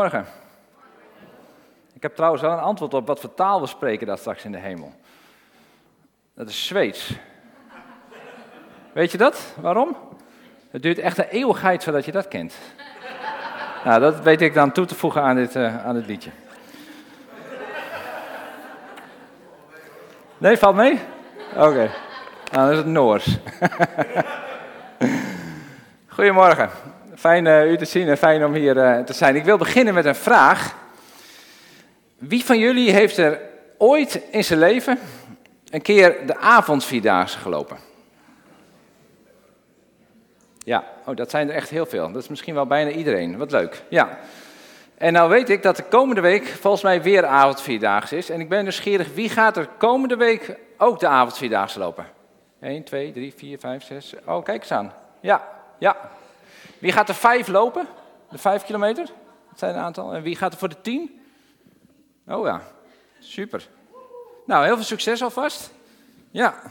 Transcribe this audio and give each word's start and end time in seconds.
Morgen. 0.00 0.26
Ik 1.92 2.02
heb 2.02 2.14
trouwens 2.14 2.42
wel 2.42 2.52
een 2.52 2.58
antwoord 2.58 2.94
op 2.94 3.06
wat 3.06 3.20
voor 3.20 3.34
taal 3.34 3.60
we 3.60 3.66
spreken 3.66 4.06
daar 4.06 4.18
straks 4.18 4.44
in 4.44 4.52
de 4.52 4.58
hemel. 4.58 4.92
Dat 6.34 6.48
is 6.48 6.66
Zweeds. 6.66 7.12
Weet 8.92 9.12
je 9.12 9.18
dat? 9.18 9.54
Waarom? 9.60 9.96
Het 10.70 10.82
duurt 10.82 10.98
echt 10.98 11.18
een 11.18 11.28
eeuwigheid 11.28 11.84
voordat 11.84 12.04
je 12.04 12.12
dat 12.12 12.28
kent. 12.28 12.54
Nou, 13.84 14.00
dat 14.00 14.20
weet 14.20 14.40
ik 14.40 14.54
dan 14.54 14.72
toe 14.72 14.86
te 14.86 14.94
voegen 14.94 15.22
aan 15.22 15.36
dit, 15.36 15.56
uh, 15.56 15.86
aan 15.86 15.94
dit 15.94 16.06
liedje. 16.06 16.30
Nee, 20.38 20.56
valt 20.56 20.76
mee? 20.76 21.00
Oké. 21.56 21.90
Nou, 22.52 22.66
dan 22.66 22.70
is 22.70 22.76
het 22.76 22.86
Noors. 22.86 23.38
Goedemorgen. 26.16 26.70
Fijn 27.20 27.46
uh, 27.46 27.70
u 27.70 27.76
te 27.76 27.84
zien 27.84 28.08
en 28.08 28.18
fijn 28.18 28.44
om 28.44 28.54
hier 28.54 28.76
uh, 28.76 28.98
te 28.98 29.12
zijn. 29.12 29.36
Ik 29.36 29.44
wil 29.44 29.56
beginnen 29.56 29.94
met 29.94 30.04
een 30.04 30.14
vraag. 30.14 30.76
Wie 32.18 32.44
van 32.44 32.58
jullie 32.58 32.90
heeft 32.90 33.16
er 33.16 33.40
ooit 33.78 34.20
in 34.30 34.44
zijn 34.44 34.58
leven 34.58 34.98
een 35.70 35.82
keer 35.82 36.26
de 36.26 36.36
avondvierdaagse 36.36 37.38
gelopen? 37.38 37.76
Ja, 40.58 40.84
oh, 41.04 41.16
dat 41.16 41.30
zijn 41.30 41.48
er 41.48 41.54
echt 41.54 41.70
heel 41.70 41.86
veel. 41.86 42.12
Dat 42.12 42.22
is 42.22 42.28
misschien 42.28 42.54
wel 42.54 42.66
bijna 42.66 42.90
iedereen. 42.90 43.36
Wat 43.36 43.50
leuk. 43.50 43.82
Ja. 43.88 44.18
En 44.98 45.12
nou 45.12 45.30
weet 45.30 45.48
ik 45.48 45.62
dat 45.62 45.76
de 45.76 45.84
komende 45.84 46.20
week 46.20 46.46
volgens 46.46 46.82
mij 46.82 47.02
weer 47.02 47.26
avondvierdaagse 47.26 48.16
is. 48.16 48.30
En 48.30 48.40
ik 48.40 48.48
ben 48.48 48.62
nieuwsgierig, 48.62 49.14
wie 49.14 49.28
gaat 49.28 49.56
er 49.56 49.68
komende 49.78 50.16
week 50.16 50.56
ook 50.78 51.00
de 51.00 51.08
avondvierdaagse 51.08 51.78
lopen? 51.78 52.06
1, 52.60 52.84
2, 52.84 53.12
3, 53.12 53.34
4, 53.36 53.58
5, 53.58 53.84
6. 53.84 54.14
Oh, 54.26 54.44
kijk 54.44 54.60
eens 54.60 54.72
aan. 54.72 54.92
Ja, 55.20 55.48
ja. 55.78 55.96
Wie 56.80 56.92
gaat 56.92 57.08
er 57.08 57.14
vijf 57.14 57.48
lopen? 57.48 57.86
De 58.30 58.38
vijf 58.38 58.64
kilometer? 58.64 59.04
Dat 59.48 59.58
zijn 59.58 59.74
een 59.74 59.80
aantal. 59.80 60.14
En 60.14 60.22
wie 60.22 60.36
gaat 60.36 60.52
er 60.52 60.58
voor 60.58 60.68
de 60.68 60.80
tien? 60.80 61.20
Oh 62.26 62.46
ja, 62.46 62.62
super. 63.18 63.68
Nou, 64.46 64.64
heel 64.64 64.74
veel 64.74 64.84
succes 64.84 65.22
alvast. 65.22 65.70
Ja. 66.30 66.62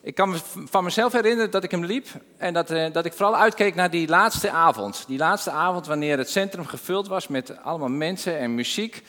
Ik 0.00 0.14
kan 0.14 0.30
me 0.30 0.38
van 0.52 0.84
mezelf 0.84 1.12
herinneren 1.12 1.50
dat 1.50 1.64
ik 1.64 1.70
hem 1.70 1.84
liep 1.84 2.06
en 2.36 2.54
dat, 2.54 2.70
eh, 2.70 2.92
dat 2.92 3.04
ik 3.04 3.12
vooral 3.12 3.36
uitkeek 3.36 3.74
naar 3.74 3.90
die 3.90 4.08
laatste 4.08 4.50
avond. 4.50 5.04
Die 5.06 5.18
laatste 5.18 5.50
avond 5.50 5.86
wanneer 5.86 6.18
het 6.18 6.30
centrum 6.30 6.66
gevuld 6.66 7.08
was 7.08 7.28
met 7.28 7.58
allemaal 7.62 7.88
mensen 7.88 8.38
en 8.38 8.54
muziek. 8.54 9.02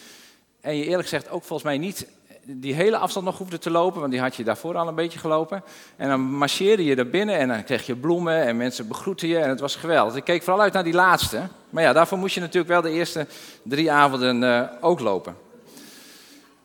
En 0.61 0.75
je 0.75 0.84
eerlijk 0.84 1.09
gezegd 1.09 1.30
ook 1.30 1.44
volgens 1.44 1.63
mij 1.63 1.78
niet 1.78 2.08
die 2.44 2.73
hele 2.73 2.98
afstand 2.98 3.26
nog 3.26 3.38
hoefde 3.38 3.58
te 3.58 3.72
lopen, 3.72 4.00
want 4.00 4.12
die 4.12 4.22
had 4.22 4.36
je 4.36 4.44
daarvoor 4.44 4.78
al 4.78 4.88
een 4.88 4.95
beetje 4.95 5.20
gelopen. 5.20 5.64
En 5.95 6.09
dan 6.09 6.22
marcheerde 6.22 6.84
je 6.84 6.96
er 6.96 7.09
binnen 7.09 7.38
en 7.38 7.48
dan 7.48 7.64
kreeg 7.64 7.86
je 7.86 7.96
bloemen 7.96 8.46
en 8.46 8.58
mensen 8.58 8.88
begroeten 8.88 9.28
je 9.28 9.38
en 9.38 9.50
het 9.50 9.59
was 9.59 9.76
geweldig. 9.76 10.16
Ik 10.16 10.23
keek 10.23 10.44
vooral 10.44 10.62
uit 10.62 10.73
naar 10.73 10.84
die 10.84 10.94
laatste. 10.94 11.42
Maar 11.70 11.84
ja, 11.84 11.94
daarvoor 11.94 12.18
moest 12.18 12.34
je 12.34 12.40
natuurlijk 12.40 12.72
wel 12.72 12.81
de 12.81 12.92
eerste 12.92 13.28
drie 13.64 13.92
avonden 13.92 14.42
uh, 14.42 14.62
ook 14.81 15.00
lopen. 15.00 15.36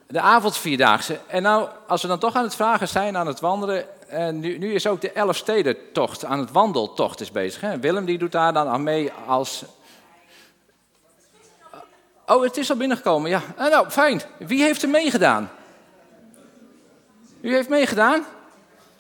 De 0.07 0.21
avondvierdaagse. 0.21 1.19
En 1.27 1.43
nou, 1.43 1.69
als 1.87 2.03
we 2.03 2.09
dan 2.09 2.19
toch 2.19 2.35
aan 2.35 2.43
het 2.43 2.55
vragen 2.55 2.89
zijn, 2.89 3.17
aan 3.17 3.27
het 3.27 3.41
wandelen. 3.41 3.85
Uh, 4.13 4.29
nu, 4.29 4.59
nu, 4.59 4.75
is 4.75 4.87
ook 4.87 5.01
de 5.01 5.13
Elfstedentocht 5.13 6.25
aan 6.25 6.39
het 6.39 6.53
wandeltocht 6.53 7.21
is 7.21 7.31
bezig. 7.31 7.61
Hè? 7.61 7.79
Willem 7.79 8.05
die 8.05 8.19
doet 8.19 8.33
daar 8.33 8.53
dan 8.53 8.69
aan 8.69 8.83
mee 8.83 9.13
als... 9.27 9.65
Oh, 12.27 12.43
het 12.43 12.57
is 12.57 12.71
al 12.71 12.77
binnengekomen, 12.77 13.31
ja. 13.31 13.43
nou, 13.57 13.91
fijn. 13.91 14.23
Wie 14.39 14.63
heeft 14.63 14.83
er 14.83 14.89
meegedaan? 14.89 15.51
U 17.45 17.55
heeft 17.55 17.69
meegedaan 17.69 18.25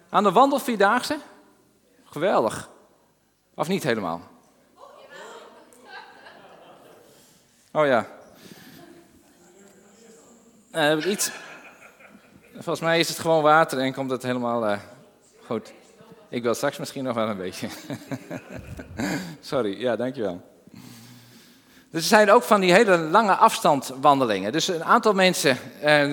aan 0.08 0.22
de 0.22 0.32
wandelvierdaagse? 0.32 1.18
Geweldig. 2.04 2.68
Of 3.54 3.68
niet 3.68 3.82
helemaal? 3.82 4.20
Oh 7.72 7.86
ja. 7.86 8.06
Uh, 10.74 11.06
iets. 11.06 11.30
Volgens 12.52 12.80
mij 12.80 12.98
is 12.98 13.08
het 13.08 13.18
gewoon 13.18 13.42
water 13.42 13.78
en 13.78 13.94
komt 13.94 14.10
het 14.10 14.22
helemaal 14.22 14.70
uh, 14.70 14.78
goed. 15.46 15.72
Ik 16.28 16.42
wil 16.42 16.54
straks 16.54 16.78
misschien 16.78 17.04
nog 17.04 17.14
wel 17.14 17.28
een 17.28 17.36
beetje. 17.36 17.68
Sorry, 19.40 19.80
ja, 19.80 19.96
dankjewel. 19.96 20.53
Dus 21.94 22.02
er 22.02 22.08
zijn 22.08 22.30
ook 22.30 22.42
van 22.42 22.60
die 22.60 22.72
hele 22.72 22.98
lange 22.98 23.34
afstandwandelingen. 23.34 24.52
Dus 24.52 24.68
een 24.68 24.84
aantal 24.84 25.12
mensen, 25.12 25.58
eh, 25.80 26.06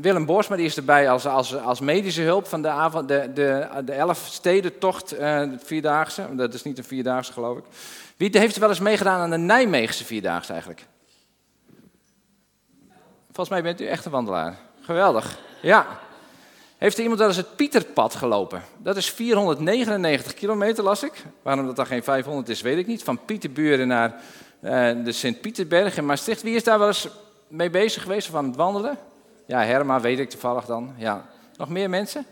Willem 0.00 0.26
Borsma 0.26 0.56
die 0.56 0.64
is 0.64 0.76
erbij 0.76 1.10
als, 1.10 1.26
als, 1.26 1.56
als 1.56 1.80
medische 1.80 2.22
hulp 2.22 2.46
van 2.46 2.62
de, 2.62 2.68
avond, 2.68 3.08
de, 3.08 3.30
de, 3.34 3.68
de 3.84 3.92
elf 3.92 4.26
stedentocht, 4.30 5.12
eh, 5.12 5.42
vierdaagse. 5.64 6.26
Dat 6.32 6.54
is 6.54 6.62
niet 6.62 6.78
een 6.78 6.84
vierdaagse 6.84 7.32
geloof 7.32 7.58
ik. 7.58 7.64
Wie 8.16 8.38
heeft 8.38 8.54
er 8.54 8.60
wel 8.60 8.68
eens 8.68 8.80
meegedaan 8.80 9.20
aan 9.20 9.30
de 9.30 9.36
Nijmeegse 9.36 10.04
vierdaagse 10.04 10.50
eigenlijk? 10.50 10.86
Volgens 13.24 13.48
mij 13.48 13.62
bent 13.62 13.80
u 13.80 13.86
echt 13.86 14.04
een 14.04 14.10
wandelaar. 14.10 14.56
Geweldig. 14.80 15.38
Ja. 15.62 15.86
Heeft 16.78 16.96
er 16.96 17.02
iemand 17.02 17.18
wel 17.18 17.28
eens 17.28 17.36
het 17.36 17.56
Pieterpad 17.56 18.14
gelopen? 18.14 18.62
Dat 18.78 18.96
is 18.96 19.10
499 19.10 20.34
kilometer, 20.34 20.84
las 20.84 21.02
ik. 21.02 21.24
Waarom 21.42 21.66
dat 21.66 21.76
dan 21.76 21.86
geen 21.86 22.02
500 22.02 22.48
is, 22.48 22.60
weet 22.60 22.78
ik 22.78 22.86
niet. 22.86 23.02
Van 23.02 23.24
Pieterburen 23.24 23.88
naar 23.88 24.14
uh, 24.60 24.70
de 25.04 25.12
Sint-Pieterberg 25.12 25.96
in 25.96 26.06
Maastricht. 26.06 26.42
Wie 26.42 26.54
is 26.54 26.64
daar 26.64 26.78
wel 26.78 26.88
eens 26.88 27.08
mee 27.48 27.70
bezig 27.70 28.02
geweest 28.02 28.34
aan 28.34 28.44
het 28.44 28.56
wandelen? 28.56 28.98
Ja, 29.46 29.62
Herma 29.62 30.00
weet 30.00 30.18
ik 30.18 30.30
toevallig 30.30 30.64
dan. 30.64 30.94
Ja. 30.96 31.26
Nog 31.56 31.68
meer 31.68 31.90
mensen? 31.90 32.26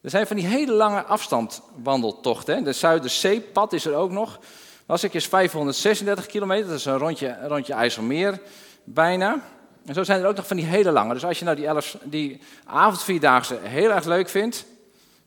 Er 0.00 0.10
zijn 0.10 0.26
van 0.26 0.36
die 0.36 0.46
hele 0.46 0.72
lange 0.72 1.02
afstandwandeltochten. 1.04 2.64
De 2.64 2.72
Zuiderzeepad 2.72 3.72
is 3.72 3.84
er 3.84 3.94
ook 3.94 4.10
nog. 4.10 4.38
Was 4.86 5.04
ik 5.04 5.14
is 5.14 5.26
536 5.26 6.26
kilometer, 6.26 6.68
dat 6.68 6.78
is 6.78 6.84
een 6.84 6.98
rondje, 6.98 7.38
rondje 7.42 7.72
IJsselmeer 7.72 8.40
bijna. 8.84 9.40
En 9.86 9.94
zo 9.94 10.04
zijn 10.04 10.20
er 10.20 10.26
ook 10.26 10.36
nog 10.36 10.46
van 10.46 10.56
die 10.56 10.66
hele 10.66 10.90
lange. 10.90 11.12
Dus 11.12 11.24
als 11.24 11.38
je 11.38 11.44
nou 11.44 11.56
die, 11.56 11.68
die 12.04 12.40
avondvierdaagse 12.64 13.58
heel 13.62 13.90
erg 13.90 14.04
leuk 14.04 14.28
vindt, 14.28 14.64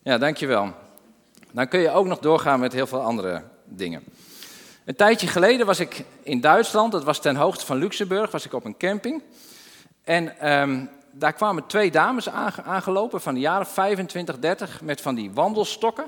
ja, 0.03 0.17
dankjewel. 0.17 0.73
Dan 1.51 1.67
kun 1.67 1.79
je 1.79 1.91
ook 1.91 2.05
nog 2.05 2.19
doorgaan 2.19 2.59
met 2.59 2.73
heel 2.73 2.87
veel 2.87 3.01
andere 3.01 3.43
dingen. 3.65 4.03
Een 4.85 4.95
tijdje 4.95 5.27
geleden 5.27 5.65
was 5.65 5.79
ik 5.79 6.03
in 6.23 6.41
Duitsland, 6.41 6.91
dat 6.91 7.03
was 7.03 7.19
ten 7.19 7.35
hoogte 7.35 7.65
van 7.65 7.77
Luxemburg, 7.77 8.31
was 8.31 8.45
ik 8.45 8.53
op 8.53 8.65
een 8.65 8.77
camping. 8.77 9.23
En 10.03 10.51
um, 10.51 10.89
daar 11.11 11.33
kwamen 11.33 11.67
twee 11.67 11.91
dames 11.91 12.29
aangelopen 12.65 13.21
van 13.21 13.33
de 13.33 13.39
jaren 13.39 13.67
25, 13.67 14.39
30 14.39 14.81
met 14.81 15.01
van 15.01 15.15
die 15.15 15.31
wandelstokken. 15.31 16.05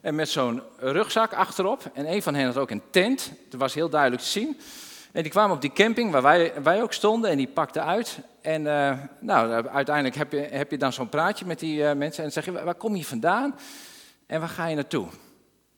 En 0.00 0.14
met 0.14 0.28
zo'n 0.28 0.62
rugzak 0.76 1.32
achterop. 1.32 1.90
En 1.94 2.12
een 2.12 2.22
van 2.22 2.34
hen 2.34 2.46
had 2.46 2.56
ook 2.56 2.70
een 2.70 2.82
tent, 2.90 3.32
dat 3.48 3.60
was 3.60 3.74
heel 3.74 3.88
duidelijk 3.88 4.22
te 4.22 4.28
zien. 4.28 4.60
En 5.16 5.22
die 5.22 5.30
kwamen 5.30 5.56
op 5.56 5.60
die 5.60 5.72
camping 5.72 6.10
waar 6.10 6.22
wij, 6.22 6.62
wij 6.62 6.82
ook 6.82 6.92
stonden 6.92 7.30
en 7.30 7.36
die 7.36 7.48
pakten 7.48 7.84
uit. 7.84 8.18
En 8.40 8.64
uh, 8.64 8.98
nou, 9.20 9.66
uiteindelijk 9.68 10.16
heb 10.16 10.32
je, 10.32 10.38
heb 10.38 10.70
je 10.70 10.78
dan 10.78 10.92
zo'n 10.92 11.08
praatje 11.08 11.46
met 11.46 11.58
die 11.58 11.78
uh, 11.78 11.92
mensen 11.92 12.24
en 12.24 12.32
zeg 12.32 12.44
je, 12.44 12.52
waar 12.52 12.74
kom 12.74 12.96
je 12.96 13.04
vandaan 13.04 13.54
en 14.26 14.40
waar 14.40 14.48
ga 14.48 14.66
je 14.66 14.74
naartoe? 14.74 15.06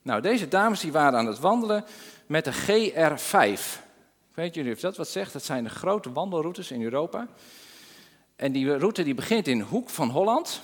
Nou, 0.01 0.21
deze 0.21 0.47
dames 0.47 0.79
die 0.79 0.91
waren 0.91 1.19
aan 1.19 1.25
het 1.25 1.39
wandelen 1.39 1.85
met 2.25 2.45
de 2.45 2.53
GR5. 2.53 3.61
Ik 4.29 4.35
weet 4.35 4.55
jullie 4.55 4.73
of 4.73 4.79
dat 4.79 4.97
wat 4.97 5.07
zegt, 5.07 5.33
dat 5.33 5.43
zijn 5.43 5.63
de 5.63 5.69
grote 5.69 6.11
wandelroutes 6.11 6.71
in 6.71 6.83
Europa. 6.83 7.27
En 8.35 8.51
die 8.51 8.77
route 8.77 9.03
die 9.03 9.15
begint 9.15 9.47
in 9.47 9.61
Hoek 9.61 9.89
van 9.89 10.09
Holland. 10.09 10.61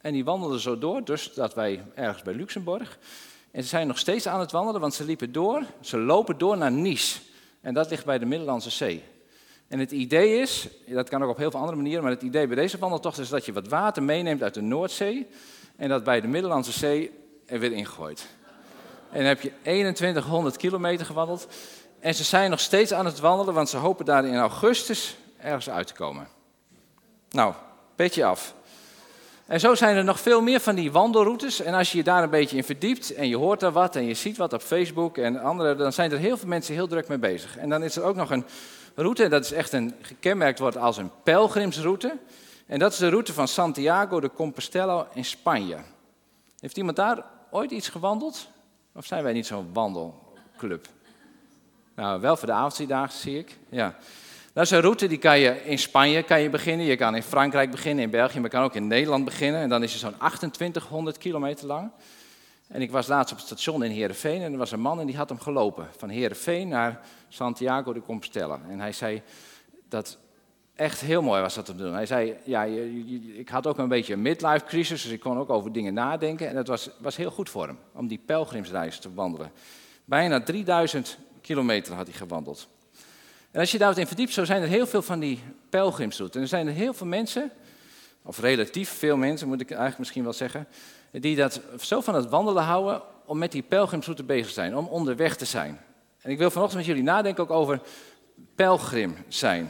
En 0.00 0.12
die 0.12 0.24
wandelden 0.24 0.60
zo 0.60 0.78
door, 0.78 1.04
dus 1.04 1.34
dat 1.34 1.54
wij 1.54 1.84
ergens 1.94 2.22
bij 2.22 2.34
Luxemburg. 2.34 2.98
En 3.50 3.62
ze 3.62 3.68
zijn 3.68 3.86
nog 3.86 3.98
steeds 3.98 4.26
aan 4.26 4.40
het 4.40 4.52
wandelen, 4.52 4.80
want 4.80 4.94
ze 4.94 5.04
liepen 5.04 5.32
door, 5.32 5.64
ze 5.80 5.98
lopen 5.98 6.38
door 6.38 6.56
naar 6.56 6.72
Nice. 6.72 7.32
En 7.64 7.74
dat 7.74 7.90
ligt 7.90 8.04
bij 8.04 8.18
de 8.18 8.26
Middellandse 8.26 8.70
Zee. 8.70 9.02
En 9.68 9.78
het 9.78 9.90
idee 9.90 10.40
is, 10.40 10.68
dat 10.86 11.08
kan 11.08 11.22
ook 11.22 11.30
op 11.30 11.36
heel 11.36 11.50
veel 11.50 11.60
andere 11.60 11.76
manieren, 11.78 12.02
maar 12.02 12.12
het 12.12 12.22
idee 12.22 12.46
bij 12.46 12.56
deze 12.56 12.78
wandeltocht 12.78 13.18
is 13.18 13.28
dat 13.28 13.44
je 13.44 13.52
wat 13.52 13.68
water 13.68 14.02
meeneemt 14.02 14.42
uit 14.42 14.54
de 14.54 14.60
Noordzee. 14.60 15.26
En 15.76 15.88
dat 15.88 16.04
bij 16.04 16.20
de 16.20 16.28
Middellandse 16.28 16.72
Zee 16.72 17.10
er 17.46 17.58
weer 17.58 17.72
ingooit. 17.72 18.26
En 19.10 19.18
dan 19.18 19.26
heb 19.26 19.40
je 19.40 19.52
2100 19.62 20.56
kilometer 20.56 21.06
gewandeld. 21.06 21.46
En 22.00 22.14
ze 22.14 22.24
zijn 22.24 22.50
nog 22.50 22.60
steeds 22.60 22.92
aan 22.92 23.06
het 23.06 23.20
wandelen, 23.20 23.54
want 23.54 23.68
ze 23.68 23.76
hopen 23.76 24.04
daar 24.04 24.24
in 24.26 24.36
augustus 24.36 25.16
ergens 25.38 25.70
uit 25.70 25.86
te 25.86 25.94
komen. 25.94 26.28
Nou, 27.30 27.54
petje 27.94 28.24
af. 28.24 28.54
En 29.46 29.60
zo 29.60 29.74
zijn 29.74 29.96
er 29.96 30.04
nog 30.04 30.20
veel 30.20 30.42
meer 30.42 30.60
van 30.60 30.74
die 30.74 30.92
wandelroutes. 30.92 31.60
En 31.60 31.74
als 31.74 31.92
je 31.92 31.98
je 31.98 32.04
daar 32.04 32.22
een 32.22 32.30
beetje 32.30 32.56
in 32.56 32.64
verdiept 32.64 33.14
en 33.14 33.28
je 33.28 33.36
hoort 33.36 33.60
daar 33.60 33.72
wat 33.72 33.96
en 33.96 34.04
je 34.04 34.14
ziet 34.14 34.36
wat 34.36 34.52
op 34.52 34.62
Facebook 34.62 35.18
en 35.18 35.40
andere, 35.40 35.74
dan 35.74 35.92
zijn 35.92 36.12
er 36.12 36.18
heel 36.18 36.36
veel 36.36 36.48
mensen 36.48 36.74
heel 36.74 36.86
druk 36.86 37.08
mee 37.08 37.18
bezig. 37.18 37.56
En 37.56 37.68
dan 37.68 37.82
is 37.82 37.96
er 37.96 38.02
ook 38.02 38.16
nog 38.16 38.30
een 38.30 38.44
route, 38.94 39.28
dat 39.28 39.44
is 39.44 39.52
echt 39.52 39.72
een 39.72 39.94
gekenmerkt 40.00 40.58
wordt 40.58 40.76
als 40.76 40.96
een 40.96 41.10
pelgrimsroute. 41.22 42.16
En 42.66 42.78
dat 42.78 42.92
is 42.92 42.98
de 42.98 43.08
route 43.08 43.32
van 43.32 43.48
Santiago 43.48 44.20
de 44.20 44.30
Compostela 44.30 45.08
in 45.12 45.24
Spanje. 45.24 45.76
Heeft 46.60 46.76
iemand 46.76 46.96
daar 46.96 47.24
ooit 47.50 47.70
iets 47.70 47.88
gewandeld? 47.88 48.48
Of 48.92 49.06
zijn 49.06 49.22
wij 49.22 49.32
niet 49.32 49.46
zo'n 49.46 49.70
wandelclub? 49.72 50.86
Nou, 51.94 52.20
wel 52.20 52.36
voor 52.36 52.46
de 52.46 52.52
avondvierdaagse 52.52 53.18
zie 53.18 53.38
ik. 53.38 53.58
Ja. 53.68 53.96
Dat 54.54 54.64
is 54.64 54.70
een 54.70 54.80
route 54.80 55.06
die 55.06 55.18
kan 55.18 55.38
je 55.38 55.64
in 55.64 55.78
Spanje 55.78 56.22
kan 56.22 56.40
je 56.40 56.50
beginnen, 56.50 56.86
je 56.86 56.96
kan 56.96 57.16
in 57.16 57.22
Frankrijk 57.22 57.70
beginnen, 57.70 58.04
in 58.04 58.10
België, 58.10 58.34
maar 58.34 58.50
je 58.50 58.56
kan 58.56 58.64
ook 58.64 58.74
in 58.74 58.86
Nederland 58.86 59.24
beginnen. 59.24 59.60
En 59.60 59.68
dan 59.68 59.82
is 59.82 59.92
het 59.92 60.00
zo'n 60.00 60.14
2800 60.18 61.18
kilometer 61.18 61.66
lang. 61.66 61.90
En 62.66 62.82
ik 62.82 62.90
was 62.90 63.06
laatst 63.06 63.32
op 63.32 63.38
het 63.38 63.46
station 63.46 63.84
in 63.84 63.90
Heerenveen 63.90 64.42
en 64.42 64.52
er 64.52 64.58
was 64.58 64.72
een 64.72 64.80
man 64.80 65.00
en 65.00 65.06
die 65.06 65.16
had 65.16 65.28
hem 65.28 65.40
gelopen. 65.40 65.88
Van 65.96 66.08
Heerenveen 66.08 66.68
naar 66.68 67.00
Santiago 67.28 67.92
de 67.92 68.02
Compostela. 68.02 68.60
En 68.68 68.80
hij 68.80 68.92
zei 68.92 69.22
dat 69.88 70.18
echt 70.74 71.00
heel 71.00 71.22
mooi 71.22 71.40
was 71.40 71.54
dat 71.54 71.64
te 71.64 71.76
doen. 71.76 71.92
Hij 71.92 72.06
zei, 72.06 72.36
ja, 72.44 72.62
ik 73.34 73.48
had 73.48 73.66
ook 73.66 73.78
een 73.78 73.88
beetje 73.88 74.12
een 74.12 74.22
midlife 74.22 74.64
crisis, 74.64 75.02
dus 75.02 75.12
ik 75.12 75.20
kon 75.20 75.38
ook 75.38 75.50
over 75.50 75.72
dingen 75.72 75.94
nadenken. 75.94 76.48
En 76.48 76.54
dat 76.54 76.66
was, 76.66 76.90
was 76.98 77.16
heel 77.16 77.30
goed 77.30 77.50
voor 77.50 77.66
hem, 77.66 77.78
om 77.92 78.06
die 78.06 78.20
pelgrimsreis 78.26 78.98
te 78.98 79.14
wandelen. 79.14 79.50
Bijna 80.04 80.42
3000 80.42 81.18
kilometer 81.40 81.94
had 81.94 82.06
hij 82.06 82.16
gewandeld. 82.16 82.68
En 83.54 83.60
als 83.60 83.72
je 83.72 83.78
daar 83.78 83.88
wat 83.88 83.98
in 83.98 84.06
verdiept, 84.06 84.32
zo 84.32 84.44
zijn 84.44 84.62
er 84.62 84.68
heel 84.68 84.86
veel 84.86 85.02
van 85.02 85.20
die 85.20 85.42
pelgrimsroutes. 85.68 86.36
En 86.36 86.42
er 86.42 86.48
zijn 86.48 86.66
er 86.66 86.72
heel 86.72 86.94
veel 86.94 87.06
mensen, 87.06 87.50
of 88.22 88.40
relatief 88.40 88.90
veel 88.90 89.16
mensen 89.16 89.48
moet 89.48 89.60
ik 89.60 89.68
eigenlijk 89.70 89.98
misschien 89.98 90.22
wel 90.22 90.32
zeggen, 90.32 90.68
die 91.10 91.36
dat 91.36 91.60
zo 91.80 92.00
van 92.00 92.14
het 92.14 92.28
wandelen 92.28 92.62
houden 92.62 93.02
om 93.24 93.38
met 93.38 93.52
die 93.52 93.62
pelgrimsroute 93.62 94.22
bezig 94.22 94.46
te 94.46 94.52
zijn, 94.52 94.76
om 94.76 94.86
onderweg 94.86 95.36
te 95.36 95.44
zijn. 95.44 95.80
En 96.20 96.30
ik 96.30 96.38
wil 96.38 96.50
vanochtend 96.50 96.78
met 96.78 96.88
jullie 96.88 97.02
nadenken 97.02 97.42
ook 97.42 97.50
over 97.50 97.80
pelgrim 98.54 99.16
zijn. 99.28 99.68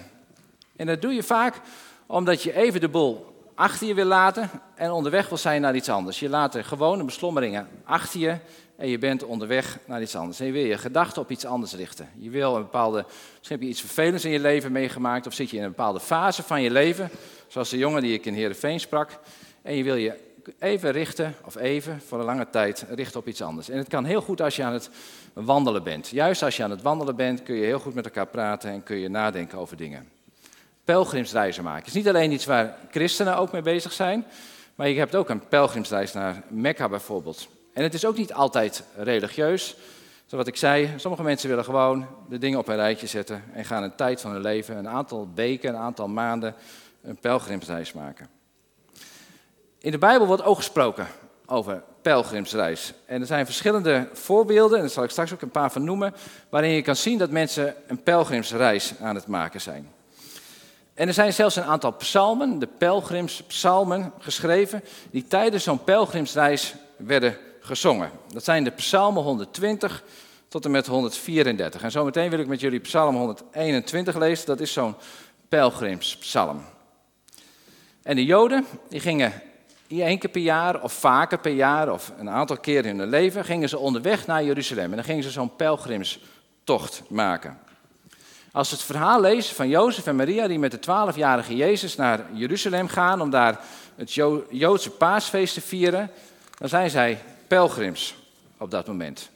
En 0.77 0.87
dat 0.87 1.03
doe 1.03 1.13
je 1.13 1.23
vaak 1.23 1.61
omdat 2.07 2.43
je 2.43 2.53
even 2.53 2.81
de 2.81 2.89
boel 2.89 3.34
achter 3.55 3.87
je 3.87 3.95
wil 3.95 4.05
laten 4.05 4.51
en 4.75 4.91
onderweg 4.91 5.29
wil 5.29 5.39
zijn 5.39 5.61
naar 5.61 5.75
iets 5.75 5.89
anders. 5.89 6.21
Je 6.21 6.29
laat 6.29 6.53
de 6.53 6.65
gewone 6.65 7.05
beslommeringen 7.05 7.69
achter 7.85 8.21
je 8.21 8.37
en 8.77 8.89
je 8.89 8.99
bent 8.99 9.25
onderweg 9.25 9.79
naar 9.87 10.03
iets 10.03 10.17
anders. 10.17 10.41
En 10.41 10.47
je 10.47 10.53
wil 10.53 10.65
je 10.65 10.79
gedachten 10.79 11.23
op 11.23 11.31
iets 11.31 11.45
anders 11.45 11.75
richten. 11.75 12.09
Je 12.17 12.31
wil 12.31 12.57
een 12.57 12.63
bepaalde, 12.63 13.05
misschien 13.39 13.57
heb 13.57 13.61
je 13.61 13.69
iets 13.69 13.81
vervelends 13.81 14.25
in 14.25 14.31
je 14.31 14.41
leven 14.41 14.73
meegemaakt 14.73 15.27
of 15.27 15.35
zit 15.35 15.51
je 15.51 15.57
in 15.57 15.63
een 15.63 15.69
bepaalde 15.69 16.01
fase 16.01 16.43
van 16.43 16.63
je 16.63 16.71
leven, 16.71 17.11
zoals 17.49 17.71
de 17.71 17.79
jongen 17.79 18.03
die 18.03 18.15
ik 18.15 18.27
in 18.27 18.35
Heerenveen 18.35 18.81
sprak. 18.81 19.19
En 19.63 19.75
je 19.75 19.83
wil 19.83 19.97
je 19.97 20.33
even 20.59 20.91
richten, 20.91 21.35
of 21.45 21.57
even, 21.57 22.01
voor 22.07 22.19
een 22.19 22.25
lange 22.25 22.51
tijd, 22.51 22.87
richten 22.89 23.21
op 23.21 23.29
iets 23.29 23.43
anders. 23.43 23.69
En 23.69 23.79
het 23.79 23.89
kan 23.89 24.05
heel 24.05 24.21
goed 24.21 24.41
als 24.41 24.57
je 24.57 24.65
aan 24.65 24.73
het 24.73 24.91
wandelen 25.33 25.83
bent. 25.83 26.09
Juist 26.09 26.43
als 26.43 26.57
je 26.57 26.63
aan 26.63 26.71
het 26.71 26.83
wandelen 26.83 27.17
bent, 27.17 27.43
kun 27.43 27.55
je 27.55 27.65
heel 27.65 27.79
goed 27.79 27.95
met 27.95 28.05
elkaar 28.05 28.27
praten 28.27 28.71
en 28.71 28.83
kun 28.83 28.97
je 28.97 29.09
nadenken 29.09 29.59
over 29.59 29.77
dingen. 29.77 30.09
Pelgrimsreizen 30.85 31.65
maken. 31.65 31.79
Het 31.79 31.89
is 31.89 31.95
niet 31.95 32.09
alleen 32.09 32.33
iets 32.33 32.45
waar 32.45 32.77
christenen 32.91 33.37
ook 33.37 33.53
mee 33.53 33.63
bezig 33.63 33.93
zijn, 33.93 34.25
maar 34.75 34.89
je 34.89 34.99
hebt 34.99 35.15
ook 35.15 35.29
een 35.29 35.49
pelgrimsreis 35.49 36.13
naar 36.13 36.43
Mekka 36.49 36.89
bijvoorbeeld. 36.89 37.49
En 37.73 37.83
het 37.83 37.95
is 37.95 38.05
ook 38.05 38.17
niet 38.17 38.33
altijd 38.33 38.85
religieus. 38.97 39.77
Zoals 40.27 40.47
ik 40.47 40.57
zei, 40.57 40.91
sommige 40.97 41.23
mensen 41.23 41.49
willen 41.49 41.65
gewoon 41.65 42.07
de 42.29 42.39
dingen 42.39 42.59
op 42.59 42.69
een 42.69 42.77
rijtje 42.77 43.07
zetten 43.07 43.43
en 43.53 43.65
gaan 43.65 43.83
een 43.83 43.95
tijd 43.95 44.21
van 44.21 44.31
hun 44.31 44.41
leven, 44.41 44.77
een 44.77 44.89
aantal 44.89 45.29
weken, 45.35 45.69
een 45.69 45.81
aantal 45.81 46.09
maanden, 46.09 46.55
een 47.03 47.17
pelgrimsreis 47.17 47.93
maken. 47.93 48.29
In 49.79 49.91
de 49.91 49.99
Bijbel 49.99 50.27
wordt 50.27 50.45
ook 50.45 50.57
gesproken 50.57 51.07
over 51.47 51.83
pelgrimsreis. 52.03 52.95
En 53.07 53.21
er 53.21 53.27
zijn 53.27 53.45
verschillende 53.45 54.09
voorbeelden, 54.13 54.77
en 54.77 54.85
daar 54.85 54.93
zal 54.93 55.05
ik 55.05 55.11
straks 55.11 55.33
ook 55.33 55.43
een 55.43 55.51
paar 55.51 55.73
van 55.73 55.85
noemen, 55.85 56.15
waarin 56.49 56.71
je 56.71 56.83
kan 56.83 56.97
zien 56.97 57.19
dat 57.19 57.31
mensen 57.31 57.75
een 57.87 58.03
pelgrimsreis 58.03 58.93
aan 59.01 59.15
het 59.15 59.27
maken 59.27 59.61
zijn. 59.61 59.89
En 60.95 61.09
er 61.09 61.15
zijn 61.15 61.33
zelfs 61.33 61.57
een 61.57 61.65
aantal 61.65 61.93
psalmen, 61.93 62.59
de 62.59 62.69
pelgrimspsalmen, 62.79 64.13
geschreven, 64.19 64.85
die 65.11 65.27
tijdens 65.27 65.65
zo'n 65.65 65.85
pelgrimsreis 65.85 66.75
werden 66.97 67.37
gezongen. 67.61 68.11
Dat 68.33 68.45
zijn 68.45 68.65
de 68.65 68.71
psalmen 68.71 69.23
120 69.23 70.03
tot 70.49 70.65
en 70.65 70.71
met 70.71 70.87
134. 70.87 71.83
En 71.83 71.91
zometeen 71.91 72.31
wil 72.31 72.39
ik 72.39 72.47
met 72.47 72.61
jullie 72.61 72.81
psalm 72.81 73.17
121 73.17 74.17
lezen, 74.17 74.47
dat 74.47 74.61
is 74.61 74.73
zo'n 74.73 74.95
pelgrimspsalm. 75.49 76.65
En 78.03 78.17
de 78.17 78.25
Joden, 78.25 78.67
die 78.89 79.01
gingen 79.01 79.33
één 79.89 80.19
keer 80.19 80.31
per 80.31 80.41
jaar 80.41 80.83
of 80.83 80.93
vaker 80.93 81.39
per 81.39 81.53
jaar 81.53 81.93
of 81.93 82.13
een 82.19 82.31
aantal 82.31 82.57
keren 82.57 82.91
in 82.91 82.99
hun 82.99 83.09
leven, 83.09 83.45
gingen 83.45 83.69
ze 83.69 83.79
onderweg 83.79 84.27
naar 84.27 84.45
Jeruzalem. 84.45 84.91
En 84.91 84.97
dan 84.97 85.05
gingen 85.05 85.23
ze 85.23 85.31
zo'n 85.31 85.57
pelgrimstocht 85.57 87.03
maken. 87.09 87.59
Als 88.55 88.71
we 88.71 88.77
het 88.77 88.85
verhaal 88.85 89.21
lezen 89.21 89.55
van 89.55 89.69
Jozef 89.69 90.07
en 90.07 90.17
Maria 90.17 90.47
die 90.47 90.59
met 90.59 90.71
de 90.71 90.79
twaalfjarige 90.79 91.57
Jezus 91.57 91.97
naar 91.97 92.25
Jeruzalem 92.33 92.89
gaan 92.89 93.21
om 93.21 93.31
daar 93.31 93.61
het 93.97 94.15
Joodse 94.51 94.91
paasfeest 94.91 95.55
te 95.55 95.61
vieren, 95.61 96.11
dan 96.59 96.69
zijn 96.69 96.91
zij 96.91 97.19
pelgrims 97.47 98.17
op 98.59 98.71
dat 98.71 98.87
moment. 98.87 99.31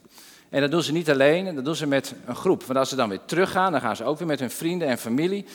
En 0.48 0.60
dat 0.60 0.70
doen 0.70 0.82
ze 0.82 0.92
niet 0.92 1.10
alleen, 1.10 1.54
dat 1.54 1.64
doen 1.64 1.74
ze 1.74 1.86
met 1.86 2.14
een 2.26 2.36
groep. 2.36 2.62
Want 2.64 2.78
als 2.78 2.88
ze 2.88 2.96
dan 2.96 3.08
weer 3.08 3.24
teruggaan, 3.24 3.72
dan 3.72 3.80
gaan 3.80 3.96
ze 3.96 4.04
ook 4.04 4.18
weer 4.18 4.26
met 4.26 4.40
hun 4.40 4.50
vrienden 4.50 4.88
en 4.88 4.98
familie. 4.98 5.46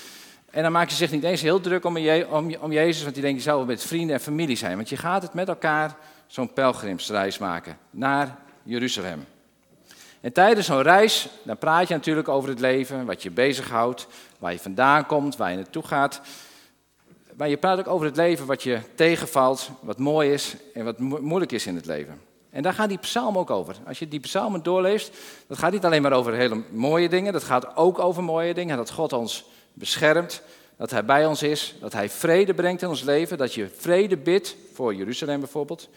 En 0.51 0.63
dan 0.63 0.71
maken 0.71 0.92
ze 0.92 0.98
zich 0.98 1.12
niet 1.12 1.24
eens 1.24 1.42
heel 1.42 1.60
druk 1.60 1.86
om, 1.86 1.98
om 2.60 2.71
Jezus, 2.71 3.04
want 3.04 3.13
die 3.13 3.24
denken, 3.24 3.39
je 3.39 3.45
zou 3.45 3.57
wel 3.57 3.65
met 3.65 3.83
vrienden 3.83 4.15
en 4.15 4.21
familie 4.21 4.57
zijn. 4.57 4.75
Want 4.75 4.89
je 4.89 4.98
gaat 4.98 5.21
het 5.21 5.33
met 5.33 5.48
elkaar 5.48 5.95
zo'n 6.27 6.54
pelgrimsreis 6.54 7.38
maken 7.38 7.77
naar 7.89 8.38
Jeruzalem. 8.63 9.25
En 10.24 10.34
tijdens 10.34 10.66
zo'n 10.66 10.81
reis, 10.81 11.28
dan 11.44 11.58
praat 11.58 11.88
je 11.88 11.94
natuurlijk 11.94 12.28
over 12.28 12.50
het 12.50 12.60
leven, 12.60 13.06
wat 13.06 13.24
je 13.24 13.31
bezighoudt, 13.31 14.08
waar 14.40 14.52
je 14.52 14.60
vandaan 14.60 15.06
komt, 15.06 15.36
waar 15.36 15.50
je 15.50 15.56
naartoe 15.56 15.84
gaat. 15.84 16.22
Maar 17.38 17.50
je 17.50 17.58
praat 17.58 17.80
ook 17.80 17.88
over 17.88 18.06
het 18.06 18.16
leven 18.16 18.46
wat 18.46 18.64
je 18.64 18.80
tegenvalt, 18.96 19.70
wat 19.80 19.98
mooi 19.98 20.31
is 20.31 20.56
en 20.74 20.86
wat 20.86 21.00
moeilijk 21.00 21.52
is 21.52 21.68
in 21.68 21.75
het 21.75 21.86
leven. 21.86 22.22
En 22.50 22.64
daar 22.64 22.74
gaat 22.74 22.90
die 22.90 22.98
psalm 22.98 23.38
ook 23.38 23.50
over. 23.50 23.75
Als 23.88 24.00
je 24.00 24.08
die 24.08 24.20
psalmen 24.20 24.64
doorleest, 24.64 25.12
dat 25.48 25.58
gaat 25.58 25.72
niet 25.72 25.86
alleen 25.86 26.02
maar 26.02 26.14
over 26.14 26.34
hele 26.34 26.64
mooie 26.72 27.10
dingen, 27.10 27.34
dat 27.34 27.44
gaat 27.44 27.75
ook 27.75 28.00
over 28.00 28.24
mooie 28.24 28.54
dingen. 28.54 28.78
Dat 28.78 28.92
God 28.92 29.14
ons 29.14 29.46
beschermt, 29.74 30.42
dat 30.78 30.92
Hij 30.92 31.06
bij 31.06 31.25
ons 31.25 31.44
is, 31.44 31.75
dat 31.80 31.94
Hij 31.94 32.10
vrede 32.10 32.54
brengt 32.54 32.81
in 32.81 32.90
ons 32.90 33.02
leven, 33.02 33.38
dat 33.38 33.54
je 33.54 33.70
vrede 33.78 34.18
bidt 34.18 34.56
voor 34.74 34.96
Jeruzalem 34.96 35.40
bijvoorbeeld. 35.40 35.90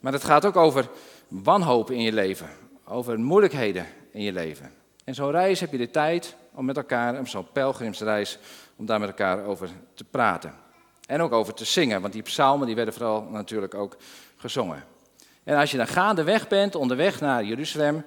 Maar 0.00 0.12
het 0.12 0.24
gaat 0.24 0.44
ook 0.44 0.56
over 0.56 0.88
wanhoop 1.28 1.90
in 1.90 2.02
je 2.02 2.12
leven, 2.12 2.48
over 2.84 3.20
moeilijkheden 3.20 3.86
in 4.10 4.22
je 4.22 4.32
leven. 4.32 4.72
En 5.04 5.14
zo'n 5.14 5.30
reis 5.30 5.60
heb 5.60 5.72
je 5.72 5.78
de 5.78 5.90
tijd 5.90 6.36
om 6.54 6.64
met 6.64 6.76
elkaar, 6.76 7.18
om 7.18 7.26
zo'n 7.26 7.52
pelgrimsreis, 7.52 8.38
om 8.76 8.86
daar 8.86 9.00
met 9.00 9.08
elkaar 9.08 9.44
over 9.44 9.68
te 9.94 10.04
praten. 10.04 10.54
En 11.06 11.20
ook 11.20 11.32
over 11.32 11.54
te 11.54 11.64
zingen, 11.64 12.00
want 12.00 12.12
die 12.12 12.22
psalmen 12.22 12.66
die 12.66 12.76
werden 12.76 12.94
vooral 12.94 13.22
natuurlijk 13.22 13.74
ook 13.74 13.96
gezongen. 14.36 14.84
En 15.44 15.56
als 15.56 15.70
je 15.70 15.76
dan 15.76 15.86
gaandeweg 15.86 16.48
bent, 16.48 16.74
onderweg 16.74 17.20
naar 17.20 17.44
Jeruzalem, 17.44 18.04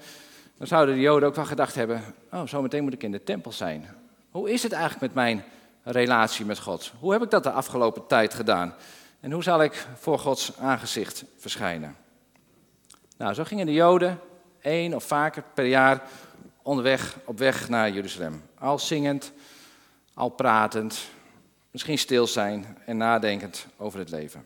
dan 0.57 0.67
zouden 0.67 0.95
de 0.95 1.01
Joden 1.01 1.29
ook 1.29 1.35
wel 1.35 1.45
gedacht 1.45 1.75
hebben, 1.75 2.01
oh, 2.31 2.47
zometeen 2.47 2.83
moet 2.83 2.93
ik 2.93 3.03
in 3.03 3.11
de 3.11 3.23
tempel 3.23 3.51
zijn. 3.51 3.87
Hoe 4.31 4.51
is 4.51 4.63
het 4.63 4.71
eigenlijk 4.71 5.01
met 5.01 5.13
mijn 5.13 5.43
relatie 5.83 6.45
met 6.45 6.59
God? 6.59 6.91
Hoe 6.99 7.11
heb 7.11 7.23
ik 7.23 7.29
dat 7.29 7.43
de 7.43 7.51
afgelopen 7.51 8.07
tijd 8.07 8.33
gedaan? 8.33 8.73
En 9.19 9.31
hoe 9.31 9.43
zal 9.43 9.63
ik 9.63 9.87
voor 9.95 10.19
Gods 10.19 10.57
aangezicht 10.57 11.23
verschijnen? 11.37 11.95
Nou, 13.17 13.33
zo 13.33 13.43
gingen 13.43 13.65
de 13.65 13.73
Joden 13.73 14.19
één 14.65 14.93
of 14.93 15.03
vaker 15.03 15.43
per 15.53 15.65
jaar 15.65 16.01
onderweg 16.61 17.17
op 17.25 17.37
weg 17.37 17.69
naar 17.69 17.91
Jeruzalem. 17.91 18.43
Al 18.59 18.79
zingend, 18.79 19.31
al 20.13 20.29
pratend, 20.29 21.09
misschien 21.71 21.97
stil 21.97 22.27
zijn 22.27 22.77
en 22.85 22.97
nadenkend 22.97 23.65
over 23.77 23.99
het 23.99 24.09
leven. 24.09 24.45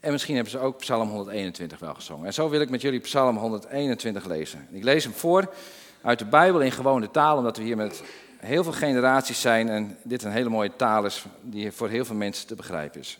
En 0.00 0.12
misschien 0.12 0.34
hebben 0.34 0.52
ze 0.52 0.58
ook 0.58 0.78
Psalm 0.78 1.08
121 1.08 1.78
wel 1.78 1.94
gezongen. 1.94 2.26
En 2.26 2.34
zo 2.34 2.48
wil 2.48 2.60
ik 2.60 2.70
met 2.70 2.80
jullie 2.80 3.00
Psalm 3.00 3.36
121 3.36 4.24
lezen. 4.24 4.68
Ik 4.70 4.84
lees 4.84 5.04
hem 5.04 5.12
voor 5.12 5.54
uit 6.02 6.18
de 6.18 6.24
Bijbel 6.24 6.60
in 6.60 6.72
gewone 6.72 7.10
taal, 7.10 7.36
omdat 7.36 7.56
we 7.56 7.62
hier 7.62 7.76
met 7.76 8.02
heel 8.36 8.62
veel 8.62 8.72
generaties 8.72 9.40
zijn 9.40 9.68
en 9.68 9.98
dit 10.02 10.22
een 10.22 10.32
hele 10.32 10.48
mooie 10.48 10.76
taal 10.76 11.04
is 11.04 11.24
die 11.40 11.72
voor 11.72 11.88
heel 11.88 12.04
veel 12.04 12.16
mensen 12.16 12.46
te 12.46 12.54
begrijpen 12.54 13.00
is. 13.00 13.18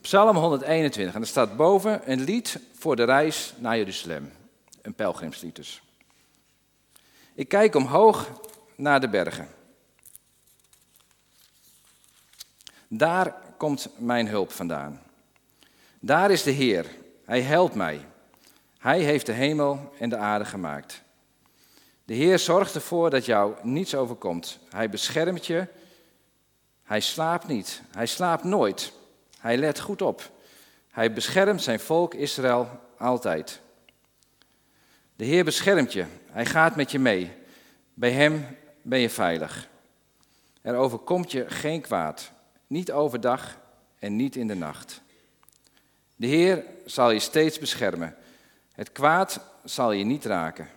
Psalm 0.00 0.36
121, 0.36 1.14
en 1.14 1.20
er 1.20 1.26
staat 1.26 1.56
boven 1.56 2.00
een 2.04 2.20
lied 2.20 2.58
voor 2.80 2.96
de 2.96 3.04
reis 3.04 3.52
naar 3.56 3.76
Jeruzalem. 3.76 4.32
Een 4.82 4.94
pelgrimslied 4.94 5.56
dus. 5.56 5.82
Ik 7.34 7.48
kijk 7.48 7.74
omhoog 7.74 8.40
naar 8.74 9.00
de 9.00 9.08
bergen. 9.08 9.48
Daar 12.88 13.34
komt 13.56 13.88
mijn 13.96 14.28
hulp 14.28 14.50
vandaan. 14.50 15.02
Daar 15.98 16.30
is 16.30 16.42
de 16.42 16.50
Heer. 16.50 16.86
Hij 17.24 17.42
helpt 17.42 17.74
mij. 17.74 18.06
Hij 18.78 19.00
heeft 19.00 19.26
de 19.26 19.32
hemel 19.32 19.92
en 19.98 20.08
de 20.08 20.16
aarde 20.16 20.44
gemaakt. 20.44 21.02
De 22.04 22.14
Heer 22.14 22.38
zorgt 22.38 22.74
ervoor 22.74 23.10
dat 23.10 23.24
jou 23.24 23.54
niets 23.62 23.94
overkomt. 23.94 24.58
Hij 24.70 24.90
beschermt 24.90 25.46
je. 25.46 25.66
Hij 26.82 27.00
slaapt 27.00 27.46
niet. 27.46 27.82
Hij 27.90 28.06
slaapt 28.06 28.44
nooit. 28.44 28.92
Hij 29.38 29.56
let 29.56 29.80
goed 29.80 30.02
op. 30.02 30.30
Hij 30.90 31.12
beschermt 31.12 31.62
zijn 31.62 31.80
volk 31.80 32.14
Israël 32.14 32.80
altijd. 32.98 33.60
De 35.16 35.24
Heer 35.24 35.44
beschermt 35.44 35.92
je. 35.92 36.04
Hij 36.30 36.46
gaat 36.46 36.76
met 36.76 36.90
je 36.90 36.98
mee. 36.98 37.32
Bij 37.94 38.12
Hem 38.12 38.46
ben 38.82 38.98
je 38.98 39.10
veilig. 39.10 39.68
Er 40.62 40.74
overkomt 40.74 41.32
je 41.32 41.50
geen 41.50 41.80
kwaad. 41.80 42.32
Niet 42.66 42.92
overdag 42.92 43.58
en 43.98 44.16
niet 44.16 44.36
in 44.36 44.46
de 44.46 44.54
nacht. 44.54 45.02
De 46.16 46.26
Heer 46.26 46.64
zal 46.84 47.10
je 47.10 47.20
steeds 47.20 47.58
beschermen. 47.58 48.16
Het 48.72 48.92
kwaad 48.92 49.40
zal 49.64 49.92
je 49.92 50.04
niet 50.04 50.24
raken. 50.24 50.68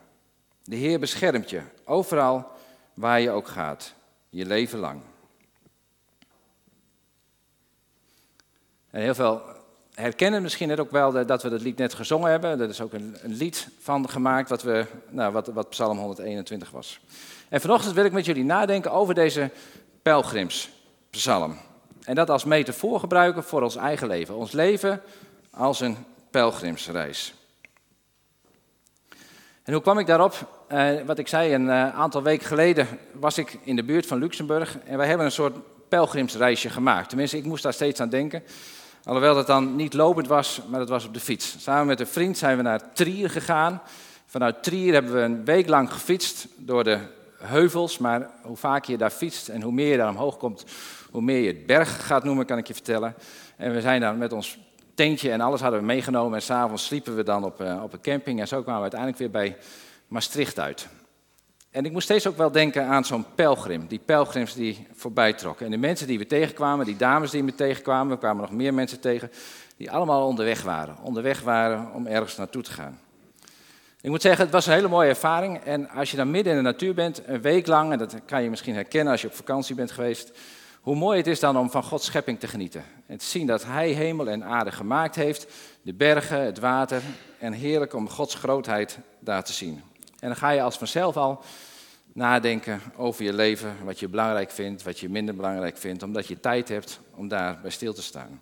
De 0.64 0.76
Heer 0.76 1.00
beschermt 1.00 1.50
je 1.50 1.62
overal 1.86 2.52
waar 2.94 3.22
je 3.22 3.30
ook 3.30 3.48
gaat, 3.48 3.94
je 4.30 4.46
leven 4.46 4.80
lang. 4.80 5.02
En 8.90 9.02
heel 9.02 9.16
veel 9.16 9.42
herkennen 9.94 10.42
misschien 10.42 10.68
net 10.68 10.80
ook 10.80 10.92
wel 10.92 11.26
dat 11.26 11.44
we 11.44 11.50
dat 11.50 11.62
lied 11.62 11.78
net 11.78 11.94
gezongen 11.94 12.32
hebben. 12.32 12.60
Er 12.60 12.70
is 12.70 12.82
ook 12.82 12.94
een, 12.94 13.18
een 13.22 13.34
lied 13.34 13.68
van 13.80 14.10
gemaakt 14.10 14.50
wat, 14.50 14.62
we, 14.62 14.86
nou, 15.10 15.34
wat, 15.34 15.48
wat 15.48 15.70
Psalm 15.70 15.98
121 15.98 16.72
was. 16.72 17.00
En 17.50 17.62
vanochtend 17.62 17.96
wil 17.96 18.06
ik 18.06 18.12
met 18.12 18.26
jullie 18.26 18.44
nadenken 18.44 18.92
over 18.92 19.14
deze 19.14 19.50
pelgrimspsalm. 20.02 21.58
En 22.04 22.16
dat 22.16 22.30
als 22.30 22.44
metafoor 22.44 23.00
gebruiken 23.00 23.44
voor 23.44 23.62
ons 23.62 23.76
eigen 23.76 24.08
leven. 24.08 24.36
Ons 24.36 24.52
leven 24.52 25.02
als 25.52 25.80
een 25.80 25.98
pelgrimsreis. 26.32 27.34
En 29.64 29.74
hoe 29.74 29.82
kwam 29.82 30.00
ik 30.00 30.08
daarop? 30.08 30.66
Uh, 30.72 31.02
wat 31.06 31.18
ik 31.18 31.28
zei, 31.28 31.54
een 31.54 31.66
uh, 31.66 31.96
aantal 31.96 32.24
weken 32.24 32.48
geleden 32.48 32.88
was 33.12 33.38
ik 33.38 33.60
in 33.64 33.76
de 33.76 33.84
buurt 33.84 34.06
van 34.06 34.20
Luxemburg 34.20 34.78
en 34.86 34.98
wij 34.98 35.08
hebben 35.08 35.26
een 35.26 35.32
soort 35.32 35.56
pelgrimsreisje 35.90 36.70
gemaakt. 36.70 37.10
Tenminste, 37.10 37.38
ik 37.38 37.46
moest 37.46 37.64
daar 37.64 37.74
steeds 37.74 38.00
aan 38.00 38.10
denken. 38.10 38.44
Alhoewel 39.04 39.36
dat 39.36 39.48
dan 39.48 39.76
niet 39.76 39.94
lopend 39.94 40.28
was, 40.28 40.62
maar 40.70 40.80
dat 40.80 40.90
was 40.90 41.06
op 41.06 41.14
de 41.14 41.20
fiets. 41.20 41.56
Samen 41.60 41.88
met 41.88 42.00
een 42.00 42.08
vriend 42.08 42.38
zijn 42.38 42.58
we 42.58 42.64
naar 42.64 42.94
Trier 42.94 43.30
gegaan. 43.30 43.82
Vanuit 44.26 44.64
Trier 44.64 44.94
hebben 44.94 45.14
we 45.14 45.20
een 45.20 45.46
week 45.46 45.68
lang 45.68 45.94
gefietst 45.94 46.48
door 46.56 46.84
de 46.84 47.00
heuvels. 47.38 47.98
Maar 47.98 48.30
hoe 48.42 48.58
vaker 48.58 48.92
je 48.92 48.98
daar 48.98 49.10
fietst 49.10 49.48
en 49.48 49.62
hoe 49.62 49.72
meer 49.72 49.92
je 49.92 49.98
daar 49.98 50.10
omhoog 50.10 50.38
komt, 50.38 50.66
hoe 51.12 51.22
meer 51.22 51.40
je 51.40 51.48
het 51.48 51.66
berg 51.66 52.06
gaat 52.06 52.24
noemen, 52.24 52.46
kan 52.46 52.58
ik 52.58 52.68
je 52.68 52.74
vertellen. 52.74 53.16
En 53.56 53.74
we 53.74 53.82
zijn 53.82 54.02
daar 54.02 54.16
met 54.16 54.32
ons 54.32 54.58
tentje 54.94 55.32
en 55.32 55.42
alles 55.42 55.62
hadden 55.62 55.80
we 55.80 55.86
meegenomen. 55.86 56.36
En 56.36 56.42
s'avonds 56.42 56.86
sliepen 56.86 57.16
we 57.16 57.24
dan 57.24 57.44
op, 57.44 57.62
uh, 57.62 57.84
op 57.84 57.94
een 57.94 58.02
camping. 58.02 58.40
En 58.40 58.48
zo 58.48 58.62
kwamen 58.62 58.76
we 58.76 58.96
uiteindelijk 58.96 59.20
weer 59.20 59.32
bij 59.32 59.58
Maastricht 60.08 60.60
uit. 60.60 60.88
En 61.74 61.86
ik 61.86 61.92
moest 61.92 62.04
steeds 62.04 62.28
ook 62.28 62.38
wel 62.38 62.52
denken 62.52 62.86
aan 62.86 63.06
zo'n 63.06 63.26
pelgrim, 63.36 63.88
die 63.88 64.02
pelgrims 64.06 64.54
die 64.54 64.88
voorbij 64.94 65.34
trokken. 65.34 65.66
En 65.66 65.72
de 65.72 65.78
mensen 65.78 66.08
die 66.08 66.18
we 66.18 66.28
tegenkwamen, 66.28 66.86
die 66.86 66.96
dames 66.96 67.32
die 67.32 67.44
we 67.44 67.56
tegenkwamen, 67.56 68.14
we 68.14 68.18
kwamen 68.18 68.42
nog 68.42 68.52
meer 68.52 68.74
mensen 68.74 69.00
tegen, 69.00 69.32
die 69.78 69.92
allemaal 69.92 70.28
onderweg 70.28 70.62
waren. 70.62 70.98
Onderweg 71.02 71.42
waren 71.42 71.94
om 71.94 72.08
ergens 72.08 72.38
naartoe 72.38 72.62
te 72.62 72.72
gaan. 72.72 73.00
Ik 74.02 74.10
moet 74.10 74.22
zeggen, 74.22 74.44
het 74.44 74.54
was 74.54 74.66
een 74.66 74.74
hele 74.74 74.88
mooie 74.88 75.10
ervaring. 75.10 75.58
En 75.58 75.90
als 75.90 76.12
je 76.12 76.18
dan 76.18 76.32
midden 76.32 76.52
in 76.54 76.58
de 76.58 76.64
natuur 76.64 76.94
bent, 76.94 77.22
een 77.26 77.42
week 77.42 77.68
lang, 77.68 77.92
en 77.92 77.98
dat 77.98 78.16
kan 78.26 78.44
je 78.44 78.50
misschien 78.50 78.76
herkennen 78.76 79.12
als 79.12 79.22
je 79.22 79.28
op 79.28 79.36
vakantie 79.36 79.76
bent 79.76 79.92
geweest, 79.92 80.32
hoe 80.82 80.96
mooi 80.96 81.18
het 81.18 81.28
is 81.28 81.40
dan 81.40 81.58
om 81.58 81.70
van 81.70 81.84
Gods 81.84 82.06
schepping 82.06 82.40
te 82.40 82.48
genieten. 82.48 82.84
En 83.06 83.18
te 83.18 83.26
zien 83.26 83.48
dat 83.48 83.66
Hij 83.66 83.90
hemel 83.90 84.30
en 84.30 84.44
aarde 84.44 84.72
gemaakt 84.72 85.16
heeft, 85.16 85.48
de 85.82 85.94
bergen, 85.94 86.46
het 86.46 86.60
water, 86.60 87.02
en 87.40 87.54
heerlijk 87.54 87.94
om 87.94 88.10
Gods 88.10 88.36
grootheid 88.36 88.98
daar 89.20 89.44
te 89.44 89.54
zien. 89.54 89.82
En 90.24 90.30
dan 90.30 90.38
ga 90.38 90.50
je 90.50 90.62
als 90.62 90.78
vanzelf 90.78 91.18
al 91.18 91.44
nadenken 92.14 92.82
over 92.96 93.24
je 93.24 93.34
leven, 93.34 93.76
wat 93.84 94.00
je 94.00 94.08
belangrijk 94.08 94.52
vindt, 94.52 94.84
wat 94.84 95.00
je 95.00 95.10
minder 95.10 95.36
belangrijk 95.36 95.78
vindt, 95.78 96.04
omdat 96.04 96.28
je 96.28 96.40
tijd 96.40 96.70
hebt 96.70 97.00
om 97.16 97.28
daar 97.28 97.60
bij 97.62 97.72
stil 97.72 97.94
te 97.94 98.02
staan. 98.02 98.42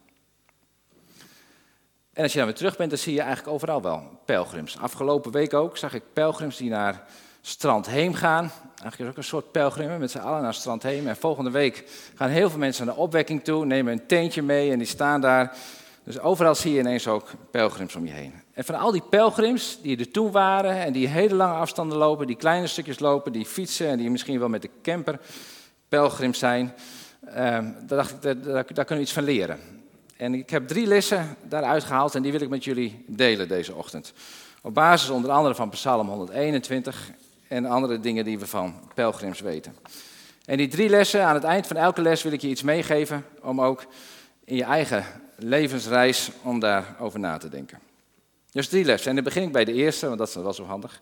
En 2.14 2.24
als 2.24 2.32
je 2.32 2.38
dan 2.38 2.48
weer 2.48 2.58
terug 2.58 2.78
bent, 2.78 2.90
dan 2.90 3.00
zie 3.00 3.14
je 3.14 3.22
eigenlijk 3.22 3.54
overal 3.54 3.82
wel 3.82 4.20
pelgrims. 4.26 4.78
Afgelopen 4.78 5.32
week 5.32 5.54
ook 5.54 5.78
zag 5.78 5.94
ik 5.94 6.04
pelgrims 6.14 6.58
die 6.58 6.70
naar 6.70 7.04
strand 7.42 7.86
heen 7.86 8.16
gaan. 8.16 8.52
Eigenlijk 8.66 9.00
is 9.00 9.08
ook 9.08 9.18
een 9.18 9.24
soort 9.24 9.52
pelgrim 9.52 10.00
met 10.00 10.12
z'n 10.12 10.18
allen 10.18 10.42
naar 10.42 10.54
strand 10.54 10.84
heen. 10.84 11.08
En 11.08 11.16
volgende 11.16 11.52
week 11.52 11.90
gaan 12.16 12.30
heel 12.30 12.50
veel 12.50 12.60
mensen 12.60 12.86
naar 12.86 12.96
de 12.96 13.02
opwekking 13.02 13.44
toe, 13.44 13.66
nemen 13.66 13.94
een 13.94 14.08
tentje 14.08 14.42
mee 14.42 14.72
en 14.72 14.78
die 14.78 14.88
staan 14.88 15.22
daar. 15.22 15.58
Dus 16.04 16.20
overal 16.20 16.56
zie 16.56 16.74
je 16.74 16.80
ineens 16.80 17.08
ook 17.08 17.30
pelgrims 17.52 17.96
om 17.96 18.06
je 18.06 18.14
heen. 18.14 18.41
En 18.62 18.68
van 18.68 18.76
al 18.76 18.92
die 18.92 19.04
pelgrims 19.10 19.78
die 19.82 19.98
er 19.98 20.12
toen 20.12 20.32
waren 20.32 20.76
en 20.76 20.94
die 20.94 21.08
hele 21.08 21.36
lange 21.36 21.54
afstanden 21.54 21.98
lopen, 21.98 22.28
die 22.28 22.36
kleine 22.36 22.68
stukjes 22.68 23.00
lopen, 23.00 23.32
die 23.32 23.46
fietsen 23.46 23.88
en 23.88 23.98
die 23.98 24.10
misschien 24.10 24.40
wel 24.40 24.50
met 24.50 24.62
de 24.62 24.70
camper 24.82 25.20
pelgrims 25.90 26.40
zijn, 26.40 26.74
ehm, 27.26 27.72
daar 27.88 27.98
dacht 27.98 28.12
ik, 28.12 28.22
daar, 28.22 28.44
daar, 28.44 28.64
kunnen 28.66 28.96
we 28.96 29.02
iets 29.02 29.14
van 29.14 29.24
leren. 29.24 29.60
En 30.18 30.34
ik 30.34 30.50
heb 30.50 30.68
drie 30.68 30.88
lessen 30.88 31.36
daaruit 31.44 31.84
gehaald 31.84 32.16
en 32.16 32.22
die 32.22 32.32
wil 32.32 32.42
ik 32.42 32.50
met 32.50 32.64
jullie 32.64 33.04
delen 33.08 33.48
deze 33.48 33.76
ochtend. 33.76 34.14
Op 34.62 34.74
basis 34.74 35.10
onder 35.10 35.32
andere 35.32 35.56
van 35.56 35.70
Psalm 35.70 36.08
121 36.08 37.12
en 37.48 37.66
andere 37.66 38.00
dingen 38.00 38.26
die 38.26 38.40
we 38.40 38.48
van 38.48 38.74
pelgrims 38.94 39.40
weten. 39.40 39.76
En 40.46 40.58
die 40.58 40.68
drie 40.68 40.90
lessen, 40.90 41.26
aan 41.26 41.36
het 41.36 41.44
eind 41.44 41.68
van 41.68 41.78
elke 41.78 42.02
les 42.02 42.24
wil 42.24 42.32
ik 42.32 42.42
je 42.42 42.50
iets 42.50 42.64
meegeven 42.64 43.26
om 43.42 43.62
ook 43.62 43.86
in 44.44 44.56
je 44.56 44.64
eigen 44.64 45.06
levensreis 45.36 46.32
om 46.42 46.60
daarover 46.60 47.20
na 47.20 47.38
te 47.38 47.50
denken. 47.50 47.90
Dus 48.52 48.68
drie 48.68 48.86
lessen. 48.86 49.10
En 49.10 49.16
dan 49.16 49.24
begin 49.24 49.44
ik 49.44 49.52
bij 49.52 49.66
de 49.66 49.74
eerste, 49.74 50.08
want 50.08 50.18
dat 50.18 50.28
is 50.28 50.58
wel 50.58 50.68
handig. 50.68 51.02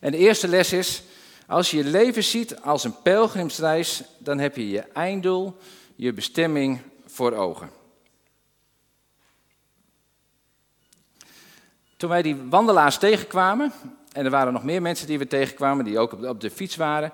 En 0.00 0.10
de 0.10 0.18
eerste 0.18 0.48
les 0.48 0.72
is, 0.72 1.02
als 1.46 1.70
je 1.70 1.76
je 1.76 1.84
leven 1.84 2.24
ziet 2.24 2.60
als 2.60 2.84
een 2.84 3.02
pelgrimsreis, 3.02 4.02
dan 4.18 4.38
heb 4.38 4.56
je 4.56 4.68
je 4.68 4.80
einddoel, 4.80 5.56
je 5.94 6.12
bestemming 6.12 6.80
voor 7.06 7.32
ogen. 7.32 7.70
Toen 11.96 12.10
wij 12.10 12.22
die 12.22 12.36
wandelaars 12.36 12.98
tegenkwamen, 12.98 13.72
en 14.12 14.24
er 14.24 14.30
waren 14.30 14.52
nog 14.52 14.64
meer 14.64 14.82
mensen 14.82 15.06
die 15.06 15.18
we 15.18 15.26
tegenkwamen, 15.26 15.84
die 15.84 15.98
ook 15.98 16.12
op 16.12 16.20
de, 16.20 16.28
op 16.28 16.40
de 16.40 16.50
fiets 16.50 16.76
waren, 16.76 17.12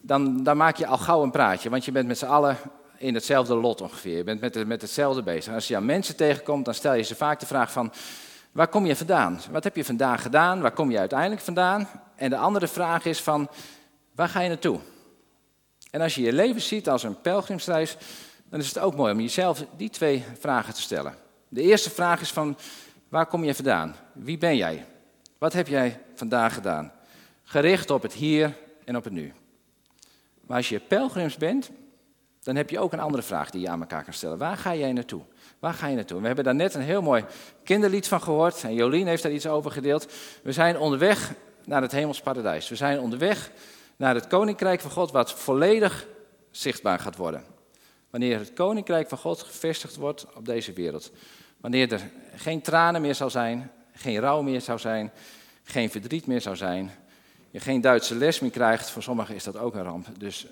dan, 0.00 0.42
dan, 0.42 0.56
maak 0.56 0.76
je 0.76 0.86
al 0.86 0.98
gauw 0.98 1.22
een 1.22 1.30
praatje, 1.30 1.70
want 1.70 1.84
je 1.84 1.92
bent 1.92 2.06
met 2.06 2.18
z'n 2.18 2.26
allen 2.26 2.56
in 2.98 3.14
hetzelfde 3.14 3.54
lot 3.54 3.80
ongeveer. 3.80 4.16
Je 4.16 4.24
bent 4.24 4.40
met, 4.40 4.66
met 4.66 4.82
hetzelfde 4.82 5.22
bezig. 5.22 5.54
Als 5.54 5.68
je 5.68 5.76
aan 5.76 5.84
mensen 5.84 6.16
tegenkomt, 6.16 6.64
dan 6.64 6.74
stel 6.74 6.94
je 6.94 7.02
ze 7.02 7.14
vaak 7.14 7.40
de 7.40 7.46
vraag 7.46 7.72
van, 7.72 7.92
waar 8.52 8.68
kom 8.68 8.86
je 8.86 8.96
vandaan? 8.96 9.40
Wat 9.50 9.64
heb 9.64 9.76
je 9.76 9.84
vandaag 9.84 10.22
gedaan? 10.22 10.60
Waar 10.60 10.72
kom 10.72 10.90
je 10.90 10.98
uiteindelijk 10.98 11.40
vandaan? 11.40 11.88
En 12.16 12.30
de 12.30 12.36
andere 12.36 12.68
vraag 12.68 13.04
is 13.04 13.20
van, 13.20 13.48
waar 14.14 14.28
ga 14.28 14.40
je 14.40 14.48
naartoe? 14.48 14.80
En 15.90 16.00
als 16.00 16.14
je 16.14 16.22
je 16.22 16.32
leven 16.32 16.60
ziet 16.60 16.88
als 16.88 17.02
een 17.02 17.20
pelgrimsreis, 17.20 17.96
dan 18.44 18.60
is 18.60 18.68
het 18.68 18.78
ook 18.78 18.94
mooi 18.94 19.12
om 19.12 19.20
jezelf 19.20 19.64
die 19.76 19.90
twee 19.90 20.24
vragen 20.38 20.74
te 20.74 20.80
stellen. 20.80 21.14
De 21.48 21.62
eerste 21.62 21.90
vraag 21.90 22.20
is 22.20 22.30
van, 22.30 22.56
waar 23.08 23.26
kom 23.26 23.44
je 23.44 23.54
vandaan? 23.54 23.96
Wie 24.12 24.38
ben 24.38 24.56
jij? 24.56 24.86
Wat 25.38 25.52
heb 25.52 25.68
jij 25.68 26.00
vandaag 26.14 26.54
gedaan? 26.54 26.92
Gericht 27.42 27.90
op 27.90 28.02
het 28.02 28.12
hier 28.12 28.56
en 28.84 28.96
op 28.96 29.04
het 29.04 29.12
nu. 29.12 29.32
Maar 30.46 30.56
als 30.56 30.68
je 30.68 30.80
pelgrims 30.80 31.36
bent, 31.36 31.70
dan 32.42 32.56
heb 32.56 32.70
je 32.70 32.78
ook 32.78 32.92
een 32.92 33.00
andere 33.00 33.22
vraag 33.22 33.50
die 33.50 33.60
je 33.60 33.68
aan 33.68 33.80
elkaar 33.80 34.04
kan 34.04 34.12
stellen. 34.12 34.38
Waar 34.38 34.56
ga 34.56 34.74
jij 34.74 34.92
naartoe? 34.92 35.22
Waar 35.58 35.74
ga 35.74 35.86
je 35.86 35.94
naartoe? 35.94 36.20
We 36.20 36.26
hebben 36.26 36.44
daar 36.44 36.54
net 36.54 36.74
een 36.74 36.80
heel 36.80 37.02
mooi 37.02 37.24
kinderlied 37.64 38.08
van 38.08 38.22
gehoord. 38.22 38.64
En 38.64 38.74
Jolien 38.74 39.06
heeft 39.06 39.22
daar 39.22 39.32
iets 39.32 39.46
over 39.46 39.70
gedeeld. 39.70 40.12
We 40.42 40.52
zijn 40.52 40.78
onderweg 40.78 41.32
naar 41.64 41.82
het 41.82 41.92
hemels 41.92 42.20
paradijs. 42.20 42.68
We 42.68 42.76
zijn 42.76 43.00
onderweg 43.00 43.50
naar 43.96 44.14
het 44.14 44.26
koninkrijk 44.26 44.80
van 44.80 44.90
God, 44.90 45.10
wat 45.10 45.32
volledig 45.32 46.06
zichtbaar 46.50 46.98
gaat 46.98 47.16
worden. 47.16 47.44
Wanneer 48.10 48.38
het 48.38 48.52
koninkrijk 48.52 49.08
van 49.08 49.18
God 49.18 49.42
gevestigd 49.42 49.96
wordt 49.96 50.26
op 50.34 50.44
deze 50.44 50.72
wereld. 50.72 51.12
Wanneer 51.60 51.92
er 51.92 52.00
geen 52.34 52.60
tranen 52.60 53.00
meer 53.00 53.14
zal 53.14 53.30
zijn, 53.30 53.70
geen 53.92 54.18
rouw 54.18 54.42
meer 54.42 54.60
zou 54.60 54.78
zijn, 54.78 55.12
geen 55.62 55.90
verdriet 55.90 56.26
meer 56.26 56.40
zou 56.40 56.56
zijn. 56.56 56.90
Je 57.50 57.60
geen 57.60 57.80
Duitse 57.80 58.14
les 58.14 58.40
meer 58.40 58.50
krijgt, 58.50 58.90
voor 58.90 59.02
sommigen 59.02 59.34
is 59.34 59.44
dat 59.44 59.56
ook 59.56 59.74
een 59.74 59.82
ramp. 59.82 60.06
Dus 60.18 60.46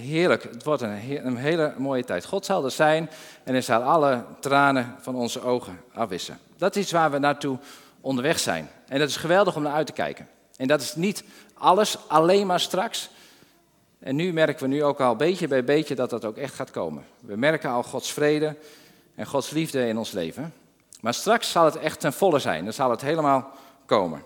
heerlijk. 0.00 0.42
Het 0.42 0.64
wordt 0.64 0.82
een, 0.82 1.26
een, 1.26 1.36
hele 1.36 1.74
mooie 1.76 2.04
tijd. 2.04 2.24
God 2.24 2.46
zal 2.46 2.64
er 2.64 2.70
zijn 2.70 3.10
en 3.44 3.52
hij 3.52 3.62
zal 3.62 3.82
alle 3.82 4.24
tranen 4.40 4.94
van 5.00 5.14
onze 5.14 5.42
ogen 5.42 5.80
afwissen. 5.94 6.38
Dat 6.56 6.76
is 6.76 6.90
waar 6.90 7.10
we 7.10 7.18
naartoe 7.18 7.58
onderweg 8.00 8.38
zijn. 8.38 8.70
En 8.88 8.98
dat 8.98 9.08
is 9.08 9.16
geweldig 9.16 9.56
om 9.56 9.62
naar 9.62 9.72
uit 9.72 9.86
te 9.86 9.92
kijken. 9.92 10.28
En 10.56 10.68
dat 10.68 10.80
is 10.80 10.94
niet 10.94 11.24
alles 11.54 11.96
alleen 12.06 12.46
maar 12.46 12.60
straks. 12.60 13.10
En 13.98 14.16
nu 14.16 14.32
merken 14.32 14.62
we 14.62 14.74
nu 14.74 14.84
ook 14.84 15.00
al 15.00 15.16
beetje 15.16 15.48
bij 15.48 15.64
beetje 15.64 15.94
dat 15.94 16.10
dat 16.10 16.24
ook 16.24 16.36
echt 16.36 16.54
gaat 16.54 16.70
komen. 16.70 17.04
We 17.20 17.36
merken 17.36 17.70
al 17.70 17.82
Gods 17.82 18.12
vrede 18.12 18.56
en 19.14 19.26
Gods 19.26 19.50
liefde 19.50 19.86
in 19.86 19.98
ons 19.98 20.10
leven. 20.10 20.52
Maar 21.00 21.14
straks 21.14 21.50
zal 21.50 21.64
het 21.64 21.76
echt 21.76 22.00
ten 22.00 22.12
volle 22.12 22.38
zijn. 22.38 22.64
Dan 22.64 22.72
zal 22.72 22.90
het 22.90 23.00
helemaal 23.00 23.50
komen. 23.86 24.22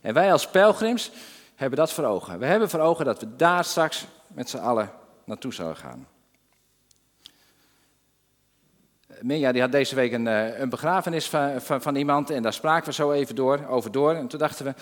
En 0.00 0.14
wij 0.14 0.32
als 0.32 0.48
pelgrims 0.48 1.10
hebben 1.54 1.78
dat 1.78 1.92
voor 1.92 2.04
ogen. 2.04 2.38
We 2.38 2.46
hebben 2.46 2.70
voor 2.70 2.80
ogen 2.80 3.04
dat 3.04 3.20
we 3.20 3.36
daar 3.36 3.64
straks 3.64 4.06
met 4.26 4.50
z'n 4.50 4.56
allen 4.56 4.90
naartoe 5.26 5.54
zouden 5.54 5.76
gaan. 5.76 6.06
Minja 9.20 9.52
die 9.52 9.60
had 9.60 9.72
deze 9.72 9.94
week 9.94 10.12
een, 10.12 10.26
eh, 10.26 10.58
een 10.58 10.68
begrafenis 10.68 11.28
van, 11.28 11.60
van, 11.60 11.82
van, 11.82 11.96
iemand 11.96 12.30
en 12.30 12.42
daar 12.42 12.52
spraken 12.52 12.86
we 12.86 12.92
zo 12.92 13.12
even 13.12 13.34
door, 13.34 13.66
over 13.66 13.92
door. 13.92 14.14
En 14.14 14.28
toen 14.28 14.38
dachten 14.38 14.64
we, 14.64 14.74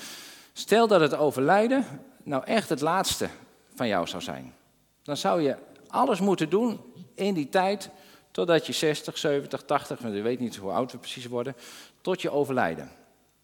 stel 0.53 0.87
dat 0.87 1.01
het 1.01 1.17
overlijden 1.17 1.85
nou 2.23 2.45
echt 2.45 2.69
het 2.69 2.81
laatste 2.81 3.29
van 3.75 3.89
jou 3.89 4.07
zou 4.07 4.23
zijn. 4.23 4.55
Dan 5.03 5.17
zou 5.17 5.43
je 5.43 5.57
alles 5.89 6.21
moeten 6.21 6.51
doen 6.51 6.81
in 7.15 7.35
die 7.35 7.49
tijd, 7.49 7.91
totdat 8.31 8.67
je 8.67 8.73
60, 8.73 9.19
70, 9.19 9.63
80, 9.63 9.99
want 9.99 10.15
je 10.15 10.23
weet 10.23 10.41
niet 10.41 10.57
hoe 10.57 10.71
oud 10.71 10.93
we 10.93 10.99
precies 10.99 11.27
worden, 11.27 11.55
tot 12.01 12.23
je 12.23 12.31
overlijden. 12.31 12.91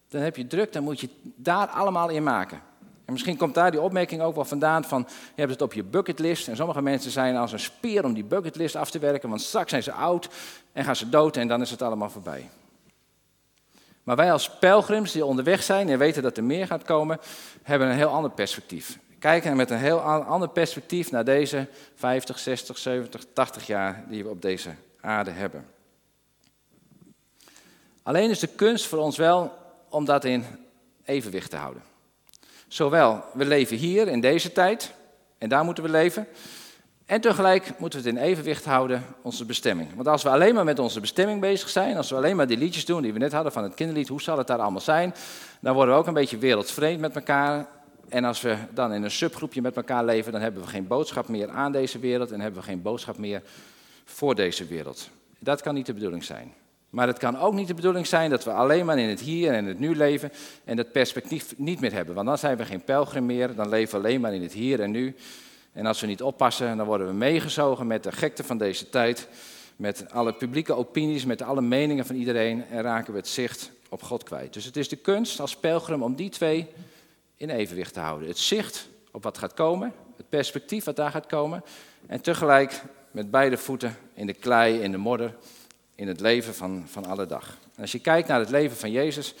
Dan 0.07 0.21
heb 0.21 0.35
je 0.35 0.47
druk, 0.47 0.73
dan 0.73 0.83
moet 0.83 0.99
je 0.99 1.09
daar 1.23 1.67
allemaal 1.67 2.09
in 2.09 2.23
maken. 2.23 2.61
En 3.11 3.17
misschien 3.17 3.37
komt 3.37 3.55
daar 3.55 3.71
die 3.71 3.81
opmerking 3.81 4.21
ook 4.21 4.35
wel 4.35 4.45
vandaan 4.45 4.83
van, 4.83 5.07
je 5.07 5.41
hebt 5.41 5.51
het 5.51 5.61
op 5.61 5.73
je 5.73 5.83
bucketlist. 5.83 6.47
En 6.47 6.55
sommige 6.55 6.81
mensen 6.81 7.11
zijn 7.11 7.35
als 7.35 7.51
een 7.51 7.59
speer 7.59 8.03
om 8.03 8.13
die 8.13 8.23
bucketlist 8.23 8.75
af 8.75 8.91
te 8.91 8.99
werken, 8.99 9.29
want 9.29 9.41
straks 9.41 9.69
zijn 9.69 9.83
ze 9.83 9.91
oud 9.91 10.29
en 10.71 10.83
gaan 10.83 10.95
ze 10.95 11.09
dood 11.09 11.37
en 11.37 11.47
dan 11.47 11.61
is 11.61 11.71
het 11.71 11.81
allemaal 11.81 12.09
voorbij. 12.09 12.49
Maar 14.03 14.15
wij 14.15 14.31
als 14.31 14.57
pelgrims 14.57 15.11
die 15.11 15.25
onderweg 15.25 15.63
zijn 15.63 15.89
en 15.89 15.97
weten 15.97 16.23
dat 16.23 16.37
er 16.37 16.43
meer 16.43 16.67
gaat 16.67 16.83
komen, 16.83 17.19
hebben 17.63 17.87
een 17.87 17.95
heel 17.95 18.09
ander 18.09 18.31
perspectief. 18.31 18.99
Kijken 19.19 19.55
met 19.55 19.69
een 19.69 19.77
heel 19.77 19.99
ander 20.01 20.49
perspectief 20.49 21.11
naar 21.11 21.25
deze 21.25 21.67
50, 21.95 22.39
60, 22.39 22.77
70, 22.77 23.25
80 23.33 23.67
jaar 23.67 24.03
die 24.09 24.23
we 24.23 24.29
op 24.29 24.41
deze 24.41 24.69
aarde 25.01 25.31
hebben. 25.31 25.65
Alleen 28.03 28.29
is 28.29 28.39
de 28.39 28.47
kunst 28.47 28.85
voor 28.85 28.99
ons 28.99 29.17
wel 29.17 29.53
om 29.89 30.05
dat 30.05 30.25
in 30.25 30.45
evenwicht 31.03 31.49
te 31.49 31.55
houden. 31.57 31.89
Zowel, 32.71 33.23
we 33.33 33.45
leven 33.45 33.77
hier 33.77 34.07
in 34.07 34.19
deze 34.19 34.51
tijd, 34.51 34.93
en 35.37 35.49
daar 35.49 35.63
moeten 35.63 35.83
we 35.83 35.89
leven. 35.89 36.27
En 37.05 37.21
tegelijk 37.21 37.79
moeten 37.79 38.01
we 38.01 38.07
het 38.07 38.17
in 38.17 38.23
evenwicht 38.23 38.65
houden, 38.65 39.03
onze 39.21 39.45
bestemming. 39.45 39.95
Want 39.95 40.07
als 40.07 40.23
we 40.23 40.29
alleen 40.29 40.55
maar 40.55 40.63
met 40.63 40.79
onze 40.79 40.99
bestemming 40.99 41.41
bezig 41.41 41.69
zijn, 41.69 41.97
als 41.97 42.09
we 42.09 42.15
alleen 42.15 42.35
maar 42.35 42.47
die 42.47 42.57
liedjes 42.57 42.85
doen 42.85 43.01
die 43.01 43.13
we 43.13 43.19
net 43.19 43.31
hadden 43.31 43.51
van 43.51 43.63
het 43.63 43.73
kinderlied, 43.73 44.07
hoe 44.07 44.21
zal 44.21 44.37
het 44.37 44.47
daar 44.47 44.59
allemaal 44.59 44.81
zijn? 44.81 45.13
Dan 45.59 45.73
worden 45.73 45.93
we 45.93 45.99
ook 45.99 46.07
een 46.07 46.13
beetje 46.13 46.37
wereldvreemd 46.37 46.99
met 46.99 47.15
elkaar. 47.15 47.67
En 48.09 48.23
als 48.23 48.41
we 48.41 48.55
dan 48.73 48.93
in 48.93 49.03
een 49.03 49.11
subgroepje 49.11 49.61
met 49.61 49.75
elkaar 49.75 50.05
leven, 50.05 50.31
dan 50.31 50.41
hebben 50.41 50.61
we 50.61 50.67
geen 50.67 50.87
boodschap 50.87 51.27
meer 51.27 51.49
aan 51.49 51.71
deze 51.71 51.99
wereld 51.99 52.31
en 52.31 52.41
hebben 52.41 52.59
we 52.61 52.67
geen 52.67 52.81
boodschap 52.81 53.17
meer 53.17 53.41
voor 54.05 54.35
deze 54.35 54.65
wereld. 54.65 55.09
Dat 55.39 55.61
kan 55.61 55.73
niet 55.73 55.85
de 55.85 55.93
bedoeling 55.93 56.23
zijn. 56.23 56.53
Maar 56.91 57.07
het 57.07 57.17
kan 57.17 57.37
ook 57.37 57.53
niet 57.53 57.67
de 57.67 57.73
bedoeling 57.73 58.07
zijn 58.07 58.29
dat 58.29 58.43
we 58.43 58.51
alleen 58.51 58.85
maar 58.85 58.99
in 58.99 59.09
het 59.09 59.19
hier 59.19 59.53
en 59.53 59.65
het 59.65 59.79
nu 59.79 59.95
leven 59.95 60.31
en 60.63 60.75
dat 60.75 60.91
perspectief 60.91 61.53
niet 61.57 61.79
meer 61.79 61.93
hebben. 61.93 62.15
Want 62.15 62.27
dan 62.27 62.37
zijn 62.37 62.57
we 62.57 62.65
geen 62.65 62.83
pelgrim 62.83 63.25
meer, 63.25 63.55
dan 63.55 63.69
leven 63.69 63.91
we 63.91 64.07
alleen 64.07 64.21
maar 64.21 64.33
in 64.33 64.41
het 64.41 64.53
hier 64.53 64.81
en 64.81 64.91
nu. 64.91 65.15
En 65.73 65.85
als 65.85 66.01
we 66.01 66.07
niet 66.07 66.21
oppassen, 66.21 66.77
dan 66.77 66.85
worden 66.85 67.07
we 67.07 67.13
meegezogen 67.13 67.87
met 67.87 68.03
de 68.03 68.11
gekte 68.11 68.43
van 68.43 68.57
deze 68.57 68.89
tijd, 68.89 69.27
met 69.75 70.05
alle 70.11 70.33
publieke 70.33 70.73
opinies, 70.73 71.25
met 71.25 71.41
alle 71.41 71.61
meningen 71.61 72.05
van 72.05 72.15
iedereen 72.15 72.65
en 72.67 72.81
raken 72.81 73.13
we 73.13 73.19
het 73.19 73.27
zicht 73.27 73.71
op 73.89 74.03
God 74.03 74.23
kwijt. 74.23 74.53
Dus 74.53 74.65
het 74.65 74.77
is 74.77 74.89
de 74.89 74.95
kunst 74.95 75.39
als 75.39 75.55
pelgrim 75.55 76.03
om 76.03 76.15
die 76.15 76.29
twee 76.29 76.67
in 77.37 77.49
evenwicht 77.49 77.93
te 77.93 77.99
houden. 77.99 78.27
Het 78.27 78.37
zicht 78.37 78.89
op 79.11 79.23
wat 79.23 79.37
gaat 79.37 79.53
komen, 79.53 79.93
het 80.17 80.29
perspectief 80.29 80.83
wat 80.83 80.95
daar 80.95 81.11
gaat 81.11 81.25
komen 81.25 81.63
en 82.07 82.21
tegelijk 82.21 82.81
met 83.11 83.31
beide 83.31 83.57
voeten 83.57 83.95
in 84.13 84.25
de 84.25 84.33
klei, 84.33 84.79
in 84.79 84.91
de 84.91 84.97
modder 84.97 85.35
in 86.01 86.07
het 86.07 86.19
leven 86.19 86.55
van, 86.55 86.83
van 86.87 87.05
alle 87.05 87.25
dag. 87.25 87.57
En 87.75 87.81
als 87.81 87.91
je 87.91 87.99
kijkt 87.99 88.27
naar 88.27 88.39
het 88.39 88.49
leven 88.49 88.77
van 88.77 88.91
Jezus, 88.91 89.35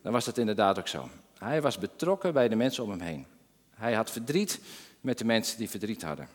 dan 0.00 0.12
was 0.12 0.24
dat 0.24 0.38
inderdaad 0.38 0.78
ook 0.78 0.88
zo. 0.88 1.08
Hij 1.38 1.62
was 1.62 1.78
betrokken 1.78 2.32
bij 2.32 2.48
de 2.48 2.56
mensen 2.56 2.84
om 2.84 2.90
hem 2.90 3.00
heen. 3.00 3.26
Hij 3.74 3.92
had 3.92 4.10
verdriet 4.10 4.60
met 5.00 5.18
de 5.18 5.24
mensen 5.24 5.58
die 5.58 5.70
verdriet 5.70 6.02
hadden. 6.02 6.28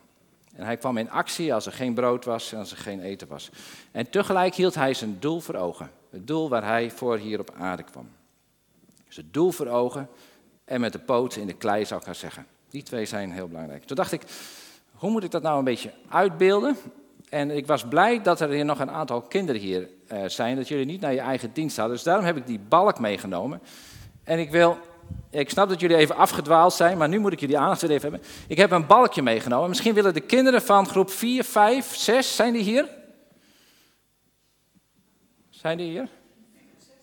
En 0.55 0.65
hij 0.65 0.77
kwam 0.77 0.97
in 0.97 1.09
actie 1.09 1.53
als 1.53 1.65
er 1.65 1.71
geen 1.71 1.93
brood 1.93 2.25
was 2.25 2.51
en 2.51 2.59
als 2.59 2.71
er 2.71 2.77
geen 2.77 3.01
eten 3.01 3.27
was. 3.27 3.50
En 3.91 4.09
tegelijk 4.09 4.55
hield 4.55 4.75
hij 4.75 4.93
zijn 4.93 5.19
doel 5.19 5.39
voor 5.39 5.55
ogen. 5.55 5.91
Het 6.09 6.27
doel 6.27 6.50
waar 6.50 6.63
hij 6.63 6.91
voor 6.91 7.17
hier 7.17 7.39
op 7.39 7.53
aarde 7.57 7.83
kwam. 7.83 8.09
Dus 9.07 9.15
het 9.15 9.33
doel 9.33 9.51
voor 9.51 9.67
ogen 9.67 10.09
en 10.65 10.81
met 10.81 10.91
de 10.93 11.00
poot 11.00 11.36
in 11.36 11.47
de 11.47 11.53
klei 11.53 11.86
zou 11.86 12.00
ik 12.00 12.05
gaan 12.05 12.15
zeggen. 12.15 12.45
Die 12.69 12.83
twee 12.83 13.05
zijn 13.05 13.31
heel 13.31 13.47
belangrijk. 13.47 13.83
Toen 13.83 13.95
dacht 13.95 14.12
ik, 14.12 14.21
hoe 14.91 15.09
moet 15.09 15.24
ik 15.24 15.31
dat 15.31 15.41
nou 15.41 15.57
een 15.57 15.63
beetje 15.63 15.93
uitbeelden? 16.09 16.77
En 17.29 17.51
ik 17.51 17.67
was 17.67 17.88
blij 17.88 18.22
dat 18.22 18.39
er 18.39 18.50
hier 18.50 18.65
nog 18.65 18.79
een 18.79 18.91
aantal 18.91 19.22
kinderen 19.22 19.62
hier 19.62 19.89
uh, 20.12 20.24
zijn, 20.25 20.55
dat 20.55 20.67
jullie 20.67 20.86
niet 20.86 21.01
naar 21.01 21.13
je 21.13 21.19
eigen 21.19 21.53
dienst 21.53 21.77
hadden. 21.77 21.96
Dus 21.96 22.05
daarom 22.05 22.25
heb 22.25 22.38
ik 22.38 22.48
die 22.48 22.60
balk 22.60 23.00
meegenomen. 23.00 23.62
En 24.24 24.39
ik 24.39 24.51
wil, 24.51 24.77
ik 25.29 25.50
snap 25.50 25.69
dat 25.69 25.79
jullie 25.79 25.98
even 25.98 26.15
afgedwaald 26.15 26.74
zijn, 26.74 26.98
maar 26.98 27.10
nu 27.10 27.19
moet 27.19 27.34
ik 27.34 27.39
jullie 27.39 27.57
aandacht 27.57 27.81
weer 27.81 27.91
even 27.91 28.12
hebben. 28.12 28.29
Ik 28.48 28.57
heb 28.57 28.72
een 28.72 28.88
balkje 28.88 29.22
meegenomen. 29.22 29.69
Misschien 29.69 29.93
willen 29.93 30.13
de 30.13 30.19
kinderen 30.19 30.62
van 30.62 30.88
groep 30.88 31.12
4, 31.12 31.43
5, 31.43 31.96
6, 31.96 32.36
zijn 32.36 32.53
die 32.53 32.63
hier? 32.63 32.89
Zijn 35.50 35.77
die 35.77 35.89
hier? 35.89 36.07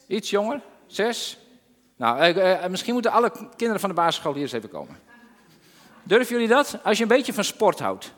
Iets 0.07 0.31
jonger? 0.31 0.61
6? 0.87 1.39
Nou, 1.97 2.35
uh, 2.35 2.67
misschien 2.67 2.93
moeten 2.93 3.13
alle 3.13 3.33
kinderen 3.57 3.81
van 3.81 3.89
de 3.89 3.95
basisschool 3.95 4.33
hier 4.33 4.43
eens 4.43 4.53
even 4.53 4.71
komen. 4.71 4.97
Durven 6.03 6.35
jullie 6.35 6.49
dat? 6.49 6.79
Als 6.83 6.97
je 6.97 7.03
een 7.03 7.09
beetje 7.09 7.33
van 7.33 7.45
sport 7.45 7.79
houdt. 7.79 8.13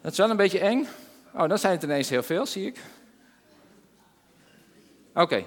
Dat 0.00 0.12
is 0.12 0.18
wel 0.18 0.30
een 0.30 0.36
beetje 0.36 0.58
eng. 0.58 0.88
Oh, 1.34 1.48
dan 1.48 1.58
zijn 1.58 1.72
het 1.72 1.82
ineens 1.82 2.08
heel 2.08 2.22
veel, 2.22 2.46
zie 2.46 2.66
ik. 2.66 2.76
Oké. 5.14 5.44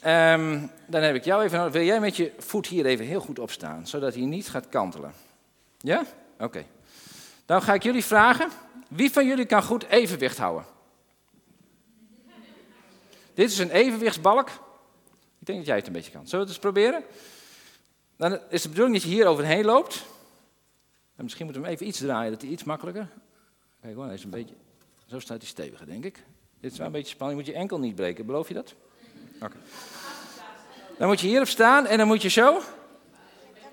Ehm, 0.00 0.66
dan 0.86 1.02
heb 1.02 1.14
ik 1.14 1.24
jou 1.24 1.44
even. 1.44 1.70
Wil 1.70 1.82
jij 1.82 2.00
met 2.00 2.16
je 2.16 2.32
voet 2.38 2.66
hier 2.66 2.86
even 2.86 3.04
heel 3.04 3.20
goed 3.20 3.38
opstaan, 3.38 3.86
zodat 3.86 4.14
hij 4.14 4.24
niet 4.24 4.48
gaat 4.48 4.68
kantelen? 4.68 5.12
Ja? 5.78 6.04
Oké. 6.38 6.64
Dan 7.46 7.62
ga 7.62 7.74
ik 7.74 7.82
jullie 7.82 8.04
vragen, 8.04 8.50
wie 8.88 9.12
van 9.12 9.26
jullie 9.26 9.46
kan 9.46 9.62
goed 9.62 9.84
evenwicht 9.84 10.38
houden? 10.38 10.64
Dit 13.34 13.50
is 13.50 13.58
een 13.58 13.70
evenwichtsbalk. 13.70 14.48
Ik 15.38 15.46
denk 15.46 15.58
dat 15.58 15.66
jij 15.66 15.76
het 15.76 15.86
een 15.86 15.92
beetje 15.92 16.12
kan. 16.12 16.26
Zullen 16.26 16.46
we 16.46 16.52
het 16.52 16.62
eens 16.64 16.72
proberen? 16.72 17.04
Dan 18.16 18.38
is 18.48 18.62
de 18.62 18.68
bedoeling 18.68 18.96
dat 18.96 19.04
je 19.04 19.14
hier 19.14 19.26
overheen 19.26 19.64
loopt. 19.64 20.04
En 21.16 21.22
misschien 21.22 21.44
moeten 21.44 21.62
we 21.62 21.68
hem 21.68 21.76
even 21.76 21.88
iets 21.88 21.98
draaien, 21.98 22.32
dat 22.32 22.42
hij 22.42 22.50
iets 22.50 22.64
makkelijker. 22.64 23.08
Kijk 23.80 23.94
hoor, 23.94 24.04
hij 24.04 24.14
is 24.14 24.24
een 24.24 24.30
beetje. 24.30 24.54
Zo 25.06 25.18
staat 25.18 25.38
hij 25.38 25.46
steviger, 25.46 25.86
denk 25.86 26.04
ik. 26.04 26.24
Dit 26.60 26.72
is 26.72 26.78
wel 26.78 26.86
een 26.86 26.92
beetje 26.92 27.14
spannend. 27.14 27.38
Je 27.38 27.44
moet 27.44 27.54
je 27.54 27.60
enkel 27.60 27.78
niet 27.78 27.94
breken, 27.94 28.26
beloof 28.26 28.48
je 28.48 28.54
dat? 28.54 28.74
Oké. 29.40 29.56
Dan 30.98 31.08
moet 31.08 31.20
je 31.20 31.26
hierop 31.26 31.48
staan 31.48 31.86
en 31.86 31.98
dan 31.98 32.06
moet 32.06 32.22
je 32.22 32.28
zo. 32.28 32.52
Dat 32.52 32.62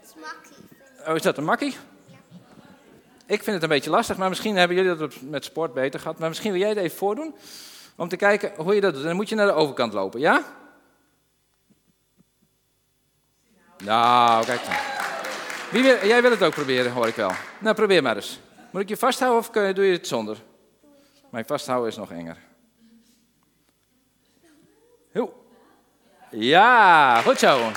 is 0.04 0.14
makkie. 0.16 1.08
Oh, 1.08 1.16
is 1.16 1.22
dat 1.22 1.38
een 1.38 1.44
makkie? 1.44 1.76
Ik 3.26 3.44
vind 3.44 3.54
het 3.54 3.64
een 3.64 3.70
beetje 3.70 3.90
lastig, 3.90 4.18
maar 4.18 4.30
misschien 4.30 4.56
hebben 4.56 4.78
jullie 4.78 4.96
dat 4.96 5.22
met 5.22 5.46
sport 5.46 5.74
beter 5.74 6.00
gehad. 6.00 6.20
Maar 6.20 6.30
misschien 6.30 6.52
wil 6.52 6.60
jij 6.60 6.70
het 6.70 6.78
even 6.78 6.98
voordoen. 6.98 7.36
Om 7.96 8.08
te 8.08 8.16
kijken 8.16 8.64
hoe 8.64 8.76
je 8.76 8.82
dat 8.82 8.94
doet. 8.94 9.02
En 9.02 9.08
dan 9.08 9.16
moet 9.16 9.30
je 9.30 9.36
naar 9.36 9.48
de 9.48 9.54
overkant 9.54 9.94
lopen, 9.94 10.20
ja? 10.20 10.44
Nou, 13.84 14.46
kijk 14.46 14.66
dan. 14.66 14.99
Wie 15.72 15.84
jij 15.84 16.22
wil 16.22 16.32
het 16.32 16.44
ook 16.44 16.54
proberen, 16.54 16.92
hoor 16.92 17.08
ik 17.08 17.16
wel. 17.16 17.32
Nou, 17.60 17.76
probeer 17.76 18.04
maar 18.04 18.16
eens. 18.16 18.40
Moet 18.72 18.82
ik 18.82 18.90
je 18.90 18.98
vasthouden 18.98 19.40
of 19.40 19.50
doe 19.50 19.86
je 19.86 19.92
het 19.92 20.08
zonder? 20.08 20.38
Mijn 21.30 21.46
vasthouden 21.46 21.90
is 21.90 21.98
nog 21.98 22.12
enger. 22.12 22.38
Ho. 25.14 25.46
Ja, 26.30 27.22
goed 27.22 27.40
zo. 27.40 27.72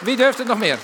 Wie 0.00 0.16
durft 0.16 0.38
het 0.38 0.46
nog 0.46 0.58
meer? 0.58 0.78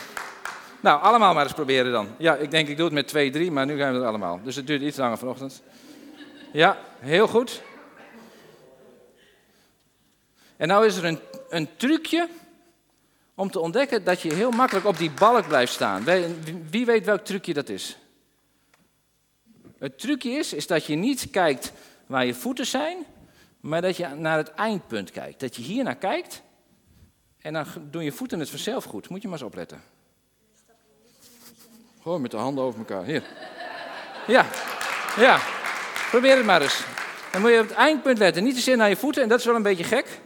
Nou, 0.81 1.03
allemaal 1.03 1.35
maar 1.35 1.45
eens 1.45 1.53
proberen 1.53 1.93
dan. 1.93 2.09
Ja, 2.19 2.35
ik 2.35 2.51
denk 2.51 2.69
ik 2.69 2.77
doe 2.77 2.85
het 2.85 2.95
met 2.95 3.09
twee, 3.09 3.31
drie, 3.31 3.51
maar 3.51 3.67
nu 3.67 3.79
gaan 3.79 3.93
we 3.93 3.99
het 3.99 4.07
allemaal. 4.07 4.41
Dus 4.43 4.57
het 4.57 4.67
duurt 4.67 4.83
iets 4.83 4.97
langer 4.97 5.19
vanochtend. 5.19 5.63
Ja, 6.53 6.79
heel 6.99 7.29
goed. 7.29 7.63
En 10.57 10.69
nou 10.69 10.87
is 10.87 10.97
er 10.97 11.05
een, 11.05 11.19
een 11.49 11.69
trucje 11.77 12.29
om 13.41 13.51
te 13.51 13.61
ontdekken 13.61 14.05
dat 14.05 14.21
je 14.21 14.35
heel 14.35 14.51
makkelijk 14.51 14.87
op 14.87 14.99
die 14.99 15.11
balk 15.11 15.47
blijft 15.47 15.73
staan. 15.73 16.05
Wie 16.71 16.87
weet 16.87 17.05
welk 17.05 17.25
trucje 17.25 17.53
dat 17.53 17.69
is? 17.69 17.99
Het 19.79 19.99
trucje 19.99 20.31
is, 20.31 20.53
is 20.53 20.67
dat 20.67 20.85
je 20.85 20.95
niet 20.95 21.31
kijkt 21.31 21.73
waar 22.07 22.27
je 22.27 22.35
voeten 22.35 22.67
zijn, 22.67 23.07
maar 23.61 23.83
dat 23.83 23.97
je 23.97 24.07
naar 24.07 24.37
het 24.37 24.55
eindpunt 24.55 25.11
kijkt. 25.11 25.41
Dat 25.41 25.57
je 25.57 25.63
hier 25.63 25.85
naar 25.85 25.97
kijkt 25.97 26.43
en 27.39 27.53
dan 27.53 27.67
doen 27.91 28.05
je 28.05 28.13
voeten 28.13 28.41
het 28.41 28.51
vanzelf 28.51 28.85
goed. 28.85 29.09
Moet 29.09 29.23
je 29.23 29.29
maar 29.29 29.39
eens 29.39 29.47
opletten. 29.47 29.83
Gewoon 32.03 32.21
met 32.21 32.31
de 32.31 32.37
handen 32.37 32.65
over 32.65 32.79
elkaar. 32.79 33.05
Hier. 33.05 33.23
Ja, 34.27 34.47
ja. 35.17 35.39
Probeer 36.11 36.37
het 36.37 36.47
maar 36.47 36.63
eens. 36.63 36.85
Dan 37.33 37.41
moet 37.41 37.51
je 37.51 37.61
op 37.61 37.69
het 37.69 37.77
eindpunt 37.77 38.19
letten. 38.19 38.45
Niet 38.45 38.55
te 38.55 38.61
zeer 38.61 38.77
naar 38.77 38.89
je 38.89 38.97
voeten, 38.97 39.23
en 39.23 39.29
dat 39.29 39.39
is 39.39 39.45
wel 39.45 39.55
een 39.55 39.63
beetje 39.63 39.85
gek. 39.85 40.21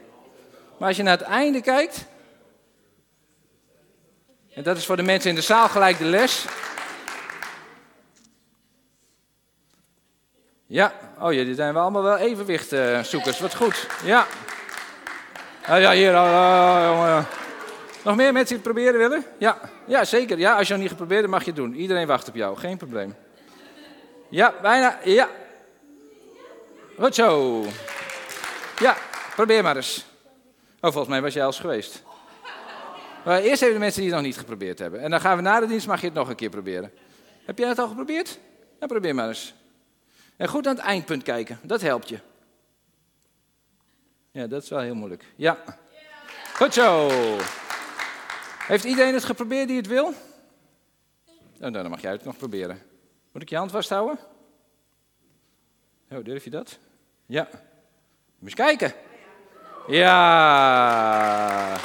Maar 0.78 0.88
als 0.88 0.96
je 0.96 1.02
naar 1.02 1.18
het 1.18 1.26
einde 1.26 1.60
kijkt, 1.60 2.06
en 4.54 4.62
dat 4.62 4.76
is 4.76 4.86
voor 4.86 4.96
de 4.96 5.02
mensen 5.02 5.30
in 5.30 5.36
de 5.36 5.42
zaal 5.42 5.68
gelijk 5.68 5.98
de 5.98 6.04
les. 6.04 6.44
Ja, 10.66 10.92
oh 11.18 11.32
jullie 11.32 11.54
zijn 11.54 11.72
wel 11.72 11.82
allemaal 11.82 12.02
wel 12.02 12.16
evenwichtzoekers. 12.16 13.40
Wat 13.40 13.54
goed. 13.54 13.86
Ja. 14.04 14.26
Ja, 15.66 15.92
hier. 15.92 16.12
Uh, 16.12 17.24
nog 18.04 18.16
meer 18.16 18.32
mensen 18.32 18.56
die 18.56 18.64
het 18.64 18.74
proberen 18.74 18.98
willen? 18.98 19.24
Ja, 19.38 19.58
ja 19.86 20.04
zeker. 20.04 20.38
Ja, 20.38 20.56
als 20.56 20.66
je 20.66 20.72
nog 20.72 20.82
niet 20.82 20.90
geprobeerd 20.90 21.20
hebt, 21.20 21.32
mag 21.32 21.44
je 21.44 21.50
het 21.50 21.56
doen. 21.56 21.74
Iedereen 21.74 22.06
wacht 22.06 22.28
op 22.28 22.34
jou, 22.34 22.56
geen 22.56 22.76
probleem. 22.76 23.14
Ja, 24.28 24.54
bijna. 24.62 24.98
Ja. 25.04 25.28
Goed 26.98 27.14
zo. 27.14 27.60
Ja, 28.78 28.96
probeer 29.34 29.62
maar 29.62 29.76
eens. 29.76 30.04
Oh, 30.80 30.90
volgens 30.90 31.08
mij 31.08 31.22
was 31.22 31.32
jij 31.32 31.42
al 31.42 31.48
eens 31.48 31.60
geweest. 31.60 32.02
Maar 33.24 33.40
eerst 33.40 33.62
even 33.62 33.74
de 33.74 33.80
mensen 33.80 34.00
die 34.00 34.10
het 34.10 34.18
nog 34.18 34.26
niet 34.26 34.38
geprobeerd 34.38 34.78
hebben. 34.78 35.00
En 35.00 35.10
dan 35.10 35.20
gaan 35.20 35.36
we 35.36 35.42
na 35.42 35.60
de 35.60 35.66
dienst, 35.66 35.86
mag 35.86 36.00
je 36.00 36.06
het 36.06 36.14
nog 36.14 36.28
een 36.28 36.34
keer 36.34 36.50
proberen. 36.50 36.92
Heb 37.44 37.58
jij 37.58 37.68
het 37.68 37.78
al 37.78 37.88
geprobeerd? 37.88 38.38
Dan 38.78 38.88
probeer 38.88 39.14
maar 39.14 39.28
eens. 39.28 39.54
En 40.36 40.48
goed 40.48 40.66
aan 40.66 40.74
het 40.74 40.84
eindpunt 40.84 41.22
kijken, 41.22 41.58
dat 41.62 41.80
helpt 41.80 42.08
je. 42.08 42.18
Ja, 44.30 44.46
dat 44.46 44.62
is 44.62 44.68
wel 44.68 44.80
heel 44.80 44.94
moeilijk. 44.94 45.24
Ja. 45.36 45.58
Goed 46.54 46.74
zo. 46.74 47.10
Heeft 48.58 48.84
iedereen 48.84 49.14
het 49.14 49.24
geprobeerd 49.24 49.68
die 49.68 49.76
het 49.76 49.86
wil? 49.86 50.14
Nou, 51.58 51.72
dan 51.72 51.90
mag 51.90 52.00
jij 52.00 52.12
het 52.12 52.24
nog 52.24 52.36
proberen. 52.36 52.82
Moet 53.32 53.42
ik 53.42 53.48
je 53.48 53.56
hand 53.56 53.70
vasthouden? 53.70 54.18
Oh, 56.10 56.24
durf 56.24 56.44
je 56.44 56.50
dat? 56.50 56.78
Ja. 57.26 57.48
Moet 58.38 58.50
eens 58.50 58.54
kijken. 58.54 58.92
Ja. 59.86 61.78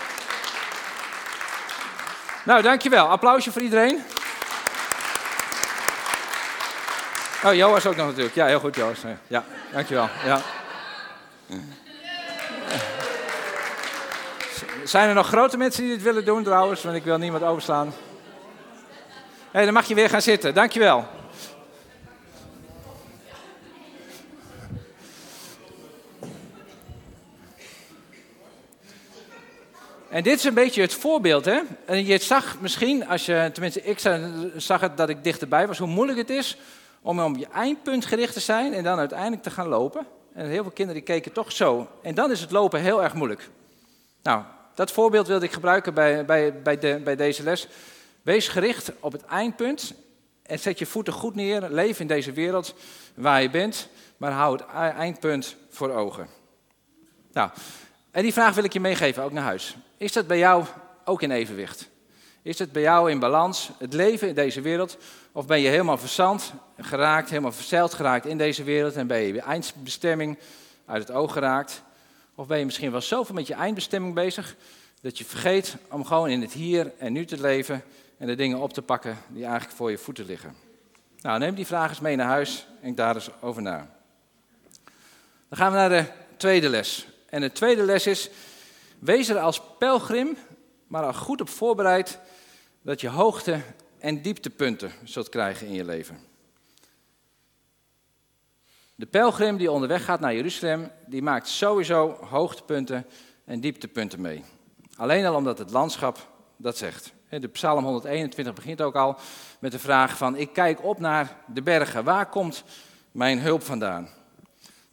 Nou, 2.44 2.62
dankjewel. 2.62 3.08
Applausje 3.08 3.52
voor 3.52 3.62
iedereen. 3.62 4.04
Oh, 7.44 7.54
Joas 7.54 7.86
ook 7.86 7.96
nog 7.96 8.08
natuurlijk. 8.08 8.36
Ja, 8.36 8.46
heel 8.46 8.60
goed, 8.60 8.76
Joas. 8.76 9.00
Ja. 9.28 9.44
Dankjewel. 9.72 10.10
Ja. 10.26 10.42
Zijn 14.84 15.10
er 15.10 15.16
nog 15.16 15.28
grote 15.28 15.58
mensen 15.58 15.84
die 15.84 15.94
dit 15.94 16.02
willen 16.02 16.26
doen 16.26 16.44
trouwens? 16.44 16.84
Want 16.84 16.96
ik 16.96 17.04
wil 17.04 17.18
niemand 17.18 17.44
overslaan. 17.44 17.88
Hé, 17.88 17.94
hey, 19.52 19.66
dan 19.66 19.74
mag 19.74 19.86
je 19.86 19.96
weer 19.96 20.10
gaan 20.10 20.22
zitten. 20.22 20.54
Dankjewel. 20.54 21.08
En 30.20 30.26
dit 30.26 30.38
is 30.38 30.44
een 30.44 30.54
beetje 30.54 30.82
het 30.82 30.94
voorbeeld, 30.94 31.46
hè? 31.46 31.60
En 31.86 32.06
je 32.06 32.18
zag 32.18 32.60
misschien, 32.60 33.08
als 33.08 33.26
je, 33.26 33.50
tenminste 33.54 33.84
ik 33.84 34.00
zag 34.56 34.82
het 34.82 34.98
dat 34.98 35.10
ik 35.10 35.24
dichterbij 35.24 35.68
was, 35.68 35.78
hoe 35.78 35.88
moeilijk 35.88 36.18
het 36.18 36.30
is 36.30 36.58
om 37.02 37.20
op 37.20 37.38
je 37.38 37.48
eindpunt 37.48 38.06
gericht 38.06 38.34
te 38.34 38.40
zijn 38.40 38.74
en 38.74 38.84
dan 38.84 39.00
uiteindelijk 39.00 39.44
te 39.44 39.50
gaan 39.50 39.68
lopen. 39.68 40.06
En 40.34 40.46
heel 40.46 40.62
veel 40.64 40.72
kinderen 40.72 41.04
die 41.04 41.14
keken 41.14 41.32
toch 41.32 41.52
zo. 41.52 41.88
En 42.02 42.16
dan 42.16 42.32
is 42.32 42.42
het 42.42 42.52
lopen 42.52 42.82
heel 42.82 43.04
erg 43.04 43.14
moeilijk. 43.14 43.50
Nou, 44.24 44.44
dat 44.76 44.92
voorbeeld 44.92 45.28
wilde 45.28 45.46
ik 45.46 45.52
gebruiken 45.52 45.94
bij, 45.94 46.26
bij, 46.26 46.62
bij, 46.62 46.80
de, 46.80 47.02
bij 47.04 47.16
deze 47.16 47.44
les. 47.44 47.68
Wees 48.22 48.48
gericht 48.48 48.92
op 49.00 49.12
het 49.12 49.26
eindpunt 49.26 49.94
en 50.44 50.60
zet 50.60 50.80
je 50.80 50.86
voeten 50.86 51.14
goed 51.14 51.36
neer. 51.36 51.70
Leef 51.70 52.00
in 52.00 52.08
deze 52.08 52.32
wereld 52.32 52.76
waar 53.14 53.42
je 53.42 53.50
bent, 53.50 53.90
maar 54.18 54.32
hou 54.32 54.58
het 54.58 54.62
e-, 54.62 54.98
eindpunt 54.98 55.56
voor 55.70 55.90
ogen. 55.90 56.28
Nou, 57.32 57.50
en 58.12 58.22
die 58.22 58.34
vraag 58.34 58.56
wil 58.56 58.64
ik 58.64 58.74
je 58.74 58.80
meegeven, 58.80 59.24
ook 59.24 59.32
naar 59.32 59.44
huis. 59.44 59.78
Is 60.00 60.12
dat 60.12 60.28
bij 60.28 60.38
jou 60.38 60.66
ook 61.06 61.22
in 61.22 61.32
evenwicht? 61.32 61.90
Is 62.42 62.60
het 62.60 62.72
bij 62.72 62.82
jou 62.82 63.12
in 63.12 63.20
balans, 63.20 63.70
het 63.78 63.94
leven 63.94 64.28
in 64.28 64.36
deze 64.36 64.62
wereld? 64.62 64.98
Of 65.32 65.46
ben 65.46 65.60
je 65.60 65.70
helemaal 65.70 65.98
verzand 65.98 66.54
geraakt, 66.78 67.30
helemaal 67.30 67.52
verzeild 67.52 67.94
geraakt 67.94 68.26
in 68.26 68.38
deze 68.38 68.64
wereld 68.64 68.96
en 68.96 69.08
ben 69.08 69.20
je 69.20 69.34
je 69.34 69.42
eindbestemming 69.42 70.38
uit 70.86 71.08
het 71.08 71.18
oog 71.18 71.34
geraakt? 71.34 71.84
Of 72.36 72.48
ben 72.48 72.60
je 72.60 72.66
misschien 72.66 72.92
wel 72.92 73.02
zoveel 73.02 73.36
met 73.36 73.48
je 73.48 73.54
eindbestemming 73.54 74.14
bezig 74.14 74.56
dat 75.02 75.18
je 75.18 75.26
vergeet 75.26 75.76
om 75.90 76.06
gewoon 76.06 76.30
in 76.30 76.42
het 76.42 76.54
hier 76.54 76.92
en 76.98 77.14
nu 77.14 77.26
te 77.26 77.42
leven 77.42 77.84
en 78.18 78.28
de 78.28 78.36
dingen 78.36 78.58
op 78.58 78.74
te 78.74 78.82
pakken 78.82 79.18
die 79.28 79.44
eigenlijk 79.44 79.76
voor 79.76 79.92
je 79.92 79.98
voeten 79.98 80.26
liggen? 80.26 80.56
Nou, 81.22 81.40
neem 81.40 81.56
die 81.56 81.66
vraag 81.66 81.90
eens 81.90 82.00
mee 82.00 82.16
naar 82.16 82.28
huis 82.28 82.68
en 82.82 82.96
daar 82.96 83.16
eens 83.16 83.30
over 83.42 83.62
na. 83.62 83.90
Dan 85.50 85.58
gaan 85.58 85.72
we 85.72 85.78
naar 85.78 85.90
de 85.90 86.06
tweede 86.38 86.70
les. 86.70 87.08
En 87.30 87.42
de 87.42 87.52
tweede 87.52 87.84
les 87.84 88.08
is, 88.08 88.30
wees 89.00 89.30
er 89.30 89.40
als 89.40 89.62
pelgrim, 89.78 90.38
maar 90.88 91.04
al 91.04 91.14
goed 91.14 91.42
op 91.42 91.50
voorbereid 91.50 92.20
dat 92.82 93.02
je 93.02 93.10
hoogte- 93.10 93.62
en 94.00 94.22
dieptepunten 94.22 94.92
zult 95.04 95.30
krijgen 95.30 95.68
in 95.68 95.74
je 95.74 95.86
leven. 95.86 96.18
De 98.96 99.06
pelgrim 99.06 99.58
die 99.58 99.72
onderweg 99.72 100.06
gaat 100.06 100.20
naar 100.20 100.36
Jeruzalem, 100.36 100.92
die 101.06 101.22
maakt 101.22 101.48
sowieso 101.48 102.18
hoogtepunten 102.30 103.06
en 103.46 103.60
dieptepunten 103.60 104.22
mee. 104.22 104.44
Alleen 104.96 105.26
al 105.26 105.36
omdat 105.36 105.58
het 105.58 105.72
landschap 105.72 106.28
dat 106.58 106.78
zegt. 106.78 107.14
De 107.30 107.48
Psalm 107.48 107.84
121 107.84 108.54
begint 108.54 108.82
ook 108.82 108.96
al 108.96 109.18
met 109.60 109.72
de 109.72 109.80
vraag 109.80 110.18
van, 110.18 110.36
ik 110.36 110.54
kijk 110.54 110.84
op 110.84 111.00
naar 111.00 111.38
de 111.54 111.62
bergen, 111.62 112.04
waar 112.04 112.30
komt 112.30 112.64
mijn 113.12 113.40
hulp 113.40 113.64
vandaan? 113.64 114.10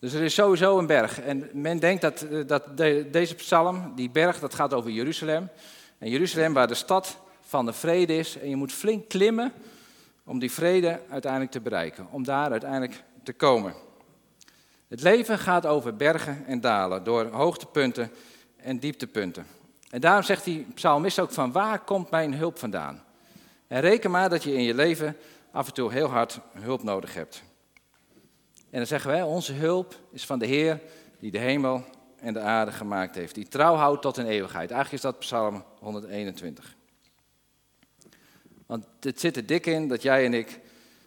Dus 0.07 0.15
er 0.15 0.23
is 0.23 0.35
sowieso 0.35 0.79
een 0.79 0.87
berg. 0.87 1.21
En 1.21 1.51
men 1.53 1.79
denkt 1.79 2.03
dat, 2.03 2.23
eh, 2.23 2.47
dat 2.47 2.77
deze 3.13 3.35
psalm, 3.35 3.93
die 3.95 4.11
berg, 4.11 4.39
dat 4.39 4.55
gaat 4.55 4.75
over 4.75 4.91
Jeruzalem. 4.91 5.49
En 5.99 6.11
Jeruzalem 6.11 6.53
waar 6.53 6.69
de 6.69 6.75
stad 6.75 7.19
van 7.41 7.67
de 7.67 7.73
vrede 7.73 8.17
is. 8.17 8.39
En 8.39 8.49
je 8.49 8.57
moet 8.57 8.73
flink 8.73 9.09
klimmen 9.09 9.53
om 10.25 10.39
die 10.39 10.53
vrede 10.53 11.01
uiteindelijk 11.11 11.53
te 11.53 11.61
bereiken. 11.61 12.07
Om 12.11 12.25
daar 12.25 12.51
uiteindelijk 12.51 13.03
te 13.23 13.33
komen. 13.33 13.75
Het 14.89 15.03
leven 15.03 15.39
gaat 15.39 15.67
over 15.67 15.97
bergen 15.97 16.45
en 16.47 16.61
dalen, 16.61 17.05
door 17.05 17.25
hoogtepunten 17.25 18.11
en 18.57 18.79
dieptepunten. 18.79 19.47
En 19.91 20.01
daarom 20.01 20.23
zegt 20.23 20.45
die 20.45 20.67
psalmist 20.75 21.19
ook 21.19 21.33
van 21.33 21.53
waar 21.53 21.79
komt 21.79 22.11
mijn 22.11 22.35
hulp 22.35 22.59
vandaan? 22.59 23.05
En 23.67 23.81
reken 23.81 24.11
maar 24.11 24.31
dat 24.31 24.43
je 24.43 24.55
in 24.55 24.63
je 24.63 24.75
leven 24.75 25.17
af 25.51 25.67
en 25.67 25.75
toe 25.75 25.93
heel 25.93 26.09
hard 26.09 26.41
hulp 26.53 26.83
nodig 26.83 27.15
hebt. 27.15 27.43
En 28.77 28.83
dan 28.83 28.91
zeggen 28.91 29.11
wij, 29.11 29.23
onze 29.23 29.53
hulp 29.53 29.95
is 30.11 30.27
van 30.27 30.39
de 30.39 30.47
Heer 30.47 30.81
die 31.19 31.31
de 31.31 31.39
hemel 31.39 31.85
en 32.17 32.33
de 32.33 32.41
aarde 32.41 32.73
gemaakt 32.73 33.15
heeft. 33.15 33.35
Die 33.35 33.49
trouw 33.49 33.75
houdt 33.75 34.03
tot 34.03 34.19
in 34.19 34.27
eeuwigheid. 34.27 34.71
Eigenlijk 34.71 34.93
is 35.05 35.11
dat 35.11 35.19
Psalm 35.19 35.65
121. 35.79 36.77
Want 38.67 38.85
het 39.01 39.21
zit 39.21 39.37
er 39.37 39.47
dik 39.47 39.67
in 39.67 39.89
dat 39.89 40.03
jij 40.03 40.25
en 40.25 40.35
ik 40.35 40.61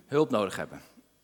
hulp 0.06 0.30
nodig 0.30 0.56
hebben. 0.56 0.82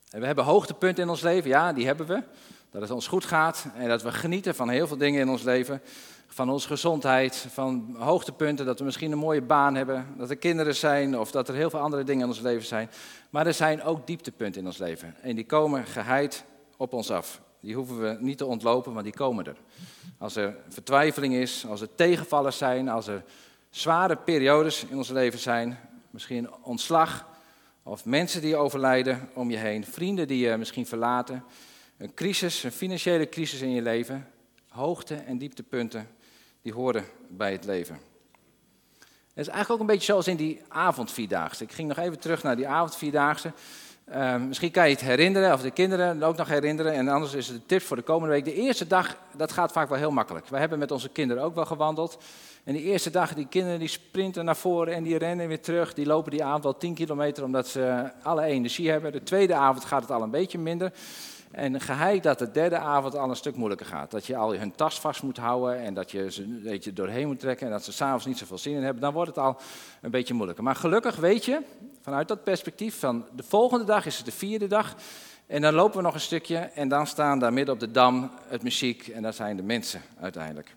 En 0.10 0.20
we 0.20 0.26
hebben 0.26 0.44
hoogtepunten 0.44 1.04
in 1.04 1.10
ons 1.10 1.22
leven, 1.22 1.50
ja, 1.50 1.74
die 1.74 1.86
hebben 1.86 2.06
we. 2.06 2.24
Dat 2.70 2.82
het 2.82 2.92
ons 2.92 3.08
goed 3.08 3.26
gaat 3.26 3.66
en 3.76 3.88
dat 3.88 4.02
we 4.02 4.12
genieten 4.12 4.56
van 4.56 4.70
heel 4.70 4.88
veel 4.88 4.98
dingen 4.98 5.22
in 5.22 5.30
ons 5.30 5.44
leven. 5.44 5.82
Van 6.28 6.50
onze 6.50 6.68
gezondheid, 6.68 7.46
van 7.50 7.96
hoogtepunten, 7.98 8.66
dat 8.66 8.80
we 8.80 8.86
misschien 8.86 9.12
een 9.12 9.18
mooie 9.18 9.42
baan 9.42 9.76
hebben, 9.76 10.14
dat 10.18 10.30
er 10.30 10.36
kinderen 10.36 10.76
zijn 10.76 11.20
of 11.20 11.32
dat 11.32 11.48
er 11.48 11.56
heel 11.56 11.70
veel 11.70 11.80
andere 11.80 12.04
dingen 12.04 12.22
in 12.22 12.28
ons 12.28 12.40
leven 12.40 12.68
zijn. 12.68 12.90
Maar 13.30 13.48
er 13.48 13.54
zijn 13.54 13.84
ook 13.84 14.08
dieptepunten 14.08 14.62
in 14.62 14.68
ons 14.68 14.78
leven 14.78 15.16
en 15.22 15.36
die 15.36 15.46
komen 15.46 15.86
geheid 15.86 16.46
op 16.78 16.94
ons 16.94 17.12
af. 17.12 17.42
Die 17.60 17.76
hoeven 17.76 18.02
we 18.02 18.18
niet 18.20 18.38
te 18.38 18.46
ontlopen, 18.46 18.94
maar 18.94 19.04
die 19.04 19.14
komen 19.14 19.46
er. 19.46 19.58
Als 20.18 20.36
er 20.36 20.56
vertwijfeling 20.70 21.34
is, 21.34 21.66
als 21.68 21.82
er 21.82 21.96
tegenvallers 21.96 22.58
zijn, 22.58 22.90
als 22.90 23.08
er 23.08 23.24
zware 23.70 24.16
periodes 24.16 24.86
in 24.86 24.98
ons 24.98 25.10
leven 25.10 25.40
zijn, 25.40 25.80
misschien 26.10 26.54
ontslag 26.64 27.26
of 27.84 28.06
mensen 28.06 28.42
die 28.42 28.56
overlijden 28.56 29.30
om 29.34 29.52
je 29.52 29.58
heen, 29.58 29.86
vrienden 29.86 30.28
die 30.28 30.48
je 30.48 30.58
misschien 30.58 30.86
verlaten, 30.86 31.44
een 31.98 32.14
crisis, 32.14 32.64
een 32.64 32.72
financiële 32.72 33.30
crisis 33.30 33.62
in 33.62 33.72
je 33.72 33.82
leven, 33.82 34.28
hoogte- 34.70 35.16
en 35.16 35.38
dieptepunten, 35.38 36.08
die 36.66 36.74
horen 36.74 37.06
bij 37.30 37.52
het 37.52 37.66
leven. 37.66 38.00
Het 39.00 39.46
is 39.46 39.48
eigenlijk 39.48 39.72
ook 39.72 39.80
een 39.80 39.94
beetje 39.94 40.12
zoals 40.12 40.28
in 40.28 40.36
die 40.36 40.62
avondvierdaagse. 40.68 41.64
Ik 41.64 41.72
ging 41.72 41.88
nog 41.88 41.98
even 41.98 42.20
terug 42.20 42.44
naar 42.44 42.56
die 42.56 42.68
avondvierdaagse. 42.68 43.52
Uh, 44.10 44.36
misschien 44.36 44.72
kan 44.72 44.86
je 44.86 44.92
het 44.94 45.02
herinneren, 45.02 45.54
of 45.54 45.62
de 45.62 45.72
kinderen 45.72 46.24
ook 46.24 46.38
nog 46.38 46.48
herinneren. 46.48 46.94
En 46.94 47.08
anders 47.08 47.34
is 47.34 47.48
het 47.48 47.56
de 47.56 47.66
tip 47.66 47.82
voor 47.82 47.98
de 47.98 48.04
komende 48.04 48.34
week. 48.34 48.46
De 48.46 48.54
eerste 48.54 48.88
dag, 48.88 49.18
dat 49.38 49.52
gaat 49.52 49.72
vaak 49.72 49.90
wel 49.90 49.98
heel 49.98 50.12
makkelijk. 50.12 50.48
We 50.48 50.58
hebben 50.58 50.80
met 50.80 50.92
onze 50.92 51.10
kinderen 51.10 51.44
ook 51.44 51.56
wel 51.56 51.66
gewandeld. 51.66 52.18
En 52.64 52.74
die 52.74 52.84
eerste 52.84 53.10
dag, 53.10 53.34
die 53.34 53.48
kinderen 53.48 53.80
die 53.80 53.88
sprinten 53.88 54.46
naar 54.46 54.56
voren 54.56 54.94
en 54.94 55.04
die 55.04 55.18
rennen 55.18 55.48
weer 55.48 55.62
terug. 55.62 55.94
Die 55.94 56.06
lopen 56.06 56.32
die 56.32 56.44
avond 56.44 56.64
wel 56.64 56.78
10 56.78 56.94
kilometer 56.94 57.44
omdat 57.44 57.68
ze 57.68 58.12
alle 58.24 58.44
energie 58.44 58.90
hebben. 58.90 59.12
De 59.12 59.24
tweede 59.24 59.56
avond 59.56 59.86
gaat 59.86 60.02
het 60.02 60.12
al 60.12 60.22
een 60.22 60.30
beetje 60.30 60.60
minder. 60.60 60.92
En 61.56 61.82
geheid 61.82 62.24
dat 62.24 62.40
de 62.40 62.52
derde 62.52 62.78
avond 62.78 63.16
al 63.16 63.30
een 63.30 63.36
stuk 63.36 63.56
moeilijker 63.56 63.86
gaat. 63.86 64.12
Dat 64.12 64.26
je 64.26 64.36
al 64.36 64.54
hun 64.54 64.76
tas 64.76 65.00
vast 65.00 65.24
moet 65.24 65.38
houden 65.38 65.80
en 65.80 65.94
dat 65.94 66.12
je 66.12 66.32
ze 66.32 66.60
weet 66.64 66.84
je, 66.84 66.94
doorheen 66.94 67.28
moet 67.28 67.40
trekken 67.40 67.66
en 67.66 67.72
dat 67.72 67.84
ze 67.84 67.92
s'avonds 67.92 68.26
niet 68.26 68.38
zoveel 68.38 68.58
zin 68.58 68.76
in 68.76 68.84
hebben. 68.84 69.02
Dan 69.02 69.14
wordt 69.14 69.30
het 69.30 69.40
al 69.40 69.58
een 70.02 70.12
beetje 70.12 70.34
moeilijker. 70.34 70.64
Maar 70.64 70.76
gelukkig 70.76 71.16
weet 71.16 71.46
je, 71.46 71.62
vanuit 72.02 72.28
dat 72.28 72.44
perspectief, 72.44 73.00
van 73.00 73.26
de 73.36 73.44
volgende 73.44 73.86
dag 73.86 74.06
is 74.06 74.18
het 74.18 74.26
de 74.26 74.32
vierde 74.32 74.68
dag. 74.68 74.96
En 75.48 75.62
dan 75.62 75.74
lopen 75.74 75.98
we 75.98 76.04
nog 76.04 76.14
een 76.14 76.20
stukje 76.20 76.58
en 76.58 76.88
dan 76.88 77.08
staan 77.08 77.40
daar 77.40 77.54
midden 77.54 77.74
op 77.74 77.80
de 77.80 77.92
dam 77.92 78.32
het 78.48 78.64
muziek 78.64 79.08
en 79.08 79.22
daar 79.22 79.34
zijn 79.34 79.58
de 79.58 79.64
mensen 79.64 80.02
uiteindelijk. 80.20 80.76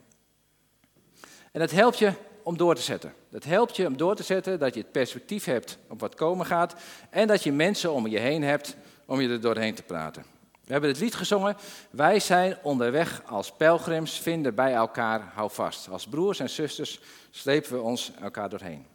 En 1.52 1.60
dat 1.60 1.70
helpt 1.70 1.98
je 1.98 2.12
om 2.42 2.56
door 2.56 2.74
te 2.74 2.82
zetten. 2.82 3.12
Dat 3.30 3.44
helpt 3.44 3.76
je 3.76 3.86
om 3.86 3.96
door 3.96 4.14
te 4.14 4.22
zetten 4.22 4.58
dat 4.58 4.74
je 4.74 4.80
het 4.80 4.92
perspectief 4.92 5.44
hebt 5.44 5.78
op 5.88 6.00
wat 6.00 6.14
komen 6.14 6.46
gaat 6.46 6.74
en 7.10 7.26
dat 7.26 7.42
je 7.42 7.52
mensen 7.52 7.92
om 7.92 8.06
je 8.06 8.18
heen 8.18 8.42
hebt 8.42 8.76
om 9.06 9.20
je 9.20 9.28
er 9.28 9.40
doorheen 9.40 9.74
te 9.74 9.82
praten. 9.82 10.37
We 10.68 10.74
hebben 10.74 10.90
het 10.90 11.00
lied 11.00 11.14
gezongen. 11.14 11.56
Wij 11.90 12.20
zijn 12.20 12.56
onderweg 12.62 13.22
als 13.26 13.52
pelgrims, 13.52 14.18
vinden 14.18 14.54
bij 14.54 14.72
elkaar, 14.72 15.20
hou 15.34 15.50
vast. 15.50 15.88
Als 15.88 16.06
broers 16.06 16.40
en 16.40 16.50
zusters 16.50 17.00
slepen 17.30 17.72
we 17.72 17.80
ons 17.80 18.12
elkaar 18.20 18.48
doorheen. 18.48 18.86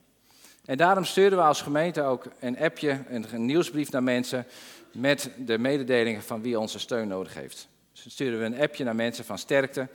En 0.65 0.77
daarom 0.77 1.05
sturen 1.05 1.37
we 1.37 1.43
als 1.43 1.61
gemeente 1.61 2.01
ook 2.01 2.25
een 2.39 2.59
appje, 2.59 2.99
een 3.07 3.45
nieuwsbrief 3.45 3.91
naar 3.91 4.03
mensen 4.03 4.45
met 4.91 5.29
de 5.37 5.57
mededelingen 5.57 6.23
van 6.23 6.41
wie 6.41 6.59
onze 6.59 6.79
steun 6.79 7.07
nodig 7.07 7.33
heeft. 7.33 7.67
Dus 7.91 8.05
sturen 8.13 8.39
we 8.39 8.45
een 8.45 8.61
appje 8.61 8.83
naar 8.83 8.95
mensen 8.95 9.25
van 9.25 9.37
sterkte 9.37 9.87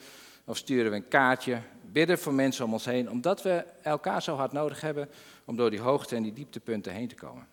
of 0.45 0.57
sturen 0.57 0.91
we 0.91 0.97
een 0.97 1.09
kaartje, 1.09 1.59
bidden 1.93 2.19
voor 2.19 2.35
mensen 2.35 2.64
om 2.64 2.73
ons 2.73 2.85
heen, 2.85 3.11
omdat 3.11 3.43
we 3.43 3.64
elkaar 3.83 4.23
zo 4.23 4.37
hard 4.37 4.53
nodig 4.53 4.81
hebben 4.81 5.09
om 5.45 5.57
door 5.57 5.71
die 5.71 5.81
hoogte 5.81 6.17
en 6.17 6.23
die 6.23 6.33
dieptepunten 6.33 6.93
heen 6.93 7.09
te 7.09 7.14
komen. 7.14 7.47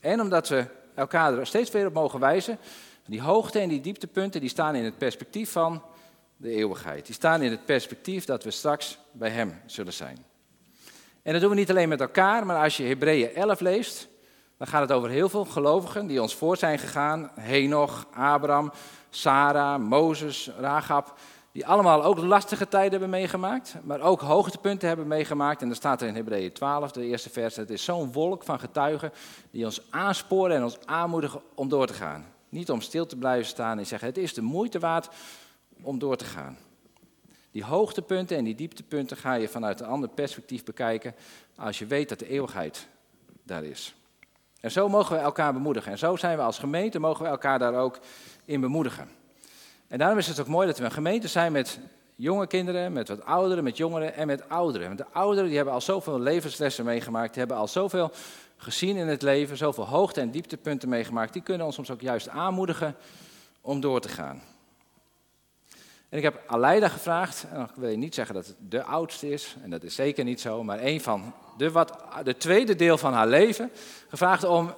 En 0.00 0.20
omdat 0.20 0.48
we 0.48 0.66
elkaar 0.94 1.38
er 1.38 1.46
steeds 1.46 1.70
weer 1.70 1.86
op 1.86 1.92
mogen 1.92 2.20
wijzen 2.20 2.58
die 3.06 3.22
hoogte 3.22 3.58
en 3.58 3.68
die 3.68 3.80
dieptepunten 3.80 4.40
die 4.40 4.50
staan 4.50 4.74
in 4.74 4.84
het 4.84 4.98
perspectief 4.98 5.52
van 5.52 5.82
de 6.36 6.50
eeuwigheid. 6.50 7.06
Die 7.06 7.14
staan 7.14 7.42
in 7.42 7.50
het 7.50 7.64
perspectief 7.64 8.24
dat 8.24 8.44
we 8.44 8.50
straks 8.50 8.98
bij 9.12 9.30
Hem 9.30 9.60
zullen 9.66 9.92
zijn. 9.92 10.24
En 11.22 11.32
dat 11.32 11.40
doen 11.40 11.50
we 11.50 11.56
niet 11.56 11.70
alleen 11.70 11.88
met 11.88 12.00
elkaar, 12.00 12.46
maar 12.46 12.62
als 12.62 12.76
je 12.76 12.84
Hebreeën 12.84 13.34
11 13.34 13.60
leest, 13.60 14.08
dan 14.56 14.66
gaat 14.66 14.80
het 14.80 14.92
over 14.92 15.10
heel 15.10 15.28
veel 15.28 15.44
gelovigen 15.44 16.06
die 16.06 16.22
ons 16.22 16.34
voor 16.34 16.56
zijn 16.56 16.78
gegaan. 16.78 17.30
Henoch, 17.40 18.06
Abraham, 18.14 18.72
Sarah, 19.10 19.80
Mozes, 19.80 20.50
Rahab. 20.58 21.18
Die 21.52 21.66
allemaal 21.66 22.04
ook 22.04 22.18
lastige 22.18 22.68
tijden 22.68 22.90
hebben 22.90 23.10
meegemaakt, 23.10 23.74
maar 23.82 24.00
ook 24.00 24.20
hoogtepunten 24.20 24.88
hebben 24.88 25.06
meegemaakt. 25.06 25.60
En 25.62 25.66
dan 25.66 25.76
staat 25.76 26.02
er 26.02 26.08
in 26.08 26.14
Hebreeën 26.14 26.52
12, 26.52 26.92
de 26.92 27.04
eerste 27.04 27.30
vers, 27.30 27.56
het 27.56 27.70
is 27.70 27.84
zo'n 27.84 28.12
wolk 28.12 28.44
van 28.44 28.60
getuigen 28.60 29.12
die 29.50 29.64
ons 29.64 29.82
aansporen 29.90 30.56
en 30.56 30.62
ons 30.62 30.78
aanmoedigen 30.84 31.40
om 31.54 31.68
door 31.68 31.86
te 31.86 31.94
gaan. 31.94 32.26
Niet 32.52 32.70
om 32.70 32.80
stil 32.80 33.06
te 33.06 33.16
blijven 33.16 33.46
staan 33.46 33.78
en 33.78 33.86
zeggen: 33.86 34.08
het 34.08 34.18
is 34.18 34.34
de 34.34 34.42
moeite 34.42 34.78
waard 34.78 35.08
om 35.82 35.98
door 35.98 36.16
te 36.16 36.24
gaan. 36.24 36.58
Die 37.50 37.64
hoogtepunten 37.64 38.36
en 38.36 38.44
die 38.44 38.54
dieptepunten 38.54 39.16
ga 39.16 39.34
je 39.34 39.48
vanuit 39.48 39.80
een 39.80 39.86
ander 39.86 40.08
perspectief 40.08 40.64
bekijken 40.64 41.14
als 41.56 41.78
je 41.78 41.86
weet 41.86 42.08
dat 42.08 42.18
de 42.18 42.28
eeuwigheid 42.28 42.86
daar 43.42 43.64
is. 43.64 43.94
En 44.60 44.70
zo 44.70 44.88
mogen 44.88 45.16
we 45.16 45.22
elkaar 45.22 45.52
bemoedigen. 45.52 45.92
En 45.92 45.98
zo 45.98 46.16
zijn 46.16 46.36
we 46.36 46.42
als 46.42 46.58
gemeente, 46.58 46.98
mogen 46.98 47.24
we 47.24 47.30
elkaar 47.30 47.58
daar 47.58 47.74
ook 47.74 47.98
in 48.44 48.60
bemoedigen. 48.60 49.08
En 49.88 49.98
daarom 49.98 50.18
is 50.18 50.26
het 50.26 50.40
ook 50.40 50.46
mooi 50.46 50.66
dat 50.66 50.78
we 50.78 50.84
een 50.84 50.92
gemeente 50.92 51.28
zijn 51.28 51.52
met 51.52 51.78
jonge 52.16 52.46
kinderen, 52.46 52.92
met 52.92 53.08
wat 53.08 53.24
ouderen, 53.24 53.64
met 53.64 53.76
jongeren 53.76 54.14
en 54.14 54.26
met 54.26 54.48
ouderen. 54.48 54.86
Want 54.86 54.98
de 54.98 55.06
ouderen 55.12 55.46
die 55.46 55.56
hebben 55.56 55.74
al 55.74 55.80
zoveel 55.80 56.20
levenslessen 56.20 56.84
meegemaakt, 56.84 57.30
die 57.30 57.38
hebben 57.38 57.56
al 57.56 57.68
zoveel 57.68 58.10
gezien 58.56 58.96
in 58.96 59.08
het 59.08 59.22
leven, 59.22 59.56
zoveel 59.56 59.86
hoogte- 59.86 60.20
en 60.20 60.30
dieptepunten 60.30 60.88
meegemaakt. 60.88 61.32
Die 61.32 61.42
kunnen 61.42 61.66
ons 61.66 61.74
soms 61.74 61.90
ook 61.90 62.00
juist 62.00 62.28
aanmoedigen 62.28 62.96
om 63.60 63.80
door 63.80 64.00
te 64.00 64.08
gaan. 64.08 64.42
En 66.08 66.18
ik 66.18 66.24
heb 66.24 66.42
Aleida 66.46 66.88
gevraagd, 66.88 67.46
en 67.50 67.68
wil 67.74 67.88
je 67.88 67.96
niet 67.96 68.14
zeggen 68.14 68.34
dat 68.34 68.46
het 68.46 68.56
de 68.58 68.82
oudste 68.82 69.30
is, 69.30 69.56
en 69.62 69.70
dat 69.70 69.82
is 69.82 69.94
zeker 69.94 70.24
niet 70.24 70.40
zo, 70.40 70.64
maar 70.64 70.82
een 70.82 71.00
van 71.00 71.32
de, 71.56 71.70
wat, 71.70 71.98
de 72.24 72.36
tweede 72.36 72.76
deel 72.76 72.98
van 72.98 73.12
haar 73.12 73.26
leven, 73.26 73.70
gevraagd 74.08 74.44
om 74.44 74.74